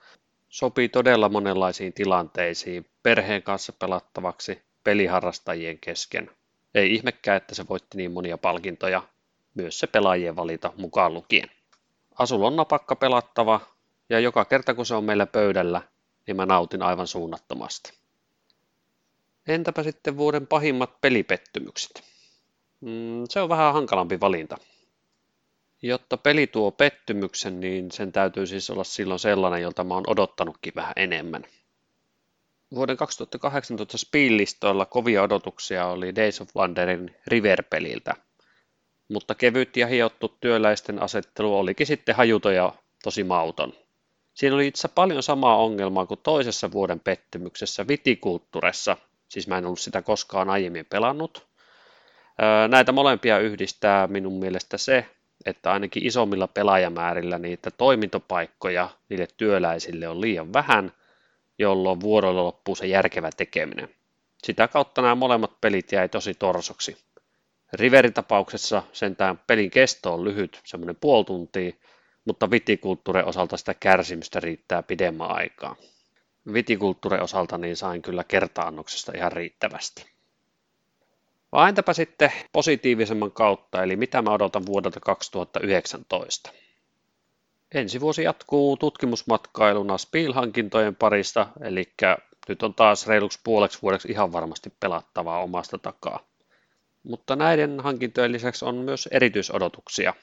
Sopii 0.49 0.88
todella 0.88 1.28
monenlaisiin 1.28 1.92
tilanteisiin, 1.92 2.86
perheen 3.03 3.42
kanssa 3.42 3.72
pelattavaksi, 3.72 4.62
peliharrastajien 4.84 5.78
kesken. 5.78 6.30
Ei 6.74 6.94
ihmekään, 6.94 7.36
että 7.36 7.55
se 7.55 7.68
voitti 7.68 7.97
niin 7.97 8.12
monia 8.12 8.38
palkintoja, 8.38 9.03
myös 9.55 9.78
se 9.78 9.86
pelaajien 9.86 10.36
valita 10.36 10.72
mukaan 10.76 11.14
lukien. 11.14 11.51
Asul 12.18 12.42
on 12.42 12.57
napakka 12.57 12.97
pelattava, 12.97 13.61
ja 14.09 14.20
joka 14.20 14.44
kerta 14.44 14.74
kun 14.74 14.86
se 14.86 14.94
on 14.94 15.05
meillä 15.05 15.26
pöydällä, 15.26 15.82
niin 16.26 16.36
mä 16.36 16.47
nautin 16.47 16.82
aivan 16.82 17.07
suunnattomasti. 17.07 17.92
Entäpä 19.49 19.82
sitten 19.82 20.16
vuoden 20.16 20.47
pahimmat 20.47 21.01
pelipettymykset? 21.01 22.03
Mm, 22.80 23.24
se 23.28 23.40
on 23.40 23.49
vähän 23.49 23.72
hankalampi 23.72 24.20
valinta. 24.20 24.57
Jotta 25.83 26.16
peli 26.16 26.47
tuo 26.47 26.70
pettymyksen, 26.70 27.61
niin 27.61 27.91
sen 27.91 28.12
täytyy 28.12 28.47
siis 28.47 28.70
olla 28.70 28.85
silloin 28.85 29.20
sellainen, 29.20 29.62
jolta 29.62 29.85
mä 29.85 29.95
oon 29.95 30.11
odottanutkin 30.11 30.72
vähän 30.77 30.93
enemmän. 30.97 31.45
Vuoden 32.74 32.97
2018 32.97 33.99
Spiellistoilla 33.99 34.87
kovia 34.87 35.22
odotuksia 35.22 35.87
oli 35.87 36.14
Days 36.14 36.41
of 36.41 36.49
Wonderin 36.57 37.16
River-peliltä, 37.27 38.14
mutta 39.09 39.35
kevyt 39.35 39.77
ja 39.77 39.87
hiottu 39.87 40.37
työläisten 40.41 41.03
asettelu 41.03 41.59
olikin 41.59 41.87
sitten 41.87 42.14
hajuto 42.14 42.51
ja 42.51 42.72
tosi 43.03 43.24
mauton. 43.24 43.72
Siinä 44.35 44.57
oli 44.57 44.66
itse 44.66 44.89
paljon 44.89 45.22
samaa 45.22 45.57
ongelmaa 45.57 46.07
kuin 46.07 46.20
toisessa 46.22 46.72
vuoden 46.72 47.01
pettymyksessä 47.01 47.89
Vitikultturessa, 47.89 48.97
siis 49.29 49.49
mä 49.49 49.59
en 49.59 49.66
ollut 49.66 49.81
sitä 49.81 50.03
koskaan 50.03 50.51
aiemmin 50.51 50.87
pelannut. 50.87 51.47
Näitä 52.68 52.93
molempia 52.93 53.39
yhdistää 53.39 54.07
minun 54.07 54.39
mielestä 54.39 54.79
se, 54.79 55.07
että 55.45 55.72
ainakin 55.72 56.07
isommilla 56.07 56.49
pelaajamäärillä 56.49 57.39
niitä 57.39 57.70
toimintopaikkoja 57.70 58.91
niille 59.09 59.28
työläisille 59.37 60.09
on 60.09 60.20
liian 60.20 60.53
vähän, 60.53 60.93
jolloin 61.59 62.01
vuoroilla 62.01 62.45
loppuu 62.45 62.76
se 62.76 62.87
järkevä 62.87 63.30
tekeminen. 63.37 63.89
Sitä 64.45 64.68
kautta 64.68 65.03
nämä 65.03 65.14
molemmat 65.14 65.61
pelit 65.61 65.93
jäi 65.93 66.09
tosi 66.09 66.34
torsoksi. 66.34 66.97
Riverin 67.72 68.12
tapauksessa 68.12 68.82
sentään 68.93 69.39
pelin 69.47 69.70
kesto 69.70 70.14
on 70.14 70.24
lyhyt, 70.24 70.61
semmoinen 70.64 70.97
puoli 70.97 71.24
tuntia, 71.24 71.72
mutta 72.24 72.51
vitikulttuurin 72.51 73.24
osalta 73.24 73.57
sitä 73.57 73.74
kärsimystä 73.74 74.41
riittää 74.41 74.82
pidemmän 74.82 75.30
aikaa. 75.30 75.76
Vitikulttuurin 76.53 77.22
osalta 77.22 77.59
niin 77.59 77.76
sain 77.76 78.03
kyllä 78.03 78.24
kertaannoksesta 78.24 79.12
ihan 79.16 79.32
riittävästi. 79.32 80.15
Vai 81.57 81.68
entäpä 81.68 81.92
sitten 81.92 82.32
positiivisemman 82.52 83.32
kautta, 83.32 83.82
eli 83.82 83.96
mitä 83.96 84.22
mä 84.22 84.30
odotan 84.32 84.66
vuodelta 84.66 85.00
2019? 85.00 86.50
Ensi 87.74 88.00
vuosi 88.00 88.22
jatkuu 88.22 88.76
tutkimusmatkailuna 88.76 89.96
Spiel-hankintojen 89.98 90.96
parista, 90.96 91.46
eli 91.61 91.92
nyt 92.48 92.62
on 92.62 92.74
taas 92.74 93.07
reiluksi 93.07 93.40
puoleksi 93.44 93.78
vuodeksi 93.82 94.09
ihan 94.09 94.32
varmasti 94.32 94.72
pelattavaa 94.80 95.42
omasta 95.42 95.78
takaa. 95.78 96.20
Mutta 97.02 97.36
näiden 97.36 97.80
hankintojen 97.80 98.32
lisäksi 98.32 98.64
on 98.64 98.74
myös 98.74 99.09
erityisodotuksia. 99.12 100.14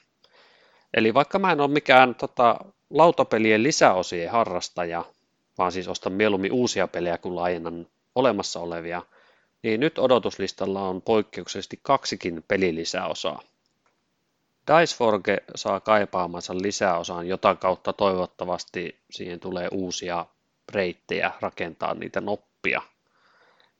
Eli 0.96 1.14
vaikka 1.14 1.38
mä 1.38 1.52
en 1.52 1.60
ole 1.60 1.70
mikään 1.70 2.14
tota, 2.14 2.56
lautapelien 2.90 3.62
lisäosien 3.62 4.30
harrastaja, 4.30 5.04
vaan 5.58 5.72
siis 5.72 5.88
ostan 5.88 6.12
mieluummin 6.12 6.52
uusia 6.52 6.88
pelejä 6.88 7.18
kuin 7.18 7.36
laajennan 7.36 7.86
olemassa 8.14 8.60
olevia, 8.60 9.02
niin 9.64 9.80
nyt 9.80 9.98
odotuslistalla 9.98 10.88
on 10.88 11.02
poikkeuksellisesti 11.02 11.80
kaksikin 11.82 12.44
pelilisäosaa. 12.48 13.42
Diceforge 14.66 15.36
saa 15.54 15.80
kaipaamansa 15.80 16.54
lisäosaan, 16.54 17.28
jota 17.28 17.54
kautta 17.54 17.92
toivottavasti 17.92 18.98
siihen 19.10 19.40
tulee 19.40 19.68
uusia 19.72 20.26
reittejä 20.72 21.32
rakentaa 21.40 21.94
niitä 21.94 22.20
noppia. 22.20 22.82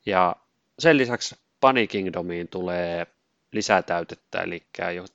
Ja 0.05 0.35
sen 0.79 0.97
lisäksi 0.97 1.35
Bunny 1.61 1.87
Kingdomiin 1.87 2.47
tulee 2.47 3.07
lisätäytettä, 3.51 4.41
eli 4.41 4.63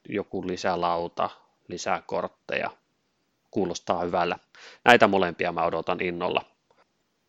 joku 0.09 0.47
lisälauta, 0.47 1.31
lisää 1.69 2.03
kortteja. 2.07 2.71
Kuulostaa 3.51 4.05
hyvällä. 4.05 4.39
Näitä 4.85 5.09
molempia 5.09 5.53
mä 5.53 5.65
odotan 5.65 6.01
innolla. 6.01 6.50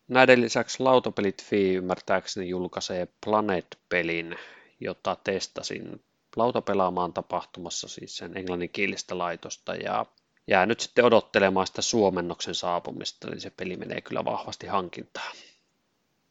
Näiden 0.08 0.40
lisäksi 0.40 0.82
Lautapelit 0.82 1.44
Fi 1.44 1.74
ymmärtääkseni 1.74 2.48
julkaisee 2.48 3.08
Planet-pelin, 3.26 4.36
jota 4.80 5.16
testasin 5.24 6.04
lautapelaamaan 6.36 7.12
tapahtumassa, 7.12 7.88
siis 7.88 8.16
sen 8.16 8.36
englanninkielistä 8.36 9.18
laitosta, 9.18 9.74
ja 9.74 10.06
jää 10.46 10.66
nyt 10.66 10.80
sitten 10.80 11.04
odottelemaan 11.04 11.66
sitä 11.66 11.82
suomennoksen 11.82 12.54
saapumista, 12.54 13.28
eli 13.28 13.40
se 13.40 13.50
peli 13.50 13.76
menee 13.76 14.00
kyllä 14.00 14.24
vahvasti 14.24 14.66
hankintaan. 14.66 15.36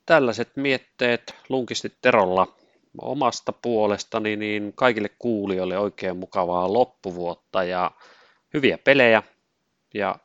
Tällaiset 0.05 0.49
mietteet 0.55 1.35
lunkisti 1.49 1.93
Terolla 2.01 2.55
omasta 3.01 3.51
puolestani, 3.51 4.35
niin 4.35 4.73
kaikille 4.75 5.09
kuulijoille 5.19 5.77
oikein 5.77 6.17
mukavaa 6.17 6.73
loppuvuotta 6.73 7.63
ja 7.63 7.91
hyviä 8.53 8.77
pelejä 8.77 9.23
ja 9.93 10.15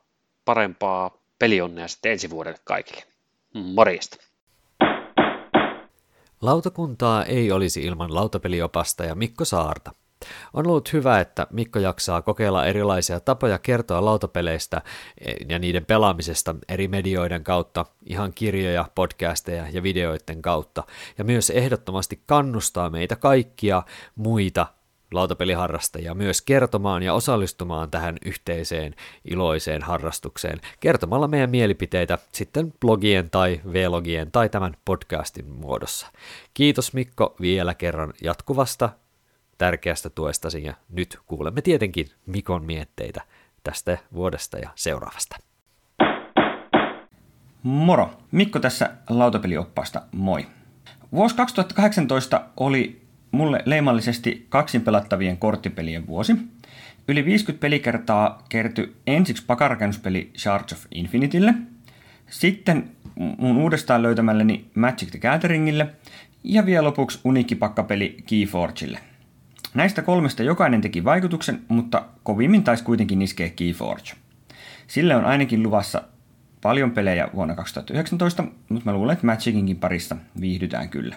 parempaa 0.45 1.17
pelionnea 1.39 1.87
sitten 1.87 2.11
ensi 2.11 2.29
vuodelle 2.29 2.59
kaikille. 2.63 3.03
Morjesta. 3.59 4.17
Lautakuntaa 6.41 7.25
ei 7.25 7.51
olisi 7.51 7.81
ilman 7.81 8.15
lautapeliopasta 8.15 9.05
ja 9.05 9.15
Mikko 9.15 9.45
Saarta. 9.45 9.91
On 10.53 10.67
ollut 10.67 10.93
hyvä, 10.93 11.19
että 11.19 11.47
Mikko 11.51 11.79
jaksaa 11.79 12.21
kokeilla 12.21 12.65
erilaisia 12.65 13.19
tapoja 13.19 13.59
kertoa 13.59 14.05
lautapeleistä 14.05 14.81
ja 15.49 15.59
niiden 15.59 15.85
pelaamisesta 15.85 16.55
eri 16.69 16.87
medioiden 16.87 17.43
kautta, 17.43 17.85
ihan 18.05 18.33
kirjoja, 18.33 18.85
podcasteja 18.95 19.65
ja 19.71 19.83
videoiden 19.83 20.41
kautta, 20.41 20.83
ja 21.17 21.23
myös 21.23 21.49
ehdottomasti 21.49 22.21
kannustaa 22.25 22.89
meitä 22.89 23.15
kaikkia 23.15 23.83
muita 24.15 24.65
lautapeliharrastajia 25.11 26.13
myös 26.13 26.41
kertomaan 26.41 27.03
ja 27.03 27.13
osallistumaan 27.13 27.91
tähän 27.91 28.17
yhteiseen 28.25 28.95
iloiseen 29.25 29.83
harrastukseen 29.83 30.61
kertomalla 30.79 31.27
meidän 31.27 31.49
mielipiteitä 31.49 32.17
sitten 32.31 32.73
blogien 32.81 33.29
tai 33.29 33.61
vlogien 33.65 34.31
tai 34.31 34.49
tämän 34.49 34.77
podcastin 34.85 35.49
muodossa. 35.49 36.07
Kiitos 36.53 36.93
Mikko 36.93 37.35
vielä 37.41 37.73
kerran 37.73 38.13
jatkuvasta 38.23 38.89
tärkeästä 39.57 40.09
tuestasi 40.09 40.63
ja 40.63 40.73
nyt 40.89 41.19
kuulemme 41.25 41.61
tietenkin 41.61 42.07
Mikon 42.25 42.63
mietteitä 42.63 43.21
tästä 43.63 43.97
vuodesta 44.13 44.57
ja 44.57 44.69
seuraavasta. 44.75 45.35
Moro! 47.63 48.09
Mikko 48.31 48.59
tässä 48.59 48.89
lautapelioppaasta, 49.09 50.01
moi! 50.11 50.47
Vuosi 51.11 51.35
2018 51.35 52.41
oli 52.57 53.06
mulle 53.31 53.61
leimallisesti 53.65 54.45
kaksin 54.49 54.81
pelattavien 54.81 55.37
korttipelien 55.37 56.07
vuosi. 56.07 56.35
Yli 57.07 57.25
50 57.25 57.61
pelikertaa 57.61 58.43
kertyi 58.49 58.95
ensiksi 59.07 59.45
pakarakennuspeli 59.45 60.31
Shards 60.37 60.73
of 60.73 60.85
Infinitylle, 60.91 61.53
sitten 62.29 62.89
mun 63.37 63.57
uudestaan 63.57 64.03
löytämälleni 64.03 64.65
Magic 64.75 65.11
the 65.11 65.19
Gatheringille 65.19 65.87
ja 66.43 66.65
vielä 66.65 66.85
lopuksi 66.85 67.19
uniikkipakkapeli 67.23 68.17
Keyforgeille. 68.25 68.99
Näistä 69.73 70.01
kolmesta 70.01 70.43
jokainen 70.43 70.81
teki 70.81 71.03
vaikutuksen, 71.03 71.61
mutta 71.67 72.05
kovimmin 72.23 72.63
taisi 72.63 72.83
kuitenkin 72.83 73.21
iskeä 73.21 73.49
Keyforge. 73.49 74.11
Sille 74.87 75.15
on 75.15 75.25
ainakin 75.25 75.63
luvassa 75.63 76.03
paljon 76.61 76.91
pelejä 76.91 77.29
vuonna 77.35 77.55
2019, 77.55 78.43
mutta 78.69 78.85
mä 78.85 78.93
luulen, 78.93 79.13
että 79.13 79.25
Magicinkin 79.25 79.77
parissa 79.77 80.17
viihdytään 80.41 80.89
kyllä. 80.89 81.15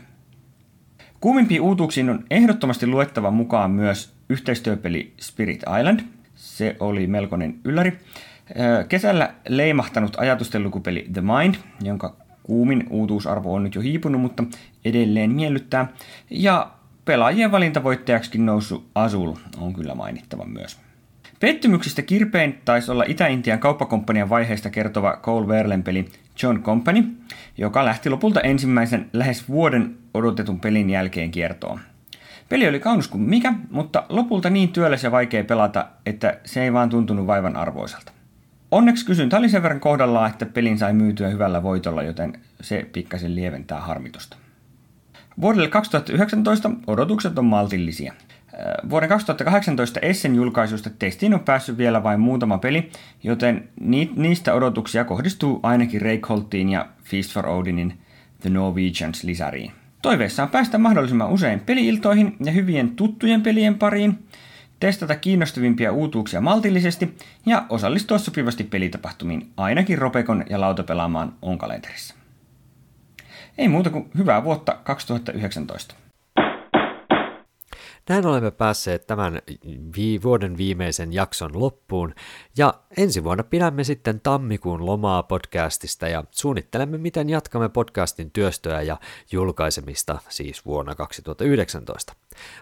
Kuumimpiin 1.21 1.61
uutuuksiin 1.61 2.11
on 2.11 2.25
ehdottomasti 2.31 2.87
luettava 2.87 3.31
mukaan 3.31 3.71
myös 3.71 4.13
yhteistyöpeli 4.29 5.13
Spirit 5.21 5.63
Island. 5.81 6.01
Se 6.35 6.77
oli 6.81 7.07
melkoinen 7.07 7.61
ylläri. 7.65 7.99
Kesällä 8.89 9.35
leimahtanut 9.49 10.17
ajatustenlukupeli 10.19 11.07
The 11.13 11.21
Mind, 11.21 11.55
jonka 11.83 12.17
kuumin 12.43 12.87
uutuusarvo 12.91 13.55
on 13.55 13.65
nyt 13.65 13.75
jo 13.75 13.81
hiipunut, 13.81 14.21
mutta 14.21 14.45
edelleen 14.85 15.31
miellyttää. 15.31 15.89
Ja 16.31 16.71
pelaajien 17.05 17.53
valintavoittajaksikin 17.53 18.47
noussut 18.47 18.87
Azul 18.95 19.33
on 19.59 19.73
kyllä 19.73 19.95
mainittava 19.95 20.45
myös. 20.45 20.79
Pettymyksistä 21.41 22.03
kirpein 22.03 22.61
taisi 22.65 22.91
olla 22.91 23.05
Itä-Intian 23.07 23.59
kauppakomppanian 23.59 24.29
vaiheesta 24.29 24.71
kertova 24.71 25.19
Cole 25.23 25.49
Verlen 25.49 25.83
peli 25.83 26.09
John 26.43 26.63
Company, 26.63 27.05
joka 27.59 27.85
lähti 27.85 28.11
lopulta 28.11 28.41
ensimmäisen 28.41 29.11
lähes 29.13 29.49
vuoden 29.49 29.97
odotetun 30.15 30.61
pelin 30.61 30.91
jälkeen 30.91 31.31
kiertoon. 31.31 31.81
Peli 32.49 32.69
oli 32.69 32.81
kaunis 32.81 33.09
kuin 33.09 33.23
mikä, 33.23 33.53
mutta 33.71 34.05
lopulta 34.09 34.51
niin 34.51 34.73
työläs 34.73 35.05
ja 35.05 35.11
vaikea 35.11 35.45
pelata, 35.45 35.87
että 36.07 36.39
se 36.45 36.63
ei 36.63 36.73
vaan 36.73 36.89
tuntunut 36.89 37.27
vaivan 37.27 37.57
arvoiselta. 37.57 38.13
Onneksi 38.71 39.07
kysyntä 39.07 39.37
oli 39.37 39.49
sen 39.49 39.63
verran 39.63 39.81
kohdallaan, 39.81 40.31
että 40.31 40.47
pelin 40.47 40.79
sai 40.79 40.93
myytyä 40.93 41.29
hyvällä 41.29 41.63
voitolla, 41.63 42.03
joten 42.03 42.41
se 42.61 42.87
pikkasen 42.93 43.35
lieventää 43.35 43.81
harmitusta. 43.81 44.37
Vuodelle 45.41 45.69
2019 45.69 46.71
odotukset 46.87 47.39
on 47.39 47.45
maltillisia. 47.45 48.13
Vuoden 48.91 49.09
2018 49.09 50.01
Essen 50.01 50.35
julkaisuista 50.35 50.91
testiin 50.99 51.35
on 51.35 51.41
päässyt 51.41 51.79
vielä 51.79 52.03
vain 52.03 52.21
muutama 52.21 52.59
peli, 52.59 52.91
joten 53.23 53.69
niistä 54.17 54.55
odotuksia 54.55 55.05
kohdistuu 55.05 55.61
ainakin 55.63 56.03
Reikholtiin 56.03 56.69
ja 56.69 56.89
Feast 57.05 57.33
for 57.33 57.47
Odinin 57.47 57.99
The 58.41 58.51
Norwegians 58.51 59.25
lisäriin. 59.25 59.73
Toiveessa 60.03 60.43
on 60.43 60.49
päästä 60.49 60.79
mahdollisimman 60.79 61.31
usein 61.31 61.61
peliiltoihin 61.61 62.37
ja 62.45 62.53
hyvien 62.53 62.91
tuttujen 62.91 63.43
pelien 63.43 63.79
pariin, 63.79 64.25
testata 64.81 65.17
kiinnostavimpia 65.17 65.93
uutuuksia 65.93 66.41
maltillisesti 66.41 67.17
ja 67.47 67.67
osallistua 67.69 68.19
sopivasti 68.19 68.65
pelitapahtumiin 68.65 69.51
ainakin 69.57 69.99
Ropekon 69.99 70.45
ja 70.51 70.61
lautapelaamaan 70.61 71.33
onkalenterissa. 71.43 72.15
Ei 73.59 73.69
muuta 73.69 73.91
kuin 73.91 74.11
hyvää 74.19 74.45
vuotta 74.45 74.79
2019. 74.85 75.95
Näin 78.11 78.27
olemme 78.27 78.51
päässeet 78.51 79.07
tämän 79.07 79.43
vi- 79.97 80.21
vuoden 80.23 80.57
viimeisen 80.57 81.13
jakson 81.13 81.51
loppuun 81.61 82.15
ja 82.57 82.75
ensi 82.97 83.25
vuonna 83.25 83.45
pidämme 83.45 83.85
sitten 83.85 84.21
tammikuun 84.21 84.87
lomaa 84.87 85.23
podcastista 85.23 86.09
ja 86.09 86.25
suunnittelemme, 86.31 86.99
miten 86.99 87.31
jatkamme 87.31 87.69
podcastin 87.69 88.31
työstöä 88.31 88.83
ja 88.83 88.97
julkaisemista 89.33 90.19
siis 90.29 90.67
vuonna 90.67 90.95
2019. 90.95 92.13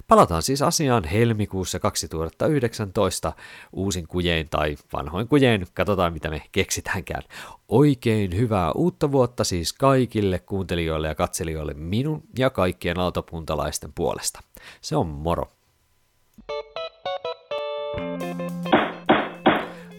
Palataan 0.09 0.43
siis 0.43 0.63
asiaan 0.63 1.05
helmikuussa 1.05 1.79
2019 1.79 3.33
uusin 3.73 4.09
kujein 4.09 4.49
tai 4.49 4.77
vanhoin 4.93 5.29
kujein, 5.29 5.67
katsotaan 5.75 6.13
mitä 6.13 6.31
me 6.31 6.43
keksitäänkään. 6.53 7.23
Oikein 7.69 8.37
hyvää 8.37 8.73
uutta 8.73 9.13
vuotta 9.13 9.45
siis 9.45 9.73
kaikille 9.73 10.39
kuuntelijoille 10.39 11.09
ja 11.09 11.15
katselijoille 11.15 11.75
minun 11.75 12.23
ja 12.39 12.51
kaikkien 12.51 12.99
lautapuntalaisten 12.99 13.93
puolesta. 13.95 14.41
Se 14.81 14.97
on 14.97 15.07
moro. 15.07 15.53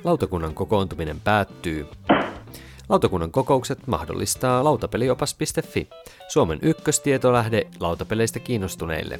Lautakunnan 0.03 0.53
kokoontuminen 0.53 1.22
päättyy. 1.22 1.88
Lautakunnan 2.89 3.32
kokoukset 3.32 3.88
mahdollistaa 3.88 4.63
lautapeliopas.fi, 4.63 5.89
Suomen 6.28 6.59
ykköstietolähde 6.61 7.67
lautapeleistä 7.80 8.39
kiinnostuneille. 8.39 9.20